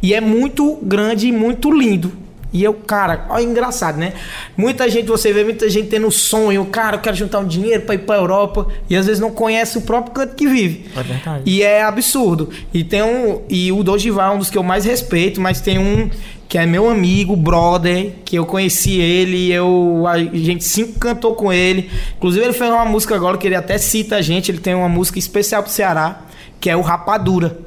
E 0.01 0.13
é 0.13 0.21
muito 0.21 0.79
grande 0.81 1.27
e 1.27 1.31
muito 1.33 1.69
lindo. 1.69 2.21
E 2.53 2.63
eu, 2.63 2.73
cara, 2.73 3.25
olha 3.29 3.43
engraçado, 3.43 3.97
né? 3.97 4.13
Muita 4.57 4.89
gente, 4.89 5.07
você 5.07 5.31
vê 5.31 5.43
muita 5.43 5.69
gente 5.69 5.87
tendo 5.87 6.11
sonho, 6.11 6.65
cara, 6.65 6.97
eu 6.97 7.01
quero 7.01 7.15
juntar 7.15 7.39
um 7.39 7.47
dinheiro 7.47 7.83
pra 7.83 7.95
ir 7.95 7.99
pra 7.99 8.17
Europa, 8.17 8.67
e 8.89 8.95
às 8.95 9.05
vezes 9.05 9.21
não 9.21 9.31
conhece 9.31 9.77
o 9.77 9.81
próprio 9.81 10.13
canto 10.13 10.35
que 10.35 10.47
vive. 10.47 10.85
É 10.95 11.03
verdade. 11.03 11.43
E 11.45 11.63
é 11.63 11.81
absurdo. 11.81 12.49
E 12.73 12.83
tem 12.83 13.01
um. 13.01 13.41
E 13.49 13.71
o 13.71 13.83
Dojival 13.83 14.33
é 14.33 14.35
um 14.35 14.39
dos 14.39 14.49
que 14.49 14.57
eu 14.57 14.63
mais 14.63 14.83
respeito, 14.83 15.39
mas 15.39 15.61
tem 15.61 15.77
um 15.79 16.09
que 16.51 16.57
é 16.57 16.65
meu 16.65 16.89
amigo, 16.89 17.33
brother, 17.33 18.11
que 18.25 18.35
eu 18.35 18.45
conheci 18.45 18.99
ele, 18.99 19.49
eu 19.53 20.03
a 20.05 20.17
gente 20.17 20.65
se 20.65 20.81
encantou 20.81 21.33
com 21.33 21.53
ele. 21.53 21.89
Inclusive 22.17 22.43
ele 22.43 22.53
fez 22.53 22.69
uma 22.69 22.83
música 22.83 23.15
agora 23.15 23.37
que 23.37 23.47
ele 23.47 23.55
até 23.55 23.77
cita 23.77 24.17
a 24.17 24.21
gente, 24.21 24.51
ele 24.51 24.57
tem 24.57 24.75
uma 24.75 24.89
música 24.89 25.17
especial 25.17 25.63
pro 25.63 25.71
Ceará, 25.71 26.23
que 26.59 26.69
é 26.69 26.75
o 26.75 26.81
Rapadura, 26.81 27.57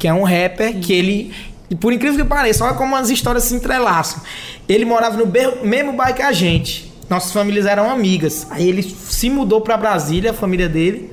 que 0.00 0.08
é 0.08 0.12
um 0.12 0.24
rapper 0.24 0.80
que 0.80 0.92
ele 0.92 1.32
e 1.70 1.74
por 1.74 1.92
incrível 1.92 2.22
que 2.22 2.28
pareça, 2.28 2.64
olha 2.64 2.74
como 2.74 2.94
as 2.94 3.10
histórias 3.10 3.44
se 3.44 3.54
entrelaçam. 3.54 4.22
Ele 4.68 4.84
morava 4.84 5.16
no 5.16 5.26
mesmo 5.64 5.92
bairro 5.92 6.14
que 6.14 6.22
a 6.22 6.32
gente. 6.32 6.92
Nossas 7.08 7.32
famílias 7.32 7.66
eram 7.66 7.90
amigas. 7.90 8.46
Aí 8.50 8.68
ele 8.68 8.82
se 8.82 9.30
mudou 9.30 9.60
pra 9.60 9.76
Brasília, 9.76 10.30
a 10.30 10.34
família 10.34 10.68
dele. 10.68 11.12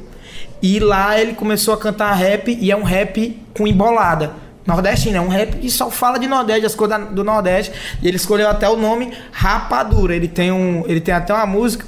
E 0.62 0.80
lá 0.80 1.20
ele 1.20 1.34
começou 1.34 1.74
a 1.74 1.78
cantar 1.78 2.14
rap 2.14 2.56
e 2.60 2.70
é 2.72 2.76
um 2.76 2.84
rap 2.84 3.42
com 3.54 3.66
embolada. 3.66 4.34
Nordestino, 4.66 5.18
é 5.18 5.22
um 5.22 5.28
rap 5.28 5.58
que 5.58 5.70
só 5.72 5.90
fala 5.90 6.20
de 6.20 6.28
Nordeste, 6.28 6.66
as 6.66 6.76
coisas 6.76 7.10
do 7.10 7.24
Nordeste. 7.24 7.72
E 8.02 8.08
ele 8.08 8.18
escolheu 8.18 8.48
até 8.50 8.70
o 8.70 8.76
nome 8.76 9.12
Rapadura. 9.32 10.16
Ele 10.16 10.28
tem, 10.28 10.52
um, 10.52 10.84
ele 10.86 11.02
tem 11.02 11.14
até 11.14 11.34
uma 11.34 11.46
música 11.46 11.86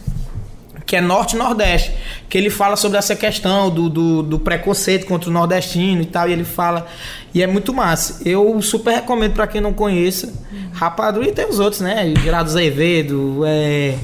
que 0.86 0.96
é 0.96 1.02
Norte 1.02 1.36
e 1.36 1.40
Nordeste, 1.40 1.94
que 2.30 2.38
ele 2.38 2.50
fala 2.50 2.76
sobre 2.76 2.98
essa 2.98 3.16
questão 3.16 3.70
do, 3.70 3.90
do, 3.90 4.24
do 4.24 4.40
preconceito 4.40 5.06
contra 5.06 5.30
o 5.30 5.34
nordestino 5.34 6.02
e 6.02 6.06
tal, 6.06 6.30
e 6.30 6.34
ele 6.34 6.44
fala, 6.44 6.88
e 7.34 7.42
é 7.42 7.48
muito 7.48 7.74
massa. 7.74 8.22
Eu 8.28 8.62
super 8.62 8.94
recomendo 8.94 9.34
pra 9.34 9.48
quem 9.48 9.62
não 9.62 9.74
conheça, 9.74 10.34
Rapadura 10.74 11.28
e 11.28 11.32
tem 11.32 11.46
os 11.48 11.60
outros, 11.60 11.82
né? 11.82 12.14
Gerardo 12.22 12.50
Azevedo, 12.50 13.44
é. 13.46 13.96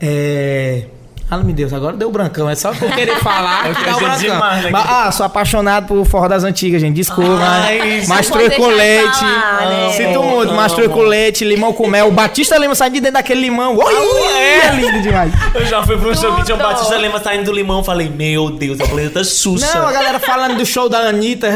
É. 0.00 0.86
Ah, 1.32 1.38
meu 1.38 1.54
Deus, 1.54 1.72
agora 1.72 1.96
deu 1.96 2.10
brancão. 2.10 2.50
É 2.50 2.54
só 2.54 2.72
que 2.72 2.84
eu 2.84 2.90
querer 2.90 3.16
falar 3.20 3.68
Eu 3.70 3.74
que 3.74 3.84
dá 3.86 3.96
o 3.96 4.00
brancão. 4.00 4.18
demais, 4.18 4.64
né? 4.64 4.70
Mas, 4.70 4.84
ah, 4.86 5.10
sou 5.12 5.24
apaixonado 5.24 5.86
por 5.86 6.04
forró 6.04 6.28
das 6.28 6.44
antigas, 6.44 6.78
gente. 6.78 6.94
Desculpa. 6.94 7.38
Ai, 7.40 7.78
mas 7.78 8.08
não 8.08 8.16
mastrou 8.16 8.42
pode 8.42 8.56
com 8.56 8.66
leite. 8.66 9.18
falar, 9.18 9.66
né? 9.70 9.92
Sinto 9.92 10.22
muito. 10.22 10.52
Mastrou 10.52 10.90
com 10.90 11.00
leite, 11.00 11.42
limão 11.42 11.72
com 11.72 11.86
mel. 11.86 12.08
O 12.08 12.10
Batista 12.12 12.58
Lima 12.58 12.74
sai 12.74 12.90
de 12.90 13.00
dentro 13.00 13.14
daquele 13.14 13.40
limão. 13.40 13.78
Oi, 13.78 13.94
é 13.94 14.74
lindo 14.74 15.00
demais. 15.00 15.32
Eu 15.54 15.64
já 15.64 15.82
fui 15.82 15.96
pro 15.96 16.14
show 16.14 16.36
que 16.36 16.44
tinha 16.44 16.54
um 16.54 16.58
Tudo. 16.58 16.68
Batista 16.68 16.96
Lima 16.98 17.18
saindo 17.18 17.44
do 17.46 17.52
limão. 17.52 17.82
Falei, 17.82 18.10
meu 18.10 18.50
Deus, 18.50 18.78
é 18.78 18.84
o 18.84 18.88
planeta 18.88 19.24
Xuxa. 19.24 19.74
Não, 19.74 19.86
a 19.86 19.92
galera 19.92 20.20
falando 20.20 20.56
do 20.58 20.66
show 20.66 20.86
da 20.90 20.98
Anitta. 20.98 21.48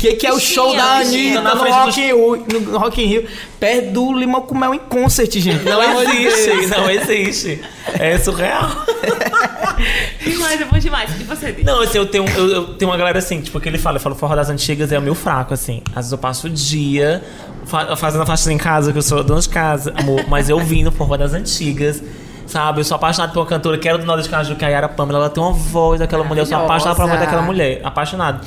Que, 0.00 0.14
que 0.14 0.26
é 0.26 0.32
o 0.32 0.36
Bichinha, 0.36 0.54
show 0.54 0.74
da 0.74 0.96
Anitta 0.98 1.40
no 1.42 1.62
Rock, 1.62 2.00
in 2.00 2.04
Rio, 2.04 2.46
no 2.70 2.78
Rock 2.78 3.02
in 3.02 3.06
Rio. 3.06 3.26
Perto 3.58 3.90
do 3.90 4.12
Limão 4.14 4.40
com 4.40 4.56
Mel 4.56 4.72
em 4.72 4.78
concert, 4.78 5.30
gente. 5.38 5.62
Não 5.62 5.82
existe, 6.02 6.46
Deus. 6.56 6.70
não 6.70 6.90
existe. 6.90 7.62
É 7.98 8.16
surreal. 8.18 8.70
Demais, 10.24 10.60
é 10.60 10.64
bom 10.64 10.78
demais. 10.78 11.10
Que 11.14 11.24
você 11.24 11.52
diz? 11.52 11.64
Não, 11.64 11.80
assim, 11.80 11.98
eu 11.98 12.06
tenho, 12.06 12.26
eu, 12.36 12.48
eu 12.48 12.64
tenho 12.74 12.90
uma 12.90 12.96
galera 12.96 13.18
assim, 13.18 13.40
tipo, 13.40 13.58
que 13.60 13.68
ele 13.68 13.78
fala, 13.78 13.96
eu 13.96 14.00
falo, 14.00 14.14
forró 14.14 14.34
das 14.34 14.50
antigas 14.50 14.92
é 14.92 14.98
o 14.98 15.02
meu 15.02 15.14
fraco, 15.14 15.54
assim. 15.54 15.82
Às 15.90 15.96
vezes 15.96 16.12
eu 16.12 16.18
passo 16.18 16.46
o 16.46 16.50
dia 16.50 17.22
fa- 17.64 17.96
fazendo 17.96 18.22
a 18.22 18.26
faxina 18.26 18.52
em 18.52 18.58
casa, 18.58 18.92
que 18.92 18.98
eu 18.98 19.02
sou 19.02 19.22
dona 19.24 19.40
de 19.40 19.48
casa, 19.48 19.92
amor, 19.96 20.24
mas 20.28 20.48
eu 20.48 20.58
vim 20.60 20.82
no 20.82 20.92
forró 20.92 21.16
das 21.16 21.32
antigas. 21.32 22.02
Sabe, 22.46 22.80
eu 22.80 22.84
sou 22.84 22.96
apaixonado 22.96 23.32
por 23.32 23.40
uma 23.40 23.46
cantora 23.46 23.78
que 23.78 23.88
era 23.88 23.96
do 23.96 24.04
Norte 24.04 24.24
de 24.24 24.28
Caju, 24.28 24.56
que 24.56 24.64
é 24.64 24.68
a 24.68 24.70
Yara 24.70 24.88
Pamela. 24.88 25.20
Ela 25.20 25.30
tem 25.30 25.42
uma 25.42 25.52
voz 25.52 26.00
daquela 26.00 26.24
mulher. 26.24 26.42
Eu 26.42 26.46
sou 26.46 26.58
apaixonado 26.58 26.96
pela 26.96 27.08
voz 27.08 27.20
daquela 27.20 27.42
mulher. 27.42 27.80
Apaixonado. 27.84 28.44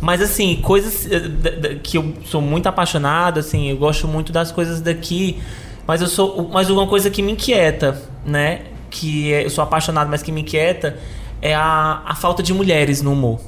Mas 0.00 0.22
assim, 0.22 0.56
coisas 0.62 1.06
eh, 1.10 1.76
que 1.82 1.98
eu 1.98 2.14
sou 2.24 2.40
muito 2.40 2.66
apaixonado, 2.68 3.38
assim, 3.38 3.68
eu 3.68 3.76
gosto 3.76 4.08
muito 4.08 4.32
das 4.32 4.50
coisas 4.50 4.80
daqui. 4.80 5.38
Mas 5.86 6.00
eu 6.00 6.06
sou. 6.06 6.48
Mas 6.52 6.70
uma 6.70 6.86
coisa 6.86 7.10
que 7.10 7.20
me 7.22 7.32
inquieta, 7.32 8.00
né? 8.24 8.62
Que 8.90 9.32
é- 9.32 9.44
eu 9.44 9.50
sou 9.50 9.62
apaixonado, 9.62 10.08
mas 10.08 10.22
que 10.22 10.32
me 10.32 10.40
inquieta 10.40 10.96
é 11.42 11.54
a, 11.54 12.02
a 12.06 12.14
falta 12.14 12.42
de 12.42 12.52
mulheres 12.54 13.02
no 13.02 13.12
humor. 13.12 13.40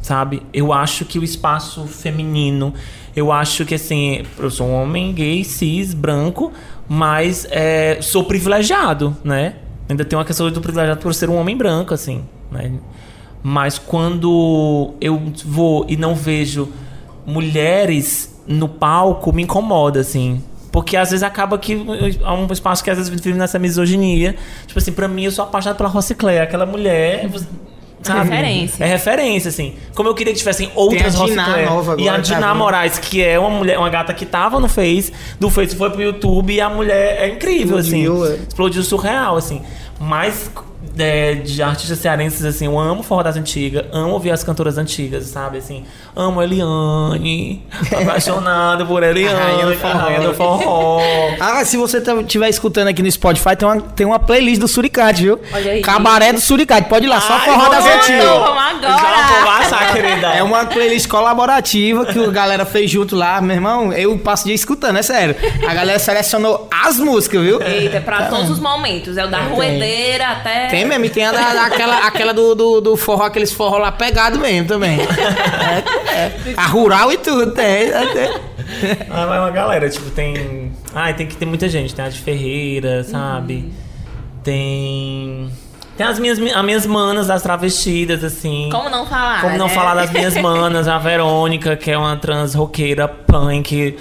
Sabe? 0.00 0.42
Eu 0.52 0.72
acho 0.72 1.04
que 1.04 1.18
o 1.18 1.24
espaço 1.24 1.86
feminino. 1.86 2.72
Eu 3.14 3.32
acho 3.32 3.64
que 3.66 3.74
assim, 3.74 4.22
eu 4.38 4.50
sou 4.50 4.68
um 4.68 4.74
homem 4.82 5.12
gay, 5.12 5.42
cis, 5.44 5.92
branco, 5.92 6.52
mas 6.88 7.46
é, 7.50 7.98
sou 8.00 8.24
privilegiado, 8.24 9.16
né? 9.24 9.56
Ainda 9.88 10.04
tem 10.04 10.16
uma 10.16 10.24
questão 10.24 10.50
do 10.50 10.60
privilegiado 10.60 11.00
por 11.00 11.12
ser 11.12 11.28
um 11.28 11.36
homem 11.36 11.56
branco, 11.56 11.92
assim, 11.92 12.22
né? 12.50 12.70
Mas 13.42 13.78
quando 13.78 14.94
eu 15.00 15.20
vou 15.44 15.84
e 15.88 15.96
não 15.96 16.14
vejo 16.14 16.68
mulheres 17.26 18.34
no 18.46 18.68
palco, 18.68 19.32
me 19.32 19.42
incomoda, 19.42 20.00
assim. 20.00 20.42
Porque 20.72 20.96
às 20.96 21.10
vezes 21.10 21.22
acaba 21.22 21.58
que 21.58 21.74
há 22.24 22.34
um 22.34 22.46
espaço 22.52 22.82
que 22.84 22.90
às 22.90 22.96
vezes 22.98 23.10
vive 23.20 23.38
nessa 23.38 23.58
misoginia. 23.58 24.36
Tipo 24.66 24.78
assim, 24.78 24.92
pra 24.92 25.08
mim, 25.08 25.24
eu 25.24 25.32
sou 25.32 25.44
apaixonado 25.44 25.76
pela 25.76 25.88
Rosicléia, 25.88 26.42
aquela 26.42 26.66
mulher. 26.66 27.28
Sabe? 28.02 28.30
Referência. 28.30 28.84
É 28.84 28.86
referência, 28.86 29.48
assim. 29.48 29.74
Como 29.94 30.08
eu 30.08 30.14
queria 30.14 30.32
que 30.32 30.38
tivessem 30.38 30.70
outras 30.74 31.14
Rosicléia. 31.14 31.68
E 31.98 32.08
a 32.08 32.12
tá 32.12 32.18
Diná 32.18 32.48
vendo? 32.48 32.58
Moraes, 32.58 32.98
que 32.98 33.22
é 33.22 33.38
uma 33.38 33.50
mulher, 33.50 33.78
uma 33.78 33.90
gata 33.90 34.14
que 34.14 34.24
tava 34.24 34.60
no 34.60 34.68
Face, 34.68 35.12
do 35.40 35.50
Face 35.50 35.74
foi 35.74 35.90
pro 35.90 36.02
YouTube 36.02 36.52
e 36.52 36.60
a 36.60 36.68
mulher 36.70 37.16
é 37.22 37.28
incrível, 37.28 37.78
Explodiu, 37.78 38.22
assim. 38.22 38.34
é. 38.34 38.36
Explodiu 38.46 38.82
surreal, 38.82 39.36
assim. 39.36 39.62
Mas 39.98 40.50
é, 40.98 41.34
de 41.34 41.62
artistas 41.62 41.98
cearenses, 41.98 42.44
assim, 42.44 42.66
eu 42.66 42.78
amo 42.78 43.02
forró 43.02 43.22
das 43.22 43.36
antigas, 43.36 43.84
amo 43.92 44.12
ouvir 44.12 44.30
as 44.30 44.42
cantoras 44.44 44.78
antigas, 44.78 45.24
sabe? 45.26 45.58
Assim, 45.58 45.84
amo 46.16 46.42
Eliane, 46.42 47.62
apaixonado 48.00 48.86
por 48.86 49.02
Eliane, 49.02 49.34
A 49.38 49.42
rainha 49.44 49.66
do 49.66 49.74
forró. 49.76 49.98
rainha 49.98 50.20
do 50.20 50.34
forró. 50.34 51.00
Ah, 51.40 51.64
se 51.64 51.76
você 51.76 51.98
estiver 51.98 52.48
escutando 52.48 52.88
aqui 52.88 53.02
no 53.02 53.10
Spotify, 53.10 53.56
tem 53.56 53.68
uma, 53.68 53.80
tem 53.80 54.06
uma 54.06 54.18
playlist 54.18 54.60
do 54.60 54.68
Suricate, 54.68 55.22
viu? 55.22 55.40
Olha 55.52 55.72
aí. 55.72 55.82
Cabaré 55.82 56.32
do 56.32 56.40
Suricate. 56.40 56.88
Pode 56.88 57.06
ir 57.06 57.08
lá, 57.08 57.20
só 57.20 57.34
Ai, 57.34 57.44
forró 57.44 57.68
das 57.68 57.84
vamos, 57.84 57.98
antigas. 57.98 58.24
Já 58.24 59.40
vou 59.42 59.50
achar, 59.50 59.92
querida. 59.92 60.28
É 60.34 60.42
uma 60.42 60.64
playlist 60.66 61.08
colaborativa 61.08 62.06
que 62.06 62.18
a 62.24 62.30
galera 62.30 62.64
fez 62.64 62.90
junto 62.90 63.16
lá, 63.16 63.40
meu 63.40 63.56
irmão. 63.56 63.92
Eu 63.92 64.16
passo 64.18 64.44
o 64.44 64.46
dia 64.46 64.54
escutando, 64.54 64.98
é 64.98 65.02
sério. 65.02 65.34
A 65.66 65.74
galera 65.74 65.98
selecionou 65.98 66.68
as 66.84 66.98
músicas, 66.98 67.42
viu? 67.42 67.60
Eita, 67.62 67.96
é 67.98 68.00
pra 68.00 68.26
todos 68.26 68.50
os 68.50 68.58
momentos. 68.60 69.16
É 69.16 69.24
o 69.24 69.28
da 69.28 69.40
ruedeira 69.40 70.28
até. 70.28 70.66
Tem 70.68 70.84
mesmo, 70.88 71.04
e 71.04 71.10
tem 71.10 71.24
a 71.24 71.32
da, 71.32 71.54
daquela, 71.54 72.06
aquela 72.06 72.32
do, 72.32 72.54
do, 72.54 72.80
do 72.80 72.96
forró, 72.96 73.24
aqueles 73.24 73.52
forró 73.52 73.78
lá 73.78 73.92
pegado 73.92 74.38
mesmo 74.38 74.68
também. 74.68 74.98
É, 75.00 76.14
é. 76.14 76.54
A 76.56 76.66
rural 76.66 77.12
e 77.12 77.18
tudo, 77.18 77.52
tem. 77.52 77.90
tem. 77.90 78.30
Ah, 79.10 79.26
mas 79.26 79.40
uma 79.40 79.50
galera, 79.50 79.88
tipo, 79.88 80.10
tem. 80.10 80.72
Ai, 80.94 81.14
tem 81.14 81.26
que 81.26 81.36
ter 81.36 81.46
muita 81.46 81.68
gente. 81.68 81.94
Tem 81.94 82.04
a 82.04 82.08
de 82.08 82.18
Ferreira, 82.18 83.04
sabe? 83.04 83.72
Tem. 84.42 85.50
Tem 85.96 86.06
as 86.06 86.18
minhas, 86.18 86.38
as 86.38 86.64
minhas 86.64 86.86
manas 86.86 87.26
das 87.26 87.42
travestidas, 87.42 88.22
assim. 88.22 88.68
Como 88.70 88.88
não 88.88 89.04
falar? 89.04 89.40
Como 89.40 89.58
não 89.58 89.66
né? 89.66 89.74
falar 89.74 89.94
das 89.94 90.12
minhas 90.12 90.36
manas, 90.36 90.86
a 90.86 90.96
Verônica, 90.96 91.76
que 91.76 91.90
é 91.90 91.98
uma 91.98 92.16
trans 92.16 92.54
roqueira 92.54 93.08
punk, 93.08 93.96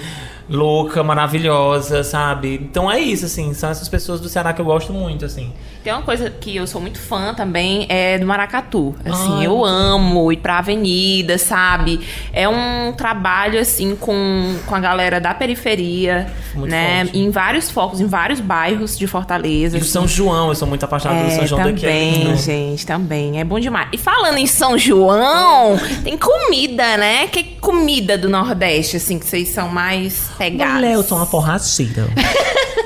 louca, 0.47 1.04
maravilhosa, 1.04 2.04
sabe? 2.04 2.54
Então 2.62 2.91
é 2.91 3.00
isso, 3.00 3.26
assim, 3.26 3.54
são 3.54 3.69
essas 3.69 3.89
pessoas 3.89 4.21
do 4.21 4.30
Ceará 4.30 4.54
que 4.54 4.62
eu 4.62 4.65
gosto 4.65 4.93
muito, 4.93 5.26
assim. 5.26 5.52
Tem 5.84 5.94
uma 5.94 6.02
coisa 6.02 6.30
que 6.30 6.56
eu 6.56 6.68
sou 6.68 6.82
muito 6.82 7.00
fã 7.00 7.34
também, 7.34 7.86
é 7.90 8.18
do 8.18 8.26
Maracatu. 8.26 8.94
Assim, 9.06 9.40
Ai, 9.40 9.48
eu 9.48 9.63
amo 9.63 10.32
ir 10.34 10.38
pra 10.38 10.58
avenida, 10.58 11.38
sabe? 11.38 12.00
É 12.34 12.48
um 12.50 12.92
trabalho, 12.92 13.60
assim, 13.60 13.96
com, 13.96 14.56
com 14.66 14.76
a 14.76 14.80
galera 14.80 15.20
da 15.22 15.34
periferia, 15.34 16.28
Muito 16.54 16.70
né? 16.72 17.06
forte. 17.06 17.18
Em 17.20 17.30
vários 17.30 17.72
focos, 17.72 18.02
em 18.02 18.06
vários 18.06 18.40
bairros 18.42 18.98
de 18.98 19.08
Fortaleza. 19.08 19.78
E 19.78 19.82
assim. 19.82 19.90
São 19.90 20.08
João, 20.08 20.50
eu 20.50 20.56
sou 20.56 20.68
muito 20.68 20.84
apaixonado 20.84 21.20
pelo 21.20 21.30
É, 21.32 21.36
São 21.36 21.48
João 21.48 21.63
daqui. 21.63 21.86
é 21.86 21.90
também, 21.90 22.24
lindo. 22.26 22.36
gente, 22.38 22.86
também. 22.86 23.40
É 23.40 23.44
bom 23.46 23.60
demais. 23.60 23.88
E 23.94 23.98
falando 23.98 24.38
em 24.38 24.48
São 24.48 24.78
João, 24.78 25.78
tem 26.04 26.18
comida, 26.18 26.98
né? 26.98 27.28
Que 27.28 27.44
comida 27.62 28.18
do 28.18 28.28
Nordeste, 28.28 28.98
assim, 28.98 29.18
que 29.18 29.26
vocês 29.26 29.50
são 29.50 29.70
mais 29.70 30.30
pegados? 30.38 30.76
Mulher, 30.76 30.94
eu 30.96 31.04
sou 31.04 31.18
uma 31.18 31.26
forraceira. 31.26 32.08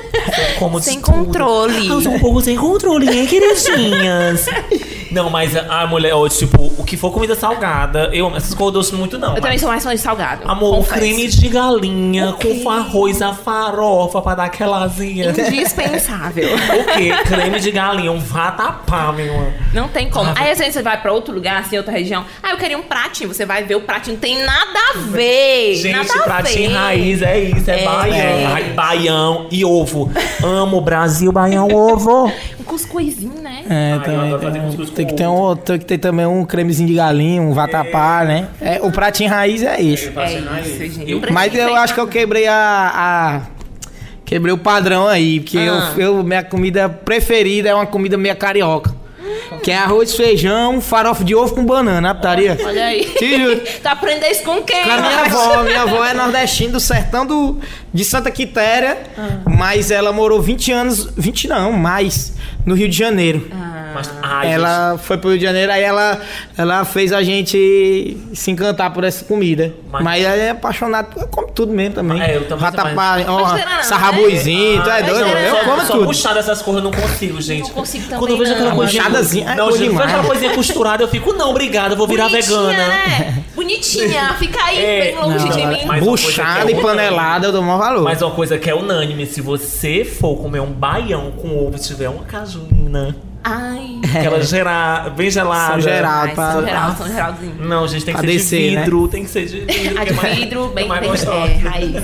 Como 0.58 0.78
de 0.80 0.86
Sem 0.86 1.00
controle. 1.00 1.88
Eu 1.88 2.00
sou 2.00 2.12
um 2.12 2.18
pouco 2.18 2.40
sem 2.40 2.56
controle, 2.56 3.08
hein, 3.08 3.26
queridinhas? 3.26 4.46
Não, 5.12 5.30
mas 5.30 5.54
a 5.56 5.86
mulher, 5.86 6.12
tipo, 6.30 6.72
o 6.78 6.84
que 6.84 6.96
for 6.96 7.10
comida 7.12 7.34
salgada, 7.34 8.10
eu 8.12 8.34
essas 8.36 8.54
coisas 8.54 8.72
doces 8.74 8.92
muito 8.98 9.18
não. 9.18 9.28
Eu 9.28 9.32
mas- 9.34 9.42
também 9.42 9.58
sou 9.58 9.68
mais 9.68 9.82
fã 9.84 9.94
de 9.94 10.00
salgado. 10.00 10.42
Amor, 10.50 10.76
confesso. 10.76 10.94
creme 10.98 11.28
de 11.28 11.48
galinha 11.48 12.30
O 12.30 12.34
quê? 12.34 12.60
com 12.62 12.70
arroz, 12.70 13.20
a 13.22 13.32
farofa 13.34 14.20
pra 14.22 14.34
dar 14.34 14.44
aquela 14.44 14.82
asinha. 14.84 15.30
Indispensável. 15.30 16.48
o 16.54 16.84
quê? 16.96 17.10
Creme 17.26 17.60
de 17.60 17.70
galinha, 17.70 18.10
um 18.12 18.18
vatapá, 18.18 19.12
meu 19.12 19.26
irmão. 19.26 19.52
Não 19.72 19.88
tem 19.88 20.08
como. 20.10 20.30
Aí 20.36 20.50
às 20.50 20.58
vezes 20.58 20.74
você 20.74 20.82
vai 20.82 21.00
pra 21.00 21.12
outro 21.12 21.34
lugar, 21.34 21.60
assim, 21.60 21.76
outra 21.76 21.92
região. 21.92 22.24
Ah, 22.42 22.50
eu 22.50 22.56
queria 22.56 22.78
um 22.78 22.82
pratinho. 22.82 23.28
Você 23.32 23.44
vai 23.46 23.62
ver 23.64 23.76
o 23.76 23.80
pratinho, 23.82 24.14
não 24.14 24.20
tem 24.20 24.42
nada 24.44 24.78
a 24.94 24.98
ver. 24.98 25.74
Gente, 25.76 26.08
nada 26.08 26.22
pratinho 26.24 26.70
ver. 26.70 26.76
raiz 26.76 27.22
é 27.22 27.38
isso, 27.40 27.70
é, 27.70 27.82
É. 27.82 27.84
baião. 27.84 28.52
Ai, 28.54 28.62
baião 28.74 29.46
e 29.50 29.64
ovo. 29.64 30.10
Amo 30.42 30.78
o 30.78 30.80
Brasil, 30.80 31.30
baião, 31.32 31.68
ovo. 31.68 32.30
Um 32.62 32.64
cuscuzinho, 32.64 33.40
né? 33.42 33.64
É, 33.68 33.94
eu 33.96 34.00
também 34.02 34.34
adoro 34.34 34.52
tem, 34.52 34.60
um- 34.62 34.86
tem 34.86 35.06
que 35.06 35.14
ter 35.14 35.26
um, 35.26 35.56
tem 35.56 35.78
que 35.78 35.84
ter 35.84 35.98
também 35.98 36.24
um 36.26 36.44
cremezinho 36.44 36.88
de 36.88 36.94
galinha, 36.94 37.42
um 37.42 37.52
vatapá, 37.52 38.24
né? 38.24 38.48
É, 38.60 38.80
o 38.80 38.90
pratinho 38.92 39.28
raiz 39.30 39.62
é 39.62 39.82
esse. 39.82 40.12
É 40.16 40.60
isso, 40.60 40.94
gente. 41.00 41.32
Mas 41.32 41.54
eu 41.54 41.74
acho 41.76 41.92
que 41.94 42.00
eu 42.00 42.06
quebrei 42.06 42.46
a, 42.46 42.92
a- 42.94 43.40
quebrei 44.24 44.52
o 44.54 44.58
padrão 44.58 45.08
aí, 45.08 45.40
porque 45.40 45.58
Ah. 45.58 45.92
eu, 45.96 46.16
eu- 46.18 46.22
minha 46.24 46.42
comida 46.44 46.88
preferida 46.88 47.68
é 47.68 47.74
uma 47.74 47.86
comida 47.86 48.16
meio 48.16 48.36
carioca. 48.36 48.94
Que 49.60 49.70
é 49.70 49.76
arroz, 49.76 50.14
feijão, 50.14 50.80
farofa 50.80 51.24
de 51.24 51.34
ovo 51.34 51.54
com 51.54 51.64
banana, 51.64 52.10
a 52.10 52.14
putaria. 52.14 52.58
Olha 52.64 52.86
aí. 52.86 53.04
Te 53.04 53.38
juro. 53.38 53.60
Tu 53.82 53.86
aprendeu 53.86 54.30
isso 54.30 54.42
com 54.42 54.62
quem? 54.62 54.84
Com 54.84 54.90
a 54.90 54.96
minha 54.96 55.20
avó, 55.20 55.62
minha 55.62 55.82
avó 55.82 56.04
é 56.04 56.14
nordestina 56.14 56.72
do 56.72 56.80
sertão 56.80 57.26
do, 57.26 57.58
de 57.92 58.04
Santa 58.04 58.30
Quitéria, 58.30 58.98
mas 59.44 59.90
ela 59.90 60.12
morou 60.12 60.40
20 60.40 60.72
anos, 60.72 61.12
20 61.16 61.48
não, 61.48 61.72
mais, 61.72 62.34
no 62.64 62.74
Rio 62.74 62.88
de 62.88 62.96
Janeiro. 62.96 63.48
Mas, 63.94 64.10
ai, 64.22 64.52
ela 64.52 64.98
foi 64.98 65.16
pro 65.18 65.30
Rio 65.30 65.38
de 65.38 65.44
Janeiro, 65.44 65.70
aí 65.72 65.82
ela, 65.82 66.20
ela 66.56 66.84
fez 66.84 67.12
a 67.12 67.22
gente 67.22 68.16
se 68.34 68.50
encantar 68.50 68.92
por 68.92 69.04
essa 69.04 69.24
comida. 69.24 69.72
Mas- 69.90 70.02
Mas, 70.02 70.24
ela 70.24 70.36
é 70.36 70.50
apaixonada, 70.50 71.08
ela 71.16 71.26
come 71.26 71.50
tudo 71.52 71.72
mesmo 71.72 71.94
também. 71.96 72.20
É, 72.22 72.36
eu 72.36 72.46
também 72.48 72.70
também. 72.72 72.94
ó, 73.28 73.42
Besteira 73.44 73.76
não, 73.76 73.82
sarrabuizinho, 73.82 74.78
né? 74.78 74.82
tu 74.84 74.90
é 74.90 75.02
doido? 75.02 75.28
Eu 75.28 75.54
não. 75.54 75.64
como 75.64 75.80
só 75.86 75.92
tudo. 75.94 76.06
puxar 76.06 76.34
dessas 76.34 76.62
coisas 76.62 76.82
eu 76.82 76.90
não 76.90 76.98
consigo, 76.98 77.40
gente. 77.40 77.62
Não 77.68 77.70
consigo 77.70 78.04
Quando 78.08 78.20
eu 78.30 78.36
também, 78.36 78.38
vejo 78.38 78.52
aquela 78.54 78.74
coisinha. 78.74 79.02
Machadazinha 79.02 79.50
é 79.50 79.54
não, 79.54 79.70
gente, 79.72 79.82
demais. 79.88 80.08
aquela 80.08 80.24
coisinha 80.24 80.50
costurada, 80.54 81.02
eu 81.02 81.08
fico, 81.08 81.32
não, 81.32 81.50
obrigado, 81.50 81.92
eu 81.92 81.96
vou 81.96 82.06
virar 82.06 82.28
Bonitinha, 82.28 82.58
vegana. 82.58 82.88
né? 82.88 83.44
Bonitinha. 83.54 84.34
Fica 84.38 84.62
aí 84.64 84.78
É, 84.84 85.00
bem 85.00 85.14
longe 85.16 85.44
não, 85.48 85.56
de 85.56 85.66
mim. 85.66 86.00
Buchada 86.00 86.70
é 86.70 86.74
e 86.74 86.80
panelada, 86.80 87.46
eu 87.48 87.52
dou 87.52 87.62
maior 87.62 87.78
valor. 87.78 88.02
Mas 88.04 88.20
uma 88.22 88.30
coisa 88.30 88.58
que 88.58 88.68
é 88.68 88.74
unânime, 88.74 89.26
se 89.26 89.40
você 89.40 90.04
for 90.04 90.36
comer 90.36 90.60
um 90.60 90.72
baião 90.72 91.30
com 91.32 91.56
ovo 91.66 91.76
e 91.76 91.78
tiver 91.80 92.08
uma 92.08 92.24
cajuína, 92.24 93.14
Ai. 93.44 94.00
aquela 94.04 94.40
gera, 94.42 95.10
bem 95.16 95.30
gelada. 95.30 95.72
São 95.72 95.80
Geraldo, 95.80 96.28
Ai, 96.28 96.34
pra- 96.34 96.52
São 96.52 96.64
Geraldo, 96.64 96.96
São 96.98 97.08
Geraldozinho. 97.08 97.54
Não, 97.58 97.88
gente, 97.88 98.04
tem 98.04 98.14
que 98.14 98.20
Pra 98.20 98.30
ser 98.30 98.36
descer, 98.38 98.68
de 98.70 98.74
né? 98.76 98.80
vidro, 98.82 99.08
tem 99.08 99.24
que 99.24 99.30
ser 99.30 99.46
de 99.46 99.60
vidro. 99.60 99.98
A 100.00 100.04
que 100.04 100.10
é 100.10 100.14
mais- 100.14 100.34
de 100.34 100.40
vidro, 100.42 100.68
bem, 100.68 100.84
é 100.84 100.88
mais 100.88 101.00
bem 101.00 101.10
gostosa. 101.10 101.36
é, 101.52 101.56
raiz. 101.56 101.94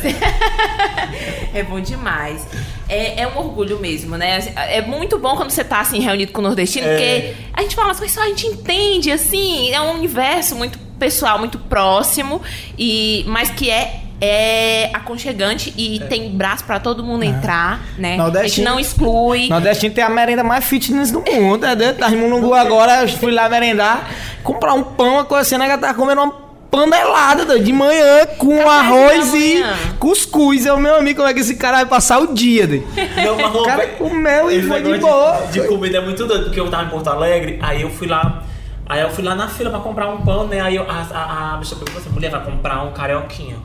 é 1.55 1.63
bom 1.63 1.81
demais. 1.81 2.47
É, 2.89 3.23
é 3.23 3.29
um 3.29 3.39
orgulho 3.39 3.79
mesmo, 3.79 4.17
né? 4.17 4.39
É 4.57 4.81
muito 4.81 5.19
bom 5.19 5.37
quando 5.37 5.51
você 5.51 5.63
tá 5.63 5.81
assim 5.81 6.01
reunido 6.01 6.33
com 6.33 6.41
o 6.41 6.45
nordestino, 6.45 6.87
É. 6.87 6.91
porque 6.91 7.35
a 7.53 7.63
gente 7.63 7.75
fala 7.77 7.91
as 7.93 7.99
coisas 7.99 8.15
só 8.15 8.23
a 8.23 8.29
gente 8.29 8.47
entende, 8.47 9.11
assim, 9.11 9.71
é 9.71 9.81
um 9.81 9.93
universo 9.95 10.57
muito 10.57 10.79
pessoal, 10.99 11.39
muito 11.39 11.59
próximo, 11.59 12.43
e 12.77 13.25
mas 13.29 13.51
que 13.51 13.71
é 13.71 14.01
é 14.21 14.91
aconchegante 14.93 15.73
e 15.77 16.01
tem 16.09 16.31
braço 16.31 16.65
pra 16.65 16.81
todo 16.81 17.05
mundo 17.05 17.23
entrar, 17.25 17.81
né? 17.97 18.09
A 18.09 18.11
gente 18.13 18.19
Nordestino- 18.23 18.71
não 18.71 18.81
exclui. 18.81 19.49
Nordestino 19.49 19.95
tem 19.95 20.03
a 20.05 20.09
merenda 20.11 20.43
mais 20.43 20.65
fitness 20.65 21.11
do 21.13 21.21
mundo, 21.21 21.65
é 21.65 21.77
dentro 21.77 21.99
da 22.01 22.09
Munungu 22.11 22.53
agora, 22.55 23.03
eu 23.03 23.09
fui 23.09 23.31
lá 23.33 23.49
merendar, 23.49 24.09
comprar 24.43 24.75
um 24.75 24.83
pão, 24.83 25.15
uma 25.15 25.25
coisa 25.25 25.43
assim, 25.43 25.57
né, 25.57 25.71
que 25.71 25.79
tava 25.81 25.95
comendo 25.95 26.21
uma 26.23 26.33
panelada 26.71 27.59
de 27.59 27.73
manhã 27.73 28.27
com 28.37 28.59
Café 28.59 28.69
arroz 28.71 29.33
e 29.35 29.65
cuscuz. 29.99 30.67
É 30.67 30.73
o 30.73 30.79
meu 30.79 30.97
amigo, 30.97 31.19
como 31.19 31.29
é 31.29 31.33
que 31.35 31.41
esse 31.41 31.55
cara 31.57 31.79
vai 31.79 31.87
passar 31.87 32.19
o 32.19 32.35
dia, 32.35 32.67
doido? 32.67 32.87
Não, 33.25 33.37
mas 33.37 33.55
O 33.55 33.63
cara 33.65 33.87
comeu 33.89 34.51
e 34.51 34.63
foi 34.63 34.83
de 34.83 34.99
boa. 34.99 35.47
De, 35.51 35.61
comida 35.67 35.99
é 35.99 36.01
muito 36.01 36.27
doido, 36.27 36.45
porque 36.45 36.61
eu 36.61 36.69
tava 36.71 36.85
em 36.85 36.89
Porto 36.89 37.09
Alegre, 37.09 37.59
aí 37.63 37.83
eu 37.83 37.91
fui 37.91 38.07
lá. 38.07 38.43
Aí 38.87 39.01
eu 39.03 39.11
fui 39.11 39.23
lá 39.23 39.35
na 39.35 39.49
fila 39.49 39.69
pra 39.71 39.81
comprar 39.81 40.09
um 40.09 40.19
pão, 40.23 40.47
né? 40.47 40.61
Aí 40.61 40.77
eu- 40.77 40.87
a, 40.91 41.07
a, 41.13 41.55
a 41.55 41.57
bicha 41.59 41.75
perguntou 41.77 42.01
assim: 42.01 42.11
mulher 42.11 42.31
vai 42.31 42.43
comprar 42.43 42.83
um 42.85 42.93
carioquinha. 42.93 43.57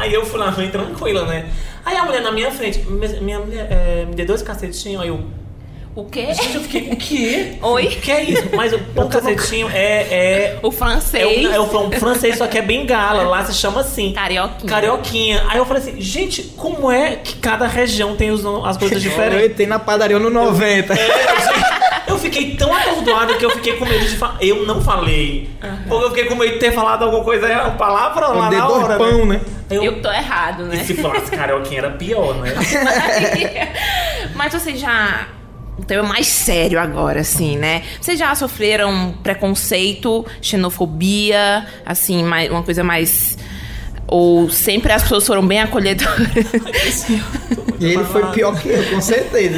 Aí 0.00 0.14
eu 0.14 0.24
fui 0.24 0.38
lá 0.38 0.50
bem 0.50 0.70
tranquila, 0.70 1.26
né? 1.26 1.50
Aí 1.84 1.94
a 1.94 2.04
mulher 2.06 2.22
na 2.22 2.32
minha 2.32 2.50
frente, 2.50 2.80
minha 2.88 3.38
mulher 3.38 3.66
é, 3.70 4.06
me 4.06 4.14
deu 4.14 4.24
dois 4.24 4.40
cacetinhos, 4.40 5.02
aí 5.02 5.08
eu. 5.08 5.22
O 5.94 6.04
quê? 6.04 6.32
Gente, 6.32 6.54
eu 6.54 6.60
fiquei, 6.62 6.90
o 6.92 6.96
quê? 6.96 7.52
Oi? 7.60 7.86
O 7.86 7.90
que 7.90 8.12
é 8.12 8.22
isso? 8.22 8.44
Mas 8.54 8.72
o 8.72 8.78
pão 8.94 9.08
cacetinho 9.08 9.68
é. 9.72 10.06
é 10.10 10.58
O 10.62 10.68
é 10.68 10.72
francês. 10.72 11.48
o, 11.48 11.52
é 11.52 11.58
o 11.60 11.66
fran- 11.66 11.90
francês, 11.98 12.38
só 12.38 12.46
que 12.46 12.56
é 12.58 12.62
bengala, 12.62 13.24
lá 13.24 13.44
se 13.44 13.54
chama 13.54 13.80
assim. 13.80 14.12
Carioquinha. 14.12 14.70
Carioquinha. 14.70 15.44
Aí 15.48 15.58
eu 15.58 15.66
falei 15.66 15.82
assim, 15.82 16.00
gente, 16.00 16.42
como 16.56 16.90
é 16.92 17.16
que 17.16 17.34
cada 17.36 17.66
região 17.66 18.14
tem 18.14 18.30
os 18.30 18.44
as 18.64 18.76
coisas 18.76 19.02
diferentes? 19.02 19.50
Eu 19.50 19.54
tem 19.56 19.66
na 19.66 19.80
padaria 19.80 20.18
no 20.18 20.30
90. 20.30 20.92
É, 20.94 20.96
gente, 20.96 21.80
eu 22.06 22.18
fiquei 22.18 22.54
tão 22.54 22.72
atordoado 22.72 23.34
que 23.36 23.44
eu 23.44 23.50
fiquei 23.50 23.72
com 23.76 23.84
medo 23.84 24.04
de 24.06 24.16
falar. 24.16 24.36
Eu 24.40 24.64
não 24.64 24.80
falei. 24.80 25.50
Porque 25.88 26.04
eu 26.04 26.08
fiquei 26.10 26.24
com 26.26 26.36
medo 26.36 26.52
de 26.52 26.58
ter 26.60 26.72
falado 26.72 27.04
alguma 27.04 27.24
coisa, 27.24 27.46
uma 27.48 27.70
palavra 27.72 28.28
lá 28.28 28.48
na 28.48 28.68
hora. 28.68 28.96
pão, 28.96 29.26
né? 29.26 29.40
Eu, 29.68 29.82
Eu 29.84 30.00
tô 30.00 30.10
errado, 30.10 30.64
né? 30.66 30.76
E 30.76 30.84
se 30.84 30.94
falasse 30.94 31.30
carioquinha 31.32 31.80
era 31.80 31.90
pior, 31.90 32.34
né? 32.36 32.54
Mas 34.34 34.52
vocês 34.52 34.78
já. 34.80 35.26
Um 35.80 35.82
tema 35.82 36.02
mais 36.02 36.26
sério 36.26 36.78
agora, 36.78 37.20
assim, 37.20 37.56
né? 37.56 37.82
Vocês 37.98 38.18
já 38.18 38.34
sofreram 38.34 39.14
preconceito, 39.22 40.26
xenofobia, 40.42 41.66
assim, 41.86 42.22
mais, 42.22 42.50
uma 42.50 42.62
coisa 42.62 42.84
mais. 42.84 43.38
Ou 44.06 44.50
sempre 44.50 44.92
as 44.92 45.02
pessoas 45.02 45.26
foram 45.26 45.46
bem 45.46 45.60
acolhedoras? 45.60 47.06
E 47.80 47.84
ele 47.86 48.04
foi 48.04 48.26
pior 48.32 48.60
que 48.60 48.68
eu, 48.68 48.84
com 48.90 49.00
certeza. 49.00 49.56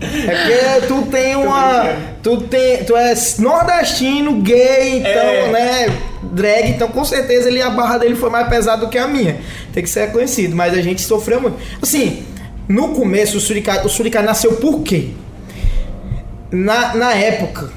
É 0.00 0.34
porque 0.80 0.86
tu 0.88 1.02
tem 1.12 1.36
uma. 1.36 1.84
Tu, 2.22 2.36
tem, 2.42 2.84
tu 2.84 2.96
é 2.96 3.14
nordestino, 3.38 4.40
gay, 4.40 4.98
então, 4.98 5.10
É. 5.12 5.50
né? 5.52 5.98
Drag, 6.24 6.70
então 6.70 6.88
com 6.88 7.04
certeza 7.04 7.48
ele, 7.48 7.62
a 7.62 7.70
barra 7.70 7.98
dele 7.98 8.16
foi 8.16 8.30
mais 8.30 8.48
pesada 8.48 8.84
do 8.84 8.88
que 8.90 8.98
a 8.98 9.06
minha. 9.06 9.36
Tem 9.72 9.82
que 9.82 9.88
ser 9.88 10.06
reconhecido, 10.06 10.56
mas 10.56 10.74
a 10.74 10.80
gente 10.82 11.02
sofreu 11.02 11.40
muito. 11.40 11.58
Assim, 11.80 12.24
no 12.68 12.88
começo 12.90 13.36
o 13.36 13.40
Suricai, 13.40 13.84
o 13.84 13.88
Suricai 13.88 14.22
nasceu 14.22 14.54
por 14.56 14.82
quê? 14.82 15.10
Na, 16.50 16.94
na 16.94 17.14
época, 17.14 17.70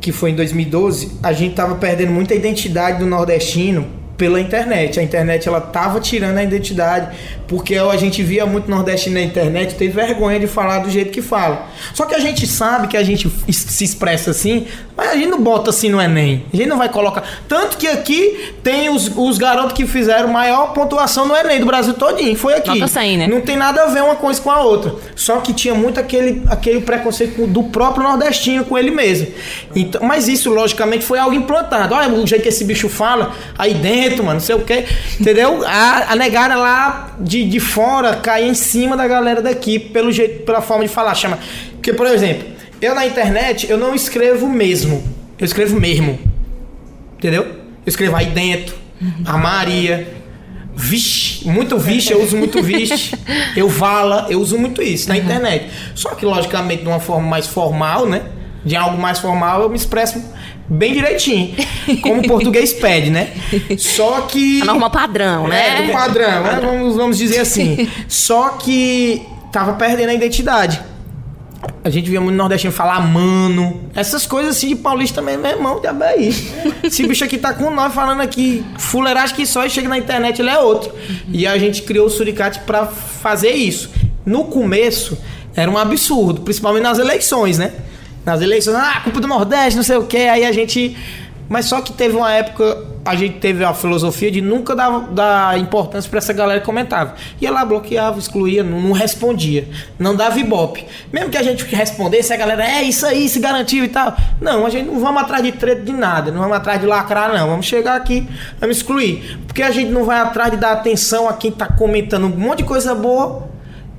que 0.00 0.12
foi 0.12 0.30
em 0.30 0.34
2012, 0.34 1.18
a 1.22 1.32
gente 1.32 1.54
tava 1.54 1.74
perdendo 1.76 2.12
muita 2.12 2.34
identidade 2.34 2.98
do 2.98 3.06
nordestino 3.06 3.97
pela 4.18 4.40
internet. 4.40 4.98
A 4.98 5.02
internet 5.02 5.48
ela 5.48 5.60
tava 5.60 6.00
tirando 6.00 6.36
a 6.36 6.42
identidade, 6.42 7.16
porque 7.46 7.76
a 7.76 7.96
gente 7.96 8.22
via 8.22 8.44
muito 8.44 8.68
nordestino 8.68 9.14
na 9.14 9.22
internet, 9.22 9.76
teve 9.76 9.92
vergonha 9.92 10.38
de 10.38 10.46
falar 10.46 10.80
do 10.80 10.90
jeito 10.90 11.10
que 11.10 11.22
fala. 11.22 11.66
Só 11.94 12.04
que 12.04 12.14
a 12.14 12.18
gente 12.18 12.46
sabe 12.46 12.88
que 12.88 12.96
a 12.96 13.02
gente 13.02 13.30
se 13.50 13.84
expressa 13.84 14.32
assim, 14.32 14.66
mas 14.96 15.10
a 15.10 15.14
gente 15.14 15.28
não 15.28 15.40
bota 15.40 15.70
assim 15.70 15.88
no 15.88 16.00
Enem. 16.00 16.44
A 16.52 16.56
gente 16.56 16.68
não 16.68 16.76
vai 16.76 16.88
colocar. 16.88 17.22
Tanto 17.46 17.78
que 17.78 17.86
aqui 17.86 18.52
tem 18.64 18.90
os, 18.90 19.10
os 19.16 19.38
garotos 19.38 19.72
que 19.72 19.86
fizeram 19.86 20.28
maior 20.28 20.72
pontuação 20.72 21.24
no 21.24 21.36
Enem 21.36 21.60
do 21.60 21.66
Brasil 21.66 21.94
todinho. 21.94 22.36
Foi 22.36 22.54
aqui. 22.54 22.70
Nota 22.70 22.88
100, 22.88 23.16
né? 23.16 23.26
Não 23.28 23.40
tem 23.40 23.56
nada 23.56 23.84
a 23.84 23.86
ver 23.86 24.02
uma 24.02 24.16
coisa 24.16 24.40
com 24.40 24.50
a 24.50 24.60
outra. 24.60 24.96
Só 25.14 25.36
que 25.38 25.52
tinha 25.52 25.72
muito 25.72 26.00
aquele, 26.00 26.42
aquele 26.48 26.80
preconceito 26.80 27.46
do 27.46 27.62
próprio 27.62 28.02
nordestino 28.02 28.64
com 28.64 28.76
ele 28.76 28.90
mesmo. 28.90 29.28
Então, 29.76 30.02
mas 30.02 30.26
isso, 30.26 30.50
logicamente, 30.50 31.04
foi 31.04 31.20
algo 31.20 31.34
implantado. 31.34 31.94
Olha 31.94 32.12
o 32.12 32.26
jeito 32.26 32.42
que 32.42 32.48
esse 32.48 32.64
bicho 32.64 32.88
fala 32.88 33.32
aí 33.56 33.74
dentro, 33.74 34.07
mano, 34.16 34.34
não 34.34 34.40
sei 34.40 34.54
o 34.54 34.60
quê. 34.60 34.84
Entendeu? 35.20 35.62
A, 35.66 36.12
a 36.12 36.16
negada 36.16 36.56
lá 36.56 37.16
de, 37.20 37.44
de 37.44 37.60
fora 37.60 38.16
cai 38.16 38.48
em 38.48 38.54
cima 38.54 38.96
da 38.96 39.06
galera 39.06 39.42
daqui 39.42 39.78
pelo 39.78 40.10
jeito, 40.10 40.44
pela 40.44 40.60
forma 40.60 40.84
de 40.84 40.90
falar. 40.90 41.14
Chama. 41.14 41.38
Porque, 41.72 41.92
por 41.92 42.06
exemplo, 42.06 42.48
eu 42.80 42.94
na 42.94 43.06
internet, 43.06 43.68
eu 43.70 43.76
não 43.76 43.94
escrevo 43.94 44.48
mesmo. 44.48 45.02
Eu 45.38 45.44
escrevo 45.44 45.78
mesmo. 45.78 46.18
Entendeu? 47.16 47.44
Eu 47.44 47.88
escrevo 47.88 48.16
aí 48.16 48.26
dentro, 48.26 48.76
a 49.24 49.36
Maria. 49.36 50.16
Vixe, 50.80 51.48
muito 51.48 51.76
vixe, 51.76 52.12
eu 52.12 52.22
uso 52.22 52.36
muito 52.36 52.62
vixe. 52.62 53.12
Eu 53.56 53.68
vala, 53.68 54.28
eu 54.30 54.38
uso 54.40 54.56
muito 54.56 54.80
isso 54.80 55.08
na 55.08 55.16
internet. 55.16 55.68
Só 55.92 56.10
que, 56.10 56.24
logicamente, 56.24 56.82
de 56.82 56.88
uma 56.88 57.00
forma 57.00 57.26
mais 57.26 57.48
formal, 57.48 58.06
né? 58.06 58.22
De 58.68 58.76
algo 58.76 59.00
mais 59.00 59.18
formal, 59.18 59.62
eu 59.62 59.68
me 59.70 59.76
expresso 59.76 60.22
bem 60.68 60.92
direitinho. 60.92 61.54
Como 62.02 62.20
o 62.20 62.28
português 62.28 62.72
pede, 62.74 63.10
né? 63.10 63.32
Só 63.78 64.20
que. 64.22 64.60
A 64.60 64.66
norma 64.66 64.90
padrão, 64.90 65.48
né? 65.48 65.84
É, 65.84 65.86
do 65.86 65.92
padrão, 65.92 66.42
né? 66.42 66.60
vamos, 66.62 66.96
vamos 66.96 67.18
dizer 67.18 67.40
assim. 67.40 67.88
Só 68.06 68.50
que 68.50 69.22
tava 69.50 69.72
perdendo 69.72 70.10
a 70.10 70.14
identidade. 70.14 70.80
A 71.82 71.90
gente 71.90 72.10
via 72.10 72.20
muito 72.20 72.36
nordestino 72.36 72.72
falar 72.72 73.00
mano. 73.00 73.90
Essas 73.94 74.26
coisas 74.26 74.56
assim 74.56 74.68
de 74.68 74.76
paulista 74.76 75.20
também, 75.20 75.36
meu 75.36 75.50
irmão, 75.50 75.80
diabo 75.80 76.04
é 76.04 76.16
isso. 76.16 76.52
Esse 76.84 77.06
bicho 77.06 77.24
aqui 77.24 77.38
tá 77.38 77.52
com 77.52 77.70
nós 77.70 77.92
falando 77.92 78.20
aqui, 78.20 78.64
fuleiragem 78.76 79.34
que 79.34 79.46
só 79.46 79.64
e 79.64 79.70
chega 79.70 79.88
na 79.88 79.98
internet, 79.98 80.40
ele 80.40 80.50
é 80.50 80.58
outro. 80.58 80.92
E 81.28 81.46
a 81.46 81.58
gente 81.58 81.82
criou 81.82 82.06
o 82.06 82.10
Suricate 82.10 82.60
pra 82.60 82.86
fazer 82.86 83.52
isso. 83.52 83.90
No 84.24 84.44
começo, 84.44 85.18
era 85.56 85.68
um 85.70 85.76
absurdo, 85.76 86.42
principalmente 86.42 86.82
nas 86.82 86.98
eleições, 86.98 87.58
né? 87.58 87.72
Nas 88.28 88.42
eleições, 88.42 88.76
ah, 88.76 89.00
culpa 89.02 89.20
do 89.20 89.26
Nordeste, 89.26 89.74
não 89.76 89.82
sei 89.82 89.96
o 89.96 90.04
quê. 90.04 90.18
Aí 90.18 90.44
a 90.44 90.52
gente. 90.52 90.94
Mas 91.48 91.64
só 91.64 91.80
que 91.80 91.94
teve 91.94 92.14
uma 92.14 92.30
época, 92.30 92.76
a 93.06 93.16
gente 93.16 93.38
teve 93.38 93.64
a 93.64 93.72
filosofia 93.72 94.30
de 94.30 94.42
nunca 94.42 94.76
dar, 94.76 95.00
dar 95.12 95.58
importância 95.58 96.10
pra 96.10 96.18
essa 96.18 96.30
galera 96.34 96.60
que 96.60 96.66
comentava. 96.66 97.14
Ia 97.40 97.50
lá, 97.50 97.64
bloqueava, 97.64 98.18
excluía, 98.18 98.62
não, 98.62 98.82
não 98.82 98.92
respondia. 98.92 99.66
Não 99.98 100.14
dava 100.14 100.38
ibope. 100.38 100.84
Mesmo 101.10 101.30
que 101.30 101.38
a 101.38 101.42
gente 101.42 101.64
respondesse, 101.64 102.34
a 102.34 102.36
galera, 102.36 102.62
é 102.66 102.82
isso 102.82 103.06
aí, 103.06 103.26
se 103.30 103.40
garantiu 103.40 103.82
e 103.82 103.88
tal. 103.88 104.14
Não, 104.38 104.66
a 104.66 104.68
gente 104.68 104.88
não 104.88 105.00
vamos 105.00 105.22
atrás 105.22 105.42
de 105.42 105.52
treta 105.52 105.80
de 105.80 105.92
nada, 105.92 106.30
não 106.30 106.42
vamos 106.42 106.58
atrás 106.58 106.78
de 106.78 106.86
lacrar, 106.86 107.32
não. 107.32 107.48
Vamos 107.48 107.64
chegar 107.64 107.96
aqui, 107.96 108.28
vamos 108.60 108.76
excluir. 108.76 109.40
Porque 109.46 109.62
a 109.62 109.70
gente 109.70 109.90
não 109.90 110.04
vai 110.04 110.18
atrás 110.18 110.50
de 110.50 110.58
dar 110.58 110.72
atenção 110.72 111.30
a 111.30 111.32
quem 111.32 111.50
tá 111.50 111.66
comentando 111.66 112.26
um 112.26 112.36
monte 112.36 112.58
de 112.58 112.64
coisa 112.64 112.94
boa. 112.94 113.47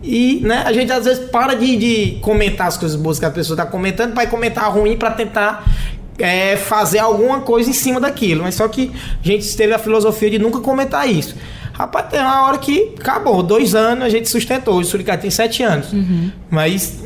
E, 0.02 0.39
né, 0.43 0.64
a 0.66 0.72
gente 0.72 0.91
às 0.91 1.06
vezes 1.06 1.30
para 1.30 1.56
de, 1.56 1.76
de 1.76 2.20
comentar 2.22 2.68
as 2.68 2.78
coisas 2.78 3.00
boas 3.00 3.20
que 3.20 3.26
a 3.26 3.32
pessoa 3.32 3.56
está 3.56 3.66
comentando 3.66 4.14
para 4.14 4.26
comentar 4.28 4.72
ruim 4.72 4.95
para 4.95 5.12
tentar 5.12 5.66
é, 6.18 6.56
fazer 6.56 7.00
alguma 7.00 7.41
coisa 7.41 7.70
em 7.70 7.74
cima 7.74 8.00
daquilo. 8.00 8.43
Mas 8.43 8.56
só 8.56 8.68
que 8.68 8.91
a 9.24 9.28
gente 9.28 9.56
teve 9.56 9.74
a 9.74 9.80
filosofia 9.80 10.30
de 10.30 10.39
nunca 10.39 10.60
comentar 10.60 11.10
isso. 11.10 11.36
Rapaz, 11.74 12.08
tem 12.10 12.20
uma 12.20 12.45
hora 12.45 12.58
que 12.58 12.93
acabou. 13.00 13.41
Dois 13.41 13.74
anos 13.74 14.04
a 14.04 14.10
gente 14.10 14.28
sustentou. 14.28 14.78
O 14.80 14.84
Suricate 14.84 15.22
tem 15.22 15.32
sete 15.32 15.64
anos. 15.64 15.88
Mas 16.50 17.02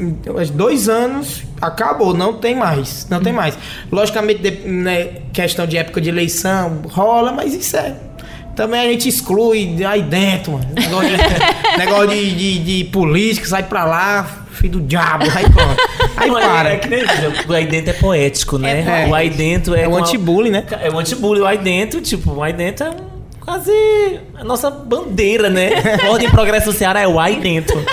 dois 0.52 0.89
anos 0.89 1.44
acabou. 1.62 2.16
Não 2.16 2.34
tem 2.34 2.56
mais. 2.56 3.08
Não 3.08 3.22
tem 3.22 3.32
mais. 3.32 3.56
Logicamente, 3.91 4.41
de, 4.41 4.68
né, 4.68 5.22
questão 5.32 5.68
de 5.68 5.78
época 5.78 6.02
de 6.02 6.10
eleição 6.10 6.82
rola, 6.89 7.32
mas 7.32 7.54
isso 7.54 7.78
é. 7.78 7.96
Também 8.56 8.80
a 8.80 8.91
gente 8.91 9.08
exclui 9.08 9.84
aí 9.86 10.02
dentro, 10.02 10.54
mano. 10.54 10.66
Negócio 11.78 12.07
de, 12.09 12.36
de, 12.36 12.59
de, 12.59 12.84
política, 12.86 13.47
sai 13.47 13.63
pra 13.63 13.86
lá, 13.86 14.45
filho 14.51 14.74
do 14.74 14.82
diabo, 14.82 15.26
aí 15.36 15.49
pronto. 15.49 15.78
Aí 16.15 16.30
é- 16.30 16.34
para. 16.34 16.69
É, 16.74 16.78
que 16.78 16.88
nem, 16.88 17.03
o 17.47 17.53
aí 17.53 17.65
dentro 17.65 17.89
é 17.91 17.93
poético, 17.93 18.57
né? 18.57 18.82
É 18.82 18.84
poético. 18.84 19.09
o 19.09 19.15
aí 19.15 19.30
dentro 19.30 19.76
é. 19.76 19.82
É 19.84 19.88
o 19.88 19.91
uma- 19.91 19.99
anti-bullying, 19.99 20.51
né? 20.51 20.65
É 20.82 20.89
o 20.89 20.99
anti-bullying. 20.99 21.41
O 21.41 21.45
aí 21.47 21.57
dentro, 21.57 22.01
tipo, 22.01 22.32
o 22.32 22.43
aí 22.43 22.53
dentro 22.53 22.86
é 22.88 22.91
quase 23.39 23.71
a 24.36 24.43
nossa 24.43 24.69
bandeira, 24.69 25.49
né? 25.49 25.71
Ordem 26.09 26.28
e 26.28 26.32
Progresso 26.32 26.67
do 26.67 26.74
Ceará 26.74 27.01
é 27.01 27.07
o 27.07 27.19
aí 27.19 27.38
dentro. 27.39 27.84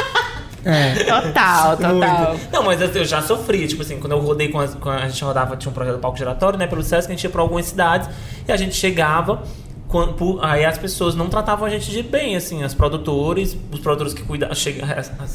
É. 0.64 1.04
Total, 1.04 1.76
total. 1.76 2.36
Não, 2.52 2.62
mas 2.62 2.80
eu 2.94 3.04
já 3.04 3.22
sofri, 3.22 3.66
tipo 3.66 3.80
assim, 3.82 3.98
quando 3.98 4.12
eu 4.12 4.18
rodei 4.18 4.48
com 4.48 4.60
a, 4.60 4.64
a 4.96 5.08
gente 5.08 5.24
rodava, 5.24 5.56
tinha 5.56 5.70
um 5.70 5.74
projeto 5.74 5.94
do 5.94 6.00
palco 6.00 6.18
giratório, 6.18 6.58
né, 6.58 6.66
pelo 6.66 6.82
SESC, 6.82 7.10
a 7.10 7.14
gente 7.14 7.24
ia 7.24 7.30
pra 7.30 7.40
algumas 7.40 7.64
cidades 7.66 8.08
e 8.46 8.52
a 8.52 8.56
gente 8.58 8.74
chegava, 8.74 9.42
quando, 9.90 10.38
aí 10.40 10.64
as 10.64 10.78
pessoas 10.78 11.16
não 11.16 11.28
tratavam 11.28 11.66
a 11.66 11.70
gente 11.70 11.90
de 11.90 12.00
bem, 12.00 12.36
assim, 12.36 12.62
as 12.62 12.72
produtores, 12.72 13.56
os 13.72 13.80
produtores 13.80 14.14
que 14.14 14.22
cuidavam, 14.22 14.54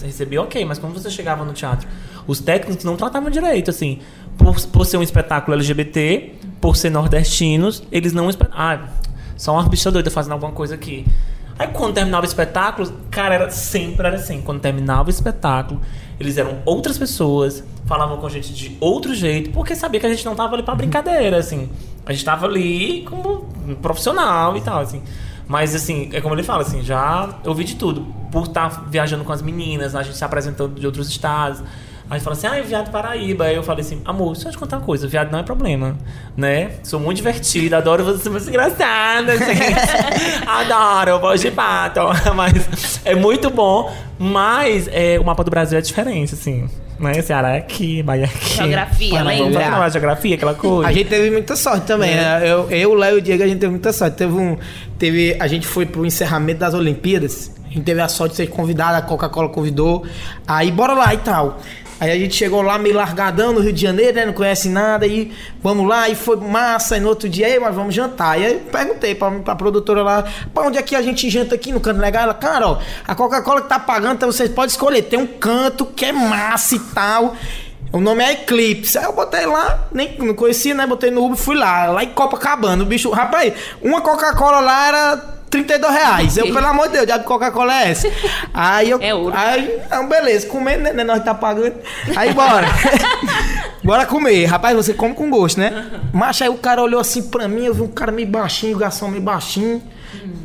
recebiam 0.01 0.45
ok, 0.45 0.63
mas 0.63 0.79
quando 0.79 0.93
você 0.93 1.09
chegava 1.09 1.43
no 1.43 1.51
teatro, 1.51 1.85
os 2.25 2.39
técnicos 2.39 2.85
não 2.85 2.95
tratavam 2.95 3.29
direito, 3.29 3.69
assim, 3.69 3.99
por, 4.37 4.55
por 4.67 4.85
ser 4.85 4.95
um 4.95 5.03
espetáculo 5.03 5.55
LGBT, 5.55 6.35
por 6.61 6.77
ser 6.77 6.89
nordestinos, 6.89 7.83
eles 7.91 8.13
não... 8.13 8.29
Ah, 8.53 8.87
só 9.35 9.51
uma 9.51 9.63
bicha 9.67 9.91
doida 9.91 10.09
fazendo 10.09 10.31
alguma 10.31 10.53
coisa 10.53 10.75
aqui. 10.75 11.05
Aí 11.59 11.67
quando 11.67 11.93
terminava 11.93 12.25
o 12.25 12.27
espetáculo, 12.27 12.89
cara, 13.11 13.35
era, 13.35 13.49
sempre 13.49 14.07
era 14.07 14.15
assim. 14.15 14.41
Quando 14.41 14.61
terminava 14.61 15.07
o 15.07 15.09
espetáculo, 15.09 15.81
eles 16.17 16.37
eram 16.37 16.59
outras 16.65 16.97
pessoas, 16.97 17.61
falavam 17.85 18.17
com 18.17 18.25
a 18.25 18.29
gente 18.29 18.53
de 18.53 18.77
outro 18.79 19.13
jeito, 19.13 19.51
porque 19.51 19.75
sabia 19.75 19.99
que 19.99 20.05
a 20.05 20.09
gente 20.09 20.25
não 20.25 20.33
tava 20.33 20.55
ali 20.55 20.63
pra 20.63 20.75
brincadeira, 20.75 21.37
assim. 21.37 21.69
A 22.05 22.13
gente 22.13 22.23
tava 22.23 22.45
ali 22.45 23.03
como 23.09 23.47
profissional 23.81 24.55
e 24.55 24.61
tal, 24.61 24.81
assim. 24.81 25.01
Mas 25.47 25.75
assim, 25.75 26.09
é 26.13 26.21
como 26.21 26.35
ele 26.35 26.43
fala, 26.43 26.61
assim, 26.61 26.81
já 26.83 27.39
ouvi 27.45 27.63
de 27.63 27.75
tudo. 27.75 28.05
Por 28.31 28.43
estar 28.43 28.85
viajando 28.89 29.23
com 29.23 29.31
as 29.31 29.41
meninas, 29.41 29.95
a 29.95 30.03
gente 30.03 30.17
se 30.17 30.23
apresentando 30.23 30.79
de 30.79 30.85
outros 30.85 31.07
estados. 31.07 31.61
Aí 32.07 32.19
fala 32.19 32.35
assim, 32.35 32.45
ah, 32.45 32.57
é 32.57 32.61
viado 32.61 32.91
Paraíba. 32.91 33.45
Aí 33.45 33.55
eu 33.55 33.63
falei 33.63 33.83
assim, 33.83 34.01
amor, 34.05 34.35
eu 34.35 34.51
te 34.51 34.57
contar 34.57 34.77
uma 34.77 34.85
coisa, 34.85 35.07
viado 35.07 35.31
não 35.31 35.39
é 35.39 35.43
problema, 35.43 35.97
né? 36.37 36.73
Sou 36.83 36.99
muito 36.99 37.17
divertida, 37.17 37.77
adoro 37.77 38.03
você 38.03 38.23
ser 38.23 38.29
muito 38.29 38.47
engraçada, 38.47 39.35
gente. 39.37 40.45
adoro, 40.45 41.19
voz 41.19 41.41
de 41.41 41.49
pato. 41.49 42.01
Mas 42.35 43.01
é 43.03 43.15
muito 43.15 43.49
bom. 43.49 43.91
Mas 44.19 44.87
é, 44.91 45.19
o 45.19 45.23
mapa 45.23 45.43
do 45.43 45.49
Brasil 45.49 45.77
é 45.77 45.81
diferente, 45.81 46.35
assim. 46.35 46.69
Né? 46.99 47.21
Ceará 47.21 47.55
é 47.55 47.57
aqui, 47.57 48.01
Bahia 48.01 48.23
é 48.23 48.25
aqui. 48.25 48.55
Geografia, 48.55 49.09
Panamá, 49.09 49.29
lembra? 49.31 49.49
vamos 49.49 49.67
falar 49.69 49.89
geografia, 49.89 50.35
aquela 50.35 50.53
coisa. 50.53 50.89
A 50.89 50.93
gente 50.93 51.09
teve 51.09 51.29
muita 51.29 51.55
sorte 51.55 51.85
também, 51.85 52.15
né? 52.15 52.41
Eu, 52.43 52.69
eu, 52.69 52.91
o 52.91 52.93
Léo 52.93 53.17
e 53.17 53.19
o 53.19 53.21
Diego, 53.21 53.43
a 53.43 53.47
gente 53.47 53.59
teve 53.59 53.71
muita 53.71 53.91
sorte. 53.91 54.15
Teve 54.15 54.33
um. 54.33 54.57
Teve, 54.97 55.35
a 55.39 55.47
gente 55.47 55.67
foi 55.67 55.85
pro 55.85 56.05
encerramento 56.05 56.59
das 56.59 56.73
Olimpíadas. 56.73 57.51
A 57.65 57.73
gente 57.73 57.83
teve 57.83 57.99
a 57.99 58.07
sorte 58.07 58.31
de 58.31 58.37
ser 58.37 58.47
convidado, 58.47 58.97
a 58.97 59.01
Coca-Cola 59.01 59.49
convidou. 59.49 60.05
Aí 60.47 60.71
bora 60.71 60.93
lá 60.93 61.13
e 61.13 61.17
tal. 61.17 61.59
Aí 61.99 62.11
a 62.11 62.15
gente 62.15 62.35
chegou 62.35 62.61
lá 62.61 62.77
meio 62.77 62.95
largadão 62.95 63.53
no 63.53 63.61
Rio 63.61 63.71
de 63.71 63.81
Janeiro, 63.81 64.15
né? 64.15 64.25
Não 64.25 64.33
conhece 64.33 64.67
nada. 64.67 65.05
Aí 65.05 65.31
vamos 65.61 65.87
lá, 65.87 66.09
e 66.09 66.15
foi 66.15 66.35
massa. 66.35 66.97
E 66.97 66.99
no 66.99 67.07
outro 67.07 67.29
dia, 67.29 67.59
mas 67.59 67.73
vamos 67.73 67.95
jantar. 67.95 68.39
E 68.39 68.45
aí 68.45 68.59
perguntei 68.71 69.15
pra, 69.15 69.31
pra 69.31 69.55
produtora 69.55 70.03
lá, 70.03 70.23
pra 70.53 70.63
onde 70.63 70.77
é 70.77 70.81
que 70.81 70.95
a 70.95 71.01
gente 71.01 71.29
janta 71.29 71.55
aqui 71.55 71.71
no 71.71 71.79
canto 71.79 71.99
legal? 71.99 72.23
Ela, 72.23 72.33
cara, 72.33 72.67
ó, 72.67 72.79
a 73.07 73.15
Coca-Cola 73.15 73.61
que 73.61 73.69
tá 73.69 73.79
pagando, 73.79 74.15
então 74.15 74.31
vocês 74.31 74.49
podem 74.49 74.69
escolher. 74.69 75.03
Tem 75.03 75.19
um 75.19 75.27
canto 75.27 75.85
que 75.85 76.05
é 76.05 76.11
massa 76.11 76.75
e 76.75 76.79
tal. 76.79 77.35
O 77.93 77.99
nome 78.01 78.23
é 78.23 78.33
Eclipse. 78.33 78.97
Aí 78.97 79.05
eu 79.05 79.13
botei 79.13 79.45
lá, 79.45 79.87
nem 79.91 80.17
não 80.17 80.33
conhecia, 80.33 80.73
né? 80.73 80.85
Botei 80.85 81.11
no 81.11 81.23
Uber, 81.23 81.37
fui 81.37 81.55
lá, 81.55 81.85
lá 81.85 82.03
em 82.03 82.09
Copacabana. 82.09 82.83
O 82.83 82.85
bicho, 82.85 83.09
rapaz, 83.09 83.53
uma 83.81 84.01
Coca-Cola 84.01 84.59
lá 84.59 84.87
era 84.87 85.34
32 85.49 85.93
reais. 85.93 86.37
Eu, 86.37 86.45
pelo 86.53 86.65
amor 86.65 86.87
de 86.87 86.93
Deus, 86.93 87.05
diabo 87.05 87.23
de 87.23 87.27
Coca-Cola 87.27 87.81
é 87.81 87.91
essa? 87.91 88.11
Aí 88.53 88.89
eu. 88.89 89.01
É 89.01 89.13
ouro. 89.13 89.33
Aí, 89.35 89.79
não, 89.89 90.07
beleza, 90.07 90.47
comendo, 90.47 90.83
né? 90.83 91.03
Nós 91.03 91.23
tá 91.23 91.33
pagando. 91.33 91.75
Aí 92.15 92.33
bora. 92.33 92.67
bora 93.83 94.05
comer. 94.05 94.45
Rapaz, 94.45 94.75
você 94.75 94.93
come 94.93 95.13
com 95.13 95.29
gosto, 95.29 95.59
né? 95.59 96.01
Mas 96.13 96.41
aí 96.41 96.49
o 96.49 96.57
cara 96.57 96.81
olhou 96.81 96.99
assim 96.99 97.23
pra 97.23 97.47
mim, 97.47 97.65
eu 97.65 97.73
vi 97.73 97.81
um 97.81 97.87
cara 97.87 98.11
meio 98.11 98.27
baixinho, 98.27 98.75
o 98.75 98.79
garçom 98.79 99.07
meio 99.07 99.21
baixinho, 99.21 99.81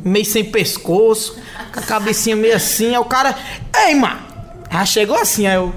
meio 0.03 0.25
sem 0.25 0.45
pescoço, 0.45 1.39
com 1.73 1.79
a 1.79 1.83
cabecinha 1.83 2.35
meio 2.35 2.55
assim. 2.55 2.89
Aí 2.89 2.97
o 2.97 3.05
cara, 3.05 3.35
ei, 3.85 3.95
mano! 3.95 4.19
Aí 4.69 4.87
chegou 4.87 5.17
assim, 5.17 5.47
aí 5.47 5.55
eu. 5.55 5.73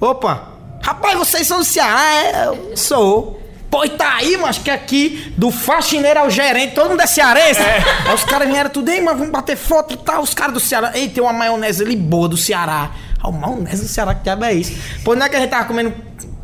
Opa! 0.00 0.54
Rapaz, 0.82 1.16
vocês 1.16 1.46
são 1.46 1.58
do 1.58 1.64
Ceará? 1.64 2.04
É, 2.14 2.46
eu 2.46 2.76
sou. 2.76 3.43
Pô, 3.74 3.88
tá 3.88 4.18
aí, 4.18 4.36
mas 4.36 4.56
que 4.56 4.70
aqui, 4.70 5.34
do 5.36 5.50
faxineiro 5.50 6.20
ao 6.20 6.30
gerente, 6.30 6.76
todo 6.76 6.90
mundo 6.90 7.00
é 7.00 7.08
cearense. 7.08 7.60
Aí 7.60 8.14
os 8.14 8.22
caras 8.22 8.46
vieram 8.48 8.70
tudo, 8.70 8.88
ei, 8.88 9.00
mas 9.00 9.18
vamos 9.18 9.32
bater 9.32 9.56
foto 9.56 9.94
e 9.94 9.96
tal. 9.96 10.22
Os 10.22 10.32
caras 10.32 10.54
do 10.54 10.60
Ceará, 10.60 10.92
ei, 10.94 11.08
tem 11.08 11.20
uma 11.20 11.32
maionese 11.32 11.82
ali 11.82 11.96
boa 11.96 12.28
do 12.28 12.36
Ceará. 12.36 12.92
Ah, 13.20 13.28
o 13.28 13.32
maionese 13.32 13.82
do 13.82 13.88
Ceará, 13.88 14.14
que 14.14 14.22
diabo 14.22 14.44
é 14.44 14.54
isso? 14.54 14.78
Pô, 15.04 15.16
não 15.16 15.26
é 15.26 15.28
que 15.28 15.34
a 15.34 15.40
gente 15.40 15.50
tava 15.50 15.64
comendo 15.64 15.92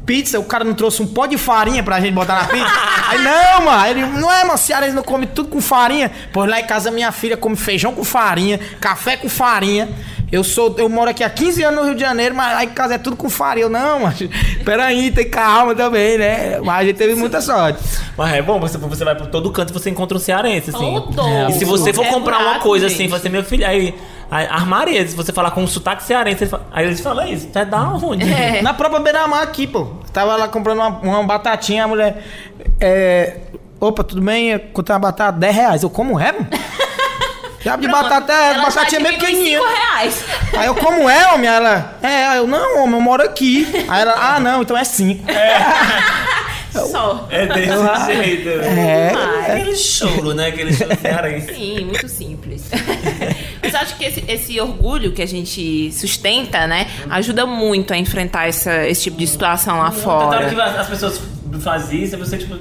pizza, 0.04 0.40
o 0.40 0.44
cara 0.44 0.64
não 0.64 0.74
trouxe 0.74 1.02
um 1.02 1.06
pó 1.06 1.26
de 1.26 1.38
farinha 1.38 1.84
pra 1.84 2.00
gente 2.00 2.14
botar 2.14 2.34
na 2.34 2.48
pizza? 2.48 2.66
Aí, 3.10 3.18
não, 3.22 3.64
mano, 3.64 3.86
ele, 3.86 4.06
não 4.06 4.32
é, 4.32 4.42
mano, 4.42 4.58
cearense 4.58 4.92
não 4.92 5.04
come 5.04 5.28
tudo 5.28 5.50
com 5.50 5.60
farinha. 5.60 6.10
Pois 6.32 6.50
lá 6.50 6.58
em 6.58 6.66
casa 6.66 6.90
minha 6.90 7.12
filha 7.12 7.36
come 7.36 7.54
feijão 7.54 7.94
com 7.94 8.02
farinha, 8.02 8.58
café 8.80 9.16
com 9.16 9.28
farinha. 9.28 9.88
Eu 10.32 10.44
sou, 10.44 10.74
eu 10.78 10.88
moro 10.88 11.10
aqui 11.10 11.24
há 11.24 11.30
15 11.30 11.62
anos 11.64 11.80
no 11.80 11.86
Rio 11.86 11.94
de 11.94 12.00
Janeiro, 12.02 12.34
mas 12.34 12.52
lá 12.54 12.64
em 12.64 12.68
casa 12.68 12.94
é 12.94 12.98
tudo 12.98 13.16
com 13.16 13.28
farinha. 13.28 13.64
Eu, 13.66 13.70
não, 13.70 14.00
mas 14.00 14.18
peraí, 14.64 15.10
tem 15.10 15.28
calma 15.28 15.74
também, 15.74 16.16
né? 16.18 16.60
Mas 16.60 16.80
a 16.80 16.84
gente 16.84 16.96
teve 16.96 17.14
muita 17.16 17.40
sorte. 17.40 17.80
Mas 18.16 18.32
é 18.34 18.40
bom, 18.42 18.60
você, 18.60 18.78
você 18.78 19.04
vai 19.04 19.14
por 19.16 19.26
todo 19.26 19.50
canto 19.50 19.70
e 19.70 19.72
você 19.72 19.90
encontra 19.90 20.16
um 20.16 20.20
cearense, 20.20 20.70
assim. 20.70 20.94
Todo. 20.94 21.22
E 21.48 21.52
se 21.54 21.64
você 21.64 21.92
for 21.92 22.04
É 22.04 22.10
comprar 22.10 22.38
uma 22.38 22.58
coisa 22.60 22.86
assim, 22.86 23.08
você, 23.08 23.28
meu 23.28 23.42
filho, 23.42 23.66
aí, 23.66 23.94
armaria, 24.30 25.06
se 25.06 25.16
você 25.16 25.32
falar 25.32 25.50
com 25.50 25.62
um 25.62 25.66
sotaque 25.66 26.02
cearense, 26.04 26.44
ele 26.44 26.50
fala- 26.50 26.66
aí 26.72 26.86
eles 26.86 27.00
falam 27.00 27.26
isso, 27.26 27.48
vai 27.52 27.66
dar 27.66 27.94
onde? 27.96 28.24
É. 28.32 28.62
Na 28.62 28.72
própria 28.72 29.00
beira-mar 29.00 29.42
aqui, 29.42 29.66
pô. 29.66 29.88
Tava 30.12 30.36
lá 30.36 30.46
comprando 30.48 30.78
uma, 30.78 30.88
uma 30.88 31.22
batatinha, 31.24 31.84
a 31.84 31.88
mulher. 31.88 32.22
É. 32.80 33.36
Opa, 33.80 34.04
tudo 34.04 34.20
bem? 34.20 34.58
Comprei 34.74 34.92
uma 34.94 35.00
batata 35.00 35.38
10 35.38 35.56
reais. 35.56 35.82
Eu 35.82 35.88
como 35.88 36.20
é, 36.20 36.34
Diabo 37.60 37.82
de 37.82 37.88
batata 37.88 38.32
é, 38.32 38.36
Ela 38.54 38.54
já 38.54 38.62
batatinha 38.62 39.00
bem 39.02 39.18
pequenininha. 39.18 39.58
cinco 39.60 39.70
reais. 39.70 40.24
Aí 40.56 40.66
eu, 40.66 40.74
como 40.74 41.08
é, 41.08 41.32
homem? 41.34 41.48
Ela, 41.48 41.98
é, 42.02 42.38
eu, 42.38 42.46
não, 42.46 42.78
homem, 42.82 42.94
eu 42.94 43.00
moro 43.00 43.22
aqui. 43.22 43.68
Aí 43.88 44.00
ela, 44.00 44.14
ah, 44.16 44.40
não, 44.40 44.62
então 44.62 44.76
é 44.76 44.84
5. 44.84 45.24
Só. 46.90 47.26
É 47.30 47.46
desse 47.46 48.14
jeito. 48.14 48.48
É, 48.48 49.12
Mas, 49.12 49.50
Aquele 49.50 49.76
choro, 49.76 50.34
né? 50.34 50.48
Aquele 50.48 50.72
choro 50.72 50.96
cearense. 51.00 51.54
Sim, 51.54 51.84
muito 51.84 52.08
simples. 52.08 52.70
Mas 53.62 53.74
eu 53.74 53.80
acho 53.80 53.96
que 53.96 54.04
esse, 54.04 54.24
esse 54.28 54.60
orgulho 54.60 55.12
que 55.12 55.20
a 55.20 55.26
gente 55.26 55.92
sustenta, 55.92 56.66
né, 56.66 56.86
ajuda 57.10 57.44
muito 57.44 57.92
a 57.92 57.98
enfrentar 57.98 58.48
essa, 58.48 58.86
esse 58.86 59.02
tipo 59.02 59.16
de 59.16 59.26
situação 59.26 59.78
lá 59.78 59.90
Tentaram 59.90 60.02
fora. 60.02 60.48
que 60.48 60.60
as 60.60 60.88
pessoas 60.88 61.20
fazem 61.60 62.04
isso, 62.04 62.14
e 62.14 62.18
você, 62.18 62.38
tipo. 62.38 62.56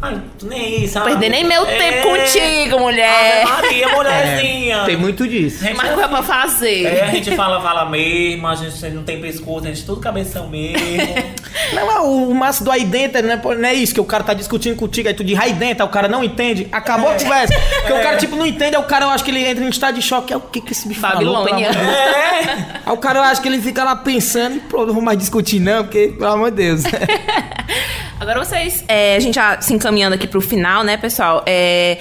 Ai, 0.00 0.20
tu 0.38 0.46
nem 0.46 0.86
sabe? 0.86 1.06
Perder 1.10 1.28
nem 1.28 1.44
meu 1.44 1.66
É. 1.66 1.76
tempo 1.76 2.08
contigo, 2.08 2.78
mulher. 2.78 3.42
Ave 3.42 3.50
Maria, 3.50 3.88
mulherzinha. 3.96 4.84
Tem 4.84 4.96
muito 4.96 5.26
disso. 5.26 5.64
Gente, 5.64 5.76
Mas 5.76 5.88
coisa 5.92 6.08
pra 6.08 6.22
fazer. 6.22 6.84
É, 6.86 7.02
a 7.02 7.06
gente 7.10 7.34
fala, 7.34 7.60
fala 7.60 7.84
mesmo, 7.84 8.46
a 8.46 8.54
gente 8.54 8.86
não 8.90 9.02
tem 9.02 9.20
pescoço, 9.20 9.64
a 9.66 9.68
gente 9.70 9.84
tudo 9.84 10.00
cabeção 10.00 10.48
mesmo. 10.48 10.78
Não, 11.74 12.06
o, 12.06 12.30
o 12.30 12.34
massa 12.34 12.62
do 12.62 12.70
aí 12.70 12.84
dentro 12.84 13.20
não 13.22 13.32
é, 13.32 13.36
não 13.56 13.68
é 13.68 13.74
isso, 13.74 13.92
que 13.92 14.00
o 14.00 14.04
cara 14.04 14.22
tá 14.22 14.32
discutindo 14.32 14.76
contigo, 14.76 15.08
aí 15.08 15.14
tu 15.14 15.24
diz 15.24 15.38
aí 15.38 15.52
dentro, 15.52 15.82
aí 15.82 15.88
o 15.88 15.92
cara 15.92 16.06
não 16.08 16.22
entende, 16.22 16.66
acabou 16.70 17.10
a 17.10 17.14
conversa. 17.14 17.52
Porque 17.80 17.92
o 17.92 18.02
cara, 18.02 18.16
tipo, 18.16 18.36
não 18.36 18.46
entende, 18.46 18.76
aí 18.76 18.82
o 18.82 18.86
cara, 18.86 19.04
eu 19.06 19.10
acho 19.10 19.24
que 19.24 19.30
ele 19.30 19.44
entra 19.44 19.62
em 19.64 19.68
estado 19.68 19.96
de 19.96 20.02
choque, 20.02 20.32
é 20.32 20.36
o 20.36 20.40
que 20.40 20.60
que 20.60 20.72
esse 20.72 20.86
bicho 20.88 21.00
Babilônia. 21.00 21.72
falou, 21.72 21.84
de 21.84 21.90
é. 21.90 22.66
Aí 22.86 22.92
o 22.92 22.96
cara, 22.96 23.18
eu 23.18 23.22
acho 23.24 23.42
que 23.42 23.48
ele 23.48 23.60
fica 23.60 23.82
lá 23.84 23.96
pensando 23.96 24.56
e 24.56 24.60
pronto, 24.60 24.86
não 24.86 24.94
vou 24.94 25.02
mais 25.02 25.18
discutir 25.18 25.58
não, 25.60 25.82
porque, 25.84 26.14
pelo 26.16 26.32
amor 26.32 26.50
de 26.50 26.56
Deus. 26.58 26.82
Agora 28.20 28.44
vocês, 28.44 28.84
é, 28.88 29.14
a 29.16 29.20
gente 29.20 29.36
já 29.36 29.60
se 29.60 29.72
encaminhando 29.72 30.14
aqui 30.14 30.26
pro 30.26 30.40
final, 30.40 30.82
né, 30.82 30.96
pessoal? 30.96 31.44
É, 31.46 31.98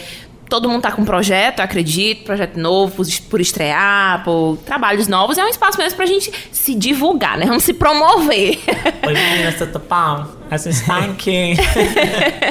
todo 0.50 0.68
mundo 0.68 0.82
tá 0.82 0.92
com 0.92 1.04
um 1.04 1.06
projeto, 1.06 1.60
eu 1.60 1.66
acredito, 1.66 2.24
projeto 2.24 2.58
novo 2.58 2.96
por, 2.96 3.06
por 3.30 3.40
estrear, 3.40 4.24
por 4.24 4.58
trabalhos 4.66 5.08
novos. 5.08 5.38
É 5.38 5.46
um 5.46 5.48
espaço 5.48 5.78
mesmo 5.78 5.96
pra 5.96 6.08
gente 6.08 6.32
se 6.52 6.74
divulgar, 6.74 7.38
né? 7.38 7.46
Vamos 7.46 7.64
se 7.64 7.74
promover. 7.74 8.60
Oi, 9.06 9.14
menina, 9.14 9.52
você 9.52 9.68
tá 9.68 9.80
pau? 9.80 10.28
A 10.50 10.58
gente 10.58 10.86
tá 10.86 10.98
aqui. 11.06 11.54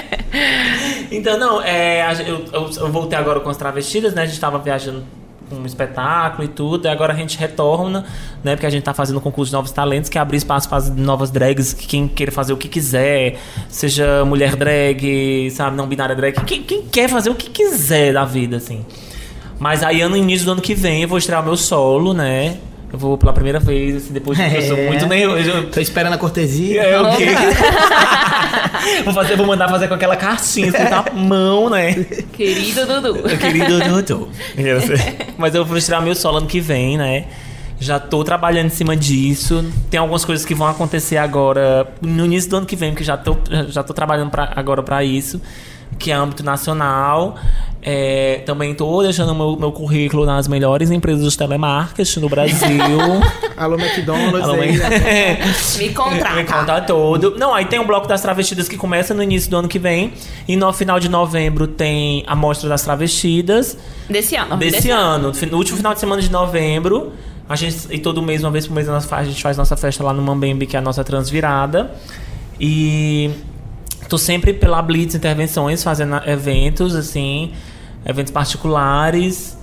então, 1.10 1.36
não, 1.36 1.60
é, 1.60 2.06
eu, 2.26 2.44
eu, 2.52 2.70
eu 2.70 2.92
voltei 2.92 3.18
agora 3.18 3.40
com 3.40 3.50
as 3.50 3.56
travestidas, 3.56 4.14
né? 4.14 4.22
A 4.22 4.26
gente 4.26 4.38
tava 4.38 4.58
viajando 4.58 5.04
um 5.51 5.64
espetáculo 5.64 6.44
e 6.44 6.49
tudo, 6.49 6.86
e 6.86 6.88
agora 6.88 7.12
a 7.12 7.16
gente 7.16 7.38
retorna, 7.38 8.05
né? 8.42 8.57
Porque 8.57 8.66
a 8.66 8.70
gente 8.70 8.82
tá 8.82 8.92
fazendo 8.92 9.18
um 9.18 9.20
concurso 9.20 9.51
de 9.51 9.57
novos 9.57 9.70
talentos, 9.70 10.11
que 10.11 10.18
é 10.18 10.20
abrir 10.20 10.38
espaço 10.38 10.68
para 10.68 10.78
as 10.78 10.90
novas 10.90 11.30
drags, 11.30 11.72
que 11.72 11.86
quem 11.86 12.09
queira 12.09 12.32
fazer 12.32 12.53
o 12.53 12.57
que 12.57 12.68
quiser, 12.68 13.38
seja 13.68 14.24
mulher 14.24 14.57
drag, 14.57 15.51
sabe, 15.51 15.76
não 15.76 15.86
binária 15.86 16.16
drag, 16.16 16.34
quem, 16.44 16.62
quem 16.62 16.82
quer 16.82 17.09
fazer 17.09 17.30
o 17.30 17.34
que 17.34 17.51
quiser 17.51 18.12
da 18.12 18.24
vida, 18.24 18.57
assim. 18.57 18.84
Mas 19.59 19.82
aí, 19.82 20.07
no 20.07 20.16
início 20.16 20.44
do 20.44 20.53
ano 20.53 20.61
que 20.61 20.74
vem, 20.74 21.03
eu 21.03 21.09
vou 21.09 21.16
estrear 21.16 21.42
meu 21.42 21.57
solo, 21.57 22.12
né? 22.12 22.59
Eu 22.93 22.99
vou 22.99 23.18
pela 23.18 23.32
primeira 23.32 23.59
vez, 23.59 23.97
assim, 23.97 24.12
depois 24.12 24.39
de 24.39 24.45
eu 24.45 24.62
sou 24.62 24.76
É. 24.78 24.87
muito 24.87 25.07
nem. 25.07 25.22
Eu, 25.22 25.70
Tô 25.70 25.80
esperando 25.80 26.14
a 26.14 26.18
cortesia. 26.18 26.82
é 26.82 27.01
o 27.01 27.16
quê? 27.16 27.26
vou, 29.05 29.12
fazer, 29.12 29.37
vou 29.37 29.47
mandar 29.47 29.68
fazer 29.68 29.89
com 29.89 29.95
aquela 29.95 30.16
cartinha 30.16 30.68
escrita 30.68 30.97
à 30.99 31.12
mão, 31.12 31.68
né? 31.68 31.95
Querido 32.32 32.87
Dudu. 32.87 33.22
Querido 33.39 33.80
Dudu. 33.80 34.28
Mas 35.37 35.55
eu 35.55 35.64
vou 35.64 35.78
tirar 35.80 36.01
meu 36.01 36.14
solo 36.14 36.39
ano 36.39 36.47
que 36.47 36.61
vem, 36.61 36.97
né? 36.97 37.24
Já 37.78 37.99
tô 37.99 38.24
trabalhando 38.24 38.66
em 38.66 38.70
cima 38.70 38.97
disso. 38.97 39.64
Tem 39.91 39.99
algumas 40.01 40.24
coisas 40.24 40.47
que 40.47 40.55
vão 40.55 40.66
acontecer 40.66 41.18
agora 41.18 41.87
no 42.01 42.24
início 42.24 42.49
do 42.49 42.57
ano 42.59 42.66
que 42.66 42.76
vem, 42.76 42.91
porque 42.93 43.05
já 43.05 43.16
tô, 43.16 43.37
já 43.68 43.82
tô 43.82 43.93
trabalhando 43.93 44.30
pra, 44.30 44.51
agora 44.57 44.82
para 44.82 45.05
isso, 45.05 45.43
que 45.99 46.11
é 46.11 46.14
âmbito 46.14 46.43
nacional. 46.43 47.37
É, 47.89 48.43
também 48.45 48.74
tô 48.74 49.01
deixando 49.01 49.32
meu, 49.32 49.57
meu 49.57 49.70
currículo 49.70 50.26
nas 50.26 50.49
melhores 50.49 50.91
empresas 50.91 51.30
de 51.30 51.39
telemarketing 51.39 52.18
no 52.18 52.28
Brasil. 52.28 52.68
Alô, 53.57 53.76
McDonald's 53.76 54.43
Alô, 54.43 54.61
aí, 54.61 54.76
né? 54.76 55.39
Me 55.78 55.95
contrata. 55.95 56.34
Me 56.34 56.45
conta 56.45 56.80
todo. 56.80 57.37
Não, 57.39 57.55
aí 57.55 57.66
tem 57.66 57.78
o 57.78 57.87
bloco 57.87 58.09
das 58.09 58.20
travestidas 58.20 58.68
que 58.68 58.76
começa 58.76 59.14
no 59.14 59.22
início 59.22 59.49
do 59.49 59.57
ano 59.57 59.68
que 59.68 59.78
vem. 59.78 60.12
E 60.49 60.57
no 60.57 60.72
final 60.72 60.99
de 60.99 61.09
novembro 61.09 61.68
tem 61.68 62.24
a 62.26 62.34
mostra 62.34 62.68
das 62.68 62.82
travestidas. 62.82 63.78
Desse 64.11 64.34
ano. 64.34 64.57
Desse 64.57 64.91
ano. 64.91 65.30
No 65.49 65.57
último 65.57 65.76
final 65.76 65.95
de 65.95 66.01
semana 66.01 66.20
de 66.20 66.28
novembro. 66.28 67.12
A 67.49 67.55
gente, 67.55 67.87
e 67.91 68.01
todo 68.01 68.20
mês, 68.20 68.43
uma 68.43 68.51
vez 68.51 68.66
por 68.66 68.74
mês, 68.74 68.89
a 68.89 69.22
gente 69.22 69.41
faz 69.41 69.57
nossa 69.57 69.76
festa 69.76 70.03
lá 70.03 70.12
no 70.12 70.20
Mambembe, 70.20 70.66
que 70.66 70.74
é 70.74 70.80
a 70.80 70.82
nossa 70.82 71.05
transvirada. 71.05 71.93
E 72.61 73.30
tô 74.09 74.18
sempre 74.18 74.53
pela 74.53 74.82
Blitz 74.82 75.14
Intervenções, 75.14 75.84
fazendo 75.84 76.16
eventos, 76.26 76.97
assim, 76.97 77.53
eventos 78.07 78.32
particulares. 78.32 79.57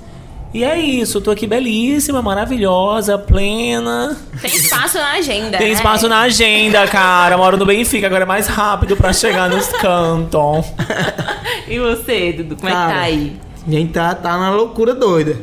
E 0.54 0.64
é 0.64 0.78
isso, 0.78 1.18
eu 1.18 1.22
tô 1.22 1.32
aqui 1.32 1.48
belíssima, 1.48 2.22
maravilhosa, 2.22 3.18
plena. 3.18 4.16
Tem 4.39 4.56
espaço 4.56 5.00
na 5.00 5.14
agenda. 5.14 5.58
Tem 5.58 5.68
né? 5.68 5.74
espaço 5.74 6.08
na 6.08 6.20
agenda, 6.20 6.88
cara. 6.88 7.36
Moro 7.38 7.58
no 7.58 7.66
Benfica, 7.66 8.06
agora 8.06 8.22
é 8.22 8.28
mais 8.28 8.46
rápido 8.46 8.96
pra 8.96 9.12
chegar 9.12 9.50
nos 9.50 9.68
cantos. 9.68 10.66
E 11.66 11.80
você, 11.80 12.34
Dudu, 12.34 12.58
como 12.58 12.68
é 12.68 12.72
que 12.72 12.78
Cara, 12.78 12.94
tá 12.94 13.00
aí? 13.00 13.38
A 13.66 13.72
gente 13.72 13.94
tá, 13.94 14.14
tá 14.14 14.38
na 14.38 14.52
loucura 14.52 14.94
doida. 14.94 15.38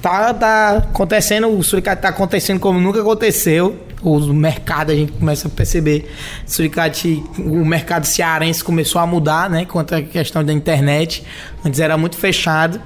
Tá, 0.00 0.32
tá 0.32 0.76
acontecendo, 0.76 1.48
o 1.48 1.62
suricate 1.62 2.00
tá 2.00 2.08
acontecendo 2.08 2.60
como 2.60 2.80
nunca 2.80 3.00
aconteceu. 3.00 3.76
O 4.02 4.20
mercado, 4.32 4.92
a 4.92 4.94
gente 4.94 5.12
começa 5.12 5.48
a 5.48 5.50
perceber. 5.50 6.12
Suricate, 6.46 7.22
o 7.38 7.64
mercado 7.64 8.04
cearense 8.04 8.62
começou 8.62 9.00
a 9.00 9.06
mudar, 9.06 9.48
né? 9.48 9.64
Quanto 9.64 9.94
à 9.94 10.02
questão 10.02 10.44
da 10.44 10.52
internet. 10.52 11.24
Antes 11.64 11.80
era 11.80 11.96
muito 11.96 12.16
fechado. 12.16 12.80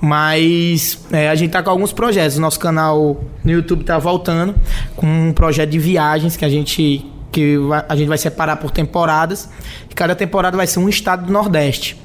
Mas 0.00 0.98
é, 1.10 1.28
a 1.28 1.34
gente 1.34 1.50
tá 1.50 1.62
com 1.62 1.70
alguns 1.70 1.92
projetos. 1.92 2.36
O 2.36 2.40
nosso 2.40 2.58
canal 2.58 3.22
no 3.44 3.50
YouTube 3.50 3.84
tá 3.84 3.98
voltando 3.98 4.54
com 4.96 5.06
um 5.06 5.32
projeto 5.32 5.70
de 5.70 5.78
viagens 5.78 6.36
que 6.36 6.44
a 6.44 6.48
gente 6.48 7.06
que 7.30 7.56
a 7.88 7.94
gente 7.94 8.08
vai 8.08 8.18
separar 8.18 8.56
por 8.56 8.70
temporadas. 8.70 9.48
E 9.90 9.94
cada 9.94 10.14
temporada 10.14 10.56
vai 10.56 10.66
ser 10.66 10.80
um 10.80 10.88
estado 10.88 11.26
do 11.26 11.32
Nordeste. 11.32 11.96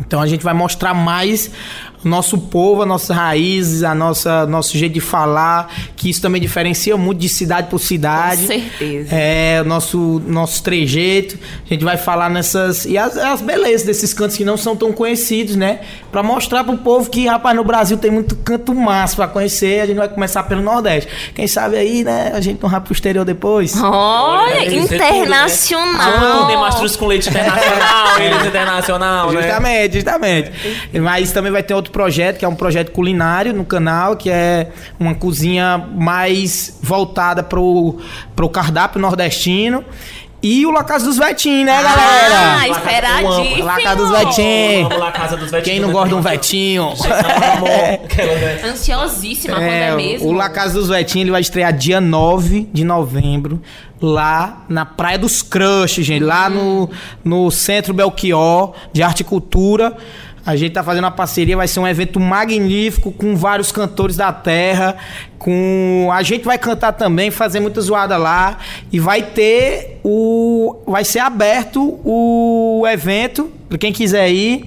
Então 0.00 0.20
a 0.20 0.26
gente 0.26 0.44
vai 0.44 0.54
mostrar 0.54 0.94
mais 0.94 1.50
nosso 2.04 2.38
povo, 2.38 2.82
as 2.82 2.88
nossas 2.88 3.16
raízes, 3.16 3.82
a 3.82 3.94
nossa 3.94 4.46
nosso 4.46 4.76
jeito 4.76 4.94
de 4.94 5.00
falar, 5.00 5.72
que 5.96 6.08
isso 6.08 6.20
também 6.22 6.40
diferencia 6.40 6.96
muito 6.96 7.18
de 7.18 7.28
cidade 7.28 7.68
por 7.68 7.78
cidade. 7.78 8.42
Com 8.42 8.46
certeza. 8.46 9.14
É, 9.14 9.60
o 9.62 9.64
nosso 9.64 10.22
nosso 10.26 10.62
trejeito. 10.62 11.38
A 11.64 11.74
gente 11.74 11.84
vai 11.84 11.96
falar 11.96 12.30
nessas 12.30 12.84
e 12.84 12.96
as, 12.96 13.16
as 13.16 13.40
belezas 13.40 13.86
desses 13.86 14.14
cantos 14.14 14.36
que 14.36 14.44
não 14.44 14.56
são 14.56 14.76
tão 14.76 14.92
conhecidos, 14.92 15.56
né? 15.56 15.80
Pra 16.10 16.22
mostrar 16.22 16.64
pro 16.64 16.76
povo 16.78 17.10
que, 17.10 17.26
rapaz, 17.26 17.56
no 17.56 17.64
Brasil 17.64 17.96
tem 17.98 18.10
muito 18.10 18.36
canto 18.36 18.74
massa 18.74 19.16
pra 19.16 19.28
conhecer. 19.28 19.80
A 19.80 19.86
gente 19.86 19.96
vai 19.96 20.08
começar 20.08 20.42
pelo 20.44 20.62
Nordeste. 20.62 21.08
Quem 21.34 21.46
sabe 21.46 21.76
aí, 21.76 22.04
né, 22.04 22.32
a 22.34 22.40
gente 22.40 22.62
não 22.62 22.70
vai 22.70 22.80
pro 22.80 22.92
exterior 22.92 23.24
depois. 23.24 23.74
Olha, 23.80 24.64
é 24.64 24.64
tudo, 24.64 24.90
né? 24.90 24.96
internacional. 24.96 26.46
Tem 26.46 26.56
mastruz 26.56 26.96
com 26.96 27.06
leite 27.06 27.28
internacional, 27.28 28.18
eles 28.20 28.46
internacional, 28.46 29.32
né? 29.32 29.42
Justamente, 29.42 29.94
justamente. 29.94 30.52
Mas 31.00 31.32
também 31.32 31.52
vai 31.52 31.62
ter 31.62 31.74
outro 31.74 31.87
projeto, 31.90 32.38
que 32.38 32.44
é 32.44 32.48
um 32.48 32.54
projeto 32.54 32.92
culinário 32.92 33.52
no 33.52 33.64
canal, 33.64 34.16
que 34.16 34.30
é 34.30 34.70
uma 34.98 35.14
cozinha 35.14 35.78
mais 35.94 36.78
voltada 36.82 37.42
pro, 37.42 37.98
pro 38.36 38.48
cardápio 38.48 39.00
nordestino. 39.00 39.84
E 40.40 40.64
o 40.64 40.70
La 40.70 40.84
Casa 40.84 41.04
dos 41.04 41.18
Vetinhos, 41.18 41.66
né, 41.66 41.72
Ah, 41.78 41.82
galera? 41.82 42.68
esperadíssimo. 42.68 43.64
La 43.64 43.82
Casa 43.82 43.96
dos. 43.96 44.08
Vamos 44.10 44.98
lá, 44.98 45.10
casa 45.10 45.36
dos 45.36 45.50
vetinhos. 45.50 45.64
Quem 45.64 45.80
não 45.80 45.90
gosta 45.90 46.08
de 46.10 46.14
um 46.14 46.20
vetinho? 46.20 46.92
Ansiosíssima 48.64 49.56
quando 49.56 49.66
é 49.66 49.96
mesmo. 49.96 50.28
o 50.28 50.32
La 50.32 50.48
Casa 50.48 50.74
dos 50.74 50.88
Vetinhos 50.88 51.22
ele 51.24 51.30
vai 51.32 51.40
estrear 51.40 51.72
dia 51.72 52.00
9 52.00 52.68
de 52.72 52.84
novembro, 52.84 53.60
lá 54.00 54.64
na 54.68 54.84
Praia 54.86 55.18
dos 55.18 55.42
Crushes, 55.42 56.06
gente, 56.06 56.22
lá 56.22 56.48
no, 56.48 56.88
no 57.24 57.50
Centro 57.50 57.92
Belchior 57.92 58.74
de 58.92 59.02
Arte 59.02 59.20
e 59.20 59.24
Cultura. 59.24 59.96
A 60.48 60.56
gente 60.56 60.72
tá 60.72 60.82
fazendo 60.82 61.04
uma 61.04 61.10
parceria, 61.10 61.56
vai 61.58 61.68
ser 61.68 61.78
um 61.78 61.86
evento 61.86 62.18
magnífico 62.18 63.12
com 63.12 63.36
vários 63.36 63.70
cantores 63.70 64.16
da 64.16 64.32
terra, 64.32 64.96
com 65.38 66.08
a 66.10 66.22
gente 66.22 66.42
vai 66.44 66.56
cantar 66.56 66.92
também, 66.92 67.30
fazer 67.30 67.60
muita 67.60 67.82
zoada 67.82 68.16
lá 68.16 68.56
e 68.90 68.98
vai 68.98 69.20
ter 69.22 70.00
o 70.02 70.76
vai 70.86 71.04
ser 71.04 71.18
aberto 71.18 72.00
o 72.02 72.82
evento 72.90 73.50
para 73.68 73.76
quem 73.76 73.92
quiser 73.92 74.30
ir. 74.30 74.64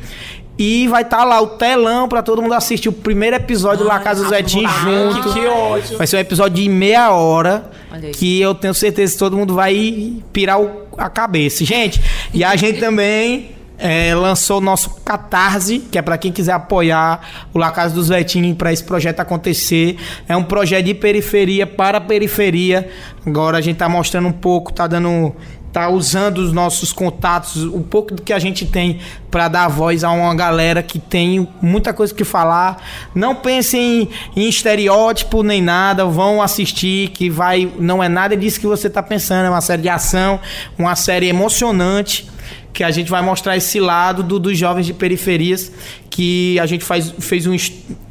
E 0.57 0.87
vai 0.87 1.01
estar 1.01 1.23
lá 1.23 1.41
o 1.41 1.47
telão 1.47 2.07
pra 2.07 2.21
todo 2.21 2.39
mundo 2.43 2.53
assistir 2.53 2.87
o 2.87 2.91
primeiro 2.93 3.35
episódio 3.35 3.79
do 3.79 3.87
La 3.87 3.99
Casa 3.99 4.21
dos 4.21 4.29
Vetinhos 4.29 4.71
Ah, 4.71 4.83
junto. 4.83 5.33
que, 5.33 5.39
que 5.39 5.47
ótimo. 5.47 5.97
Vai 5.97 6.05
ser 6.05 6.17
um 6.17 6.19
episódio 6.19 6.61
de 6.61 6.69
meia 6.69 7.09
hora. 7.11 7.71
Que 8.13 8.39
eu 8.39 8.53
tenho 8.53 8.73
certeza 8.75 9.13
que 9.13 9.17
todo 9.19 9.35
mundo 9.35 9.55
vai 9.55 10.13
pirar 10.31 10.61
o- 10.61 10.83
a 10.97 11.09
cabeça. 11.09 11.65
Gente, 11.65 11.99
e 12.31 12.43
a 12.43 12.55
gente 12.55 12.79
também 12.79 13.49
é, 13.81 14.13
lançou 14.13 14.59
o 14.59 14.61
nosso 14.61 14.91
Catarse, 15.03 15.79
que 15.79 15.97
é 15.97 16.01
pra 16.01 16.17
quem 16.17 16.31
quiser 16.31 16.53
apoiar 16.53 17.47
o 17.51 17.57
La 17.57 17.71
Casa 17.71 17.95
dos 17.95 18.09
Vetinhos 18.09 18.55
para 18.55 18.71
esse 18.71 18.83
projeto 18.83 19.19
acontecer. 19.19 19.97
É 20.29 20.37
um 20.37 20.43
projeto 20.43 20.85
de 20.85 20.93
periferia 20.93 21.65
para 21.65 21.99
periferia. 21.99 22.87
Agora 23.25 23.57
a 23.57 23.61
gente 23.61 23.77
tá 23.77 23.89
mostrando 23.89 24.27
um 24.27 24.31
pouco, 24.31 24.71
tá 24.71 24.85
dando 24.85 25.33
tá 25.71 25.87
usando 25.87 26.39
os 26.39 26.51
nossos 26.51 26.91
contatos, 26.91 27.63
um 27.63 27.81
pouco 27.81 28.13
do 28.13 28.21
que 28.21 28.33
a 28.33 28.39
gente 28.39 28.65
tem 28.65 28.99
para 29.29 29.47
dar 29.47 29.69
voz 29.69 30.03
a 30.03 30.11
uma 30.11 30.35
galera 30.35 30.83
que 30.83 30.99
tem 30.99 31.47
muita 31.61 31.93
coisa 31.93 32.13
que 32.13 32.25
falar. 32.25 32.83
Não 33.15 33.33
pensem 33.33 34.09
em, 34.35 34.41
em 34.43 34.49
estereótipo 34.49 35.43
nem 35.43 35.61
nada, 35.61 36.05
vão 36.05 36.41
assistir 36.41 37.09
que 37.11 37.29
vai, 37.29 37.71
não 37.79 38.03
é 38.03 38.09
nada 38.09 38.35
disso 38.35 38.59
que 38.59 38.67
você 38.67 38.89
tá 38.89 39.01
pensando, 39.01 39.45
é 39.45 39.49
uma 39.49 39.61
série 39.61 39.81
de 39.81 39.89
ação, 39.89 40.39
uma 40.77 40.95
série 40.95 41.27
emocionante. 41.27 42.29
Que 42.73 42.83
a 42.83 42.91
gente 42.91 43.09
vai 43.09 43.21
mostrar 43.21 43.57
esse 43.57 43.79
lado 43.79 44.23
do- 44.23 44.39
dos 44.39 44.57
jovens 44.57 44.85
de 44.85 44.93
periferias 44.93 45.71
que 46.09 46.57
a 46.59 46.65
gente 46.65 46.83
faz, 46.85 47.13
fez 47.19 47.45
um 47.47 47.53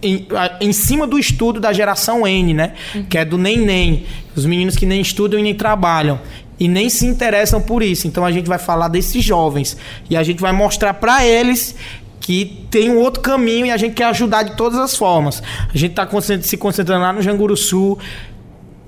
em, 0.02 0.26
em 0.61 0.72
cima 0.72 1.06
do 1.06 1.18
estudo 1.18 1.58
da 1.61 1.72
geração 1.72 2.26
N, 2.26 2.52
né? 2.54 2.74
Que 3.08 3.18
é 3.18 3.24
do 3.24 3.38
nem 3.38 3.56
nem, 3.58 4.04
os 4.36 4.44
meninos 4.46 4.76
que 4.76 4.84
nem 4.86 5.00
estudam 5.00 5.38
e 5.40 5.42
nem 5.42 5.54
trabalham 5.54 6.20
e 6.58 6.68
nem 6.68 6.90
se 6.90 7.06
interessam 7.06 7.61
por 7.61 7.82
isso. 7.82 8.06
Então 8.06 8.24
a 8.24 8.30
gente 8.30 8.46
vai 8.48 8.58
falar 8.58 8.88
desses 8.88 9.24
jovens 9.24 9.76
e 10.11 10.16
a 10.16 10.22
gente 10.22 10.40
vai 10.40 10.52
mostrar 10.52 10.94
para 10.94 11.24
eles 11.26 11.74
que 12.20 12.66
tem 12.70 12.90
um 12.90 12.98
outro 12.98 13.22
caminho 13.22 13.64
e 13.66 13.70
a 13.70 13.76
gente 13.78 13.94
quer 13.94 14.04
ajudar 14.04 14.42
de 14.42 14.54
todas 14.56 14.78
as 14.78 14.94
formas. 14.94 15.42
A 15.72 15.76
gente 15.76 15.92
está 15.92 16.06
se 16.42 16.56
concentrando 16.58 17.00
lá 17.02 17.12
no 17.14 17.22
Janguru 17.22 17.56
Sul. 17.56 17.98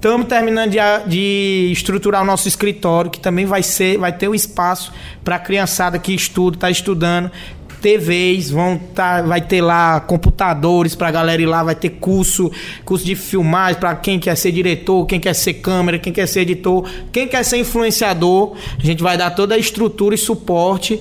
Estamos 0.03 0.27
terminando 0.27 0.73
de, 0.73 0.79
de 1.07 1.71
estruturar 1.71 2.23
o 2.23 2.25
nosso 2.25 2.49
escritório, 2.49 3.09
que 3.09 3.21
também 3.21 3.47
vai 3.47 3.63
ser, 3.63 3.99
vai 3.99 4.13
ter 4.13 4.27
o 4.27 4.35
espaço 4.35 4.93
para 5.23 5.37
a 5.37 5.39
criançada 5.39 5.97
que 5.97 6.13
estuda, 6.13 6.57
está 6.57 6.69
estudando. 6.69 7.31
TVs, 7.81 8.51
vão 8.51 8.79
tá, 8.79 9.23
vai 9.23 9.41
ter 9.41 9.61
lá 9.61 10.01
computadores 10.01 10.97
para 10.97 11.07
a 11.07 11.11
galera 11.13 11.41
ir 11.41 11.47
lá, 11.47 11.63
vai 11.63 11.77
ter 11.77 11.91
curso, 11.91 12.51
curso 12.85 13.05
de 13.05 13.15
filmagem 13.15 13.79
para 13.79 13.95
quem 13.95 14.19
quer 14.19 14.37
ser 14.37 14.51
diretor, 14.51 15.07
quem 15.07 15.21
quer 15.21 15.35
ser 15.35 15.55
câmera, 15.55 16.01
quem 16.01 16.13
quer 16.13 16.27
ser 16.27 16.41
editor, 16.41 16.85
quem 17.13 17.29
quer 17.29 17.45
ser 17.45 17.59
influenciador. 17.59 18.57
A 18.77 18.85
gente 18.85 19.05
vai 19.05 19.17
dar 19.17 19.31
toda 19.31 19.55
a 19.55 19.59
estrutura 19.59 20.17
e 20.17 20.19
suporte 20.19 21.01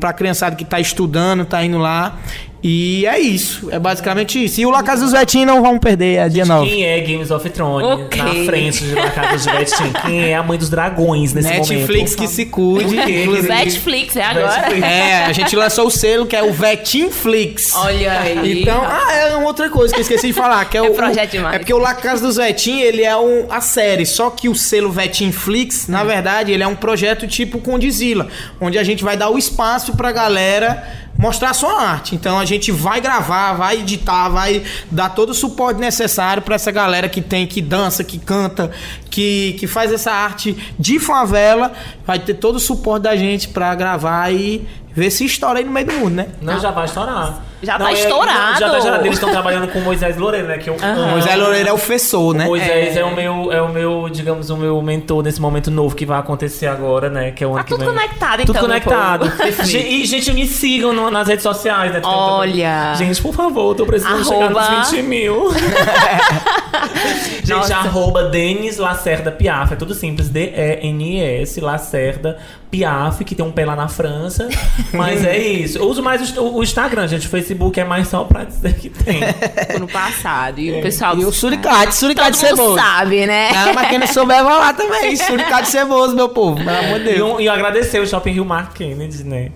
para 0.00 0.10
a 0.10 0.12
criançada 0.12 0.56
que 0.56 0.64
está 0.64 0.80
estudando, 0.80 1.44
está 1.44 1.64
indo 1.64 1.78
lá. 1.78 2.18
E 2.64 3.04
é 3.06 3.18
isso, 3.18 3.68
é 3.72 3.78
basicamente 3.78 4.42
isso. 4.44 4.60
E 4.60 4.66
o 4.66 4.70
La 4.70 4.84
Casa 4.84 5.02
dos 5.02 5.10
Vetinhos 5.12 5.46
não 5.48 5.60
vão 5.62 5.78
perder, 5.78 6.18
é 6.18 6.28
dia 6.28 6.44
9. 6.44 6.70
Quem 6.70 6.84
é 6.86 7.00
Games 7.00 7.30
of 7.32 7.50
Thrones 7.50 7.86
Ok. 8.04 8.22
na 8.22 8.44
frente 8.44 8.84
de 8.84 8.94
La 8.94 9.10
Casa 9.10 9.50
de 9.50 9.56
Betim? 9.58 9.92
Quem 10.06 10.20
é 10.30 10.36
a 10.36 10.42
mãe 10.44 10.56
dos 10.56 10.70
dragões 10.70 11.34
nesse 11.34 11.48
Netflix 11.48 11.88
momento? 12.12 12.16
que 12.16 12.28
se 12.28 12.46
cuide. 12.46 12.94
Netflix, 13.42 14.14
é 14.16 14.22
agora? 14.22 14.46
Netflix. 14.60 14.86
É, 14.86 15.24
a 15.24 15.32
gente 15.32 15.56
lançou 15.56 15.86
o 15.88 15.90
selo 15.90 16.24
que 16.24 16.36
é 16.36 16.42
o 16.44 16.52
Vetinflix. 16.52 17.74
Olha 17.74 18.20
aí. 18.20 18.62
Então, 18.62 18.80
ah, 18.84 19.12
é 19.12 19.36
uma 19.36 19.46
outra 19.48 19.68
coisa 19.68 19.92
que 19.92 19.98
eu 20.00 20.02
esqueci 20.02 20.28
de 20.28 20.32
falar, 20.32 20.64
que 20.66 20.76
é, 20.76 20.80
É 20.80 20.82
o 20.88 20.94
projeto 20.94 21.28
o- 21.30 21.32
demais. 21.32 21.56
É 21.56 21.58
porque 21.58 21.74
o 21.74 21.78
La 21.78 21.94
Casa 21.94 22.24
dos 22.24 22.36
Vetim, 22.36 22.78
ele 22.80 23.02
é 23.02 23.16
um, 23.16 23.46
a 23.50 23.60
série, 23.60 24.06
só 24.06 24.30
que 24.30 24.48
o 24.48 24.54
selo 24.54 24.90
Vetinflix, 24.92 25.88
na 25.88 26.04
verdade, 26.04 26.52
ele 26.52 26.62
é 26.62 26.66
um 26.66 26.76
projeto 26.76 27.26
tipo 27.26 27.58
Condizila, 27.58 28.28
onde 28.60 28.78
a 28.78 28.84
gente 28.84 29.02
vai 29.02 29.16
dar 29.16 29.30
o 29.30 29.36
espaço 29.38 29.96
pra 29.96 30.12
galera 30.12 31.01
mostrar 31.22 31.54
sua 31.54 31.80
arte. 31.80 32.16
Então 32.16 32.36
a 32.36 32.44
gente 32.44 32.72
vai 32.72 33.00
gravar, 33.00 33.52
vai 33.52 33.78
editar, 33.78 34.28
vai 34.28 34.64
dar 34.90 35.10
todo 35.10 35.30
o 35.30 35.34
suporte 35.34 35.78
necessário 35.78 36.42
pra 36.42 36.56
essa 36.56 36.72
galera 36.72 37.08
que 37.08 37.22
tem 37.22 37.46
que 37.46 37.62
dança, 37.62 38.02
que 38.02 38.18
canta, 38.18 38.72
que, 39.12 39.52
que 39.60 39.66
faz 39.66 39.92
essa 39.92 40.10
arte 40.10 40.56
de 40.78 40.98
favela, 40.98 41.72
vai 42.06 42.18
ter 42.18 42.34
todo 42.34 42.56
o 42.56 42.60
suporte 42.60 43.02
da 43.02 43.14
gente 43.14 43.46
pra 43.48 43.74
gravar 43.74 44.32
e 44.32 44.66
ver 44.94 45.10
se 45.10 45.24
estoura 45.24 45.58
aí 45.58 45.64
no 45.64 45.70
meio 45.70 45.86
do 45.86 45.92
mundo, 45.92 46.14
né? 46.14 46.26
Não, 46.40 46.58
já 46.58 46.70
vai 46.70 46.86
estourar. 46.86 47.42
Já 47.62 47.78
Não, 47.78 47.86
tá 47.86 47.92
é- 47.92 47.94
estourado. 47.94 48.58
Já 48.58 48.70
tá 48.70 48.76
estourado. 48.78 49.04
Eles 49.06 49.14
estão 49.14 49.30
trabalhando 49.30 49.68
com 49.68 49.78
o 49.78 49.82
Moisés 49.82 50.16
Loureiro, 50.16 50.48
né? 50.48 50.58
Que 50.58 50.68
eu 50.68 50.76
amo. 50.82 51.10
Moisés 51.12 51.38
Loureiro 51.38 51.68
é 51.68 51.72
o 51.72 51.78
Fessor, 51.78 52.34
né? 52.34 52.44
O 52.44 52.48
Moisés 52.48 52.96
é. 52.96 53.04
o 53.04 53.14
meu, 53.14 53.52
é 53.52 53.62
o 53.62 53.68
meu, 53.68 54.08
digamos, 54.10 54.50
o 54.50 54.56
meu 54.56 54.82
mentor 54.82 55.22
nesse 55.22 55.40
momento 55.40 55.70
novo 55.70 55.94
que 55.94 56.04
vai 56.04 56.18
acontecer 56.18 56.66
agora, 56.66 57.08
né? 57.08 57.30
Que 57.30 57.44
é 57.44 57.46
o 57.46 57.54
Tá 57.54 57.62
que 57.62 57.70
tudo 57.70 57.84
vem. 57.84 57.94
conectado, 57.94 58.40
Tudo 58.44 58.50
então, 58.50 58.68
meu 58.68 58.80
conectado. 58.80 59.32
e, 59.70 60.04
gente, 60.04 60.32
me 60.32 60.44
sigam 60.46 60.92
no- 60.92 61.08
nas 61.10 61.28
redes 61.28 61.44
sociais, 61.44 61.92
né? 61.92 62.00
Olha. 62.02 62.94
Gente, 62.96 63.22
por 63.22 63.32
favor, 63.32 63.70
eu 63.70 63.74
tô 63.76 63.86
precisando 63.86 64.24
chegar 64.24 64.46
Arroba. 64.46 64.68
nos 64.78 64.90
20 64.90 65.02
mil. 65.04 65.52
gente, 67.44 67.48
Nossa. 67.50 67.76
arroba 67.76 68.24
Denis 68.24 68.76
Lacerda 68.78 69.01
Piaf. 69.38 69.72
É 69.72 69.76
tudo 69.76 69.94
simples. 69.94 70.28
D-E-N-S 70.28 71.60
Lacerda 71.60 72.38
Piaf, 72.70 73.24
que 73.24 73.34
tem 73.34 73.44
um 73.44 73.52
pé 73.52 73.64
lá 73.66 73.76
na 73.76 73.88
França. 73.88 74.48
Mas 74.92 75.24
é 75.24 75.36
isso. 75.36 75.78
Eu 75.78 75.88
uso 75.88 76.02
mais 76.02 76.36
o, 76.36 76.56
o 76.56 76.62
Instagram, 76.62 77.06
gente. 77.08 77.26
O 77.26 77.30
Facebook 77.30 77.78
é 77.78 77.84
mais 77.84 78.08
só 78.08 78.24
pra 78.24 78.44
dizer 78.44 78.74
que 78.74 78.88
tem. 78.88 79.20
ano 79.74 79.88
passado. 79.88 80.58
E 80.60 80.78
o 80.78 80.82
pessoal. 80.82 81.18
E 81.18 81.24
o 81.24 81.32
suricate, 81.32 81.94
suricate 81.94 82.36
ceboso. 82.36 82.76
sabe, 82.76 83.26
né? 83.26 83.50
Ah, 83.54 83.72
mas 83.74 83.88
quem 83.88 83.98
não 83.98 84.06
souber, 84.12 84.42
vai 84.42 84.58
lá 84.58 84.72
também. 84.72 85.14
Suricate 85.16 85.68
ceboso, 85.68 86.14
meu 86.14 86.28
povo. 86.28 86.56
Pelo 86.64 86.70
amor 86.70 87.00
de 87.00 87.10
E, 87.10 87.14
Deus. 87.14 87.40
e 87.40 87.44
eu 87.46 87.52
agradecer 87.52 88.00
o 88.00 88.06
Shopping 88.06 88.32
Rio 88.32 88.44
Mar 88.44 88.72
Kennedy, 88.72 89.24
né? 89.24 89.50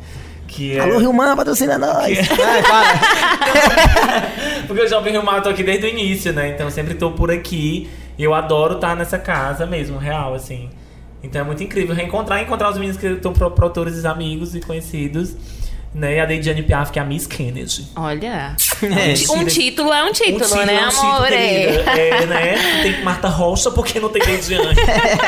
Que 0.49 0.77
é... 0.77 0.81
Alô, 0.81 0.99
Rio 0.99 1.13
Man, 1.13 1.37
patrocina 1.37 1.77
nós. 1.77 2.17
Vai, 2.29 2.63
fala. 2.63 2.87
Porque 4.67 4.83
o 4.83 4.89
Jovem 4.89 5.13
Rio 5.13 5.25
Mar 5.25 5.37
eu 5.39 5.43
tô 5.43 5.49
aqui 5.51 5.63
desde 5.63 5.87
o 5.87 5.89
início, 5.89 6.33
né? 6.33 6.49
Então 6.49 6.67
eu 6.67 6.71
sempre 6.71 6.95
tô 6.95 7.11
por 7.11 7.31
aqui. 7.31 7.89
E 8.19 8.25
eu 8.25 8.33
adoro 8.35 8.77
estar 8.77 8.97
nessa 8.97 9.19
casa 9.19 9.67
mesmo, 9.67 9.99
real, 9.99 10.35
assim. 10.35 10.71
Então 11.23 11.41
é 11.41 11.45
muito 11.45 11.63
incrível 11.63 11.95
reencontrar, 11.95 12.41
encontrar 12.41 12.71
os 12.71 12.77
meninos 12.79 12.97
que 12.97 13.07
estão 13.07 13.33
pro- 13.33 13.51
produtores, 13.51 14.05
amigos 14.05 14.55
e 14.55 14.61
conhecidos. 14.61 15.35
Né? 15.95 16.17
E 16.17 16.21
a 16.21 16.27
Deidiane 16.27 16.63
Piaf, 16.63 16.93
que 16.93 16.99
é 16.99 17.03
a 17.03 17.05
Miss 17.05 17.27
Kennedy. 17.27 17.89
Olha. 17.97 18.55
É. 18.83 19.15
Um 19.33 19.47
título 19.47 19.91
é 19.91 20.05
um 20.05 20.13
título, 20.13 20.37
Um 20.37 20.41
título 20.49 20.67
né, 20.67 20.75
é 20.75 20.87
um 20.87 20.91
amor? 20.91 21.29
querida. 21.29 21.91
É, 21.99 22.27
né? 22.27 22.83
Tem 22.83 23.03
Marta 23.03 23.27
Rocha 23.27 23.71
porque 23.71 23.99
não 23.99 24.11
tem 24.11 24.21
Deidiane. 24.23 24.75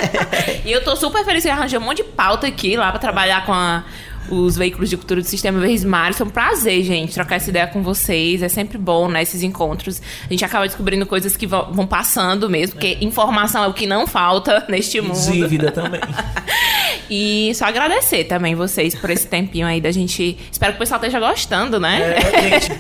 E 0.67 0.71
eu 0.71 0.85
tô 0.85 0.95
super 0.95 1.25
feliz 1.25 1.43
que 1.43 1.49
eu 1.49 1.53
arranjei 1.55 1.79
um 1.79 1.83
monte 1.83 1.99
de 1.99 2.05
pauta 2.05 2.47
aqui 2.47 2.77
lá 2.77 2.91
pra 2.91 2.99
trabalhar 2.99 3.47
com 3.47 3.53
a- 3.55 3.85
os 4.31 4.57
veículos 4.57 4.91
de 4.91 4.97
cultura 4.97 5.21
do 5.21 5.27
Sistema 5.27 5.61
Verdes 5.61 5.85
Mares. 5.85 6.17
Foi 6.17 6.27
um 6.27 6.31
prazer, 6.31 6.83
gente, 6.83 7.15
trocar 7.15 7.37
essa 7.37 7.51
ideia 7.51 7.67
com 7.67 7.83
vocês. 7.83 8.43
É 8.43 8.49
sempre 8.49 8.79
bom, 8.79 9.09
né, 9.09 9.23
esses 9.23 9.43
encontros. 9.43 10.01
A 10.25 10.33
gente 10.33 10.45
acaba 10.45 10.67
descobrindo 10.67 11.07
coisas 11.07 11.37
que 11.37 11.47
vão 11.47 11.73
vão 11.73 11.87
passando 11.87 12.49
mesmo, 12.49 12.75
porque 12.75 12.99
informação 13.01 13.65
é 13.65 13.69
o 13.69 13.73
que 13.73 13.87
não 13.87 14.07
falta 14.07 14.65
neste 14.69 15.01
mundo. 15.01 15.31
Dívida 15.31 15.71
também. 15.71 16.01
E 17.11 17.53
só 17.55 17.67
agradecer 17.67 18.25
também 18.25 18.55
vocês 18.55 18.95
por 18.95 19.11
esse 19.11 19.27
tempinho 19.27 19.67
aí 19.67 19.81
da 19.81 19.91
gente. 19.91 20.39
Espero 20.51 20.73
que 20.73 20.77
o 20.77 20.79
pessoal 20.81 20.99
esteja 21.01 21.19
gostando, 21.21 21.79
né? 21.81 22.15
É, 22.17 22.61
gente, 22.61 22.73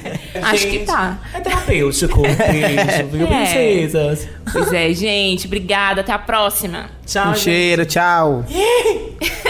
Acho 0.42 0.56
gente, 0.62 0.78
que 0.80 0.84
tá. 0.84 1.18
É 1.34 1.40
terapêutico. 1.40 2.22
Beijo, 2.22 3.08
viu, 3.10 3.26
É. 3.26 3.28
princesas? 3.44 4.28
Pois 4.52 4.72
é, 4.72 4.92
gente. 4.94 5.46
Obrigada. 5.46 6.00
Até 6.02 6.12
a 6.12 6.18
próxima. 6.18 6.90
Tchau, 7.06 7.28
Um 7.28 7.34
gente. 7.34 7.44
cheiro, 7.44 7.86
tchau. 7.86 8.44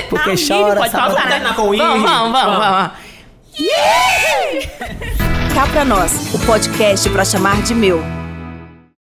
Porque 0.09 0.31
Ah, 0.31 0.35
chora, 0.49 0.81
Pode 0.81 0.93
né? 0.93 1.39
o 1.51 1.55
Vamos, 1.77 1.79
vamos, 1.79 2.03
vamos, 2.11 2.33
Vamos. 2.33 2.59
vamos. 2.59 2.91
Cá 5.55 5.67
pra 5.73 5.85
nós, 5.85 6.33
o 6.35 6.39
podcast 6.47 7.09
pra 7.11 7.25
chamar 7.25 7.63
de 7.63 7.75
meu. 7.75 8.28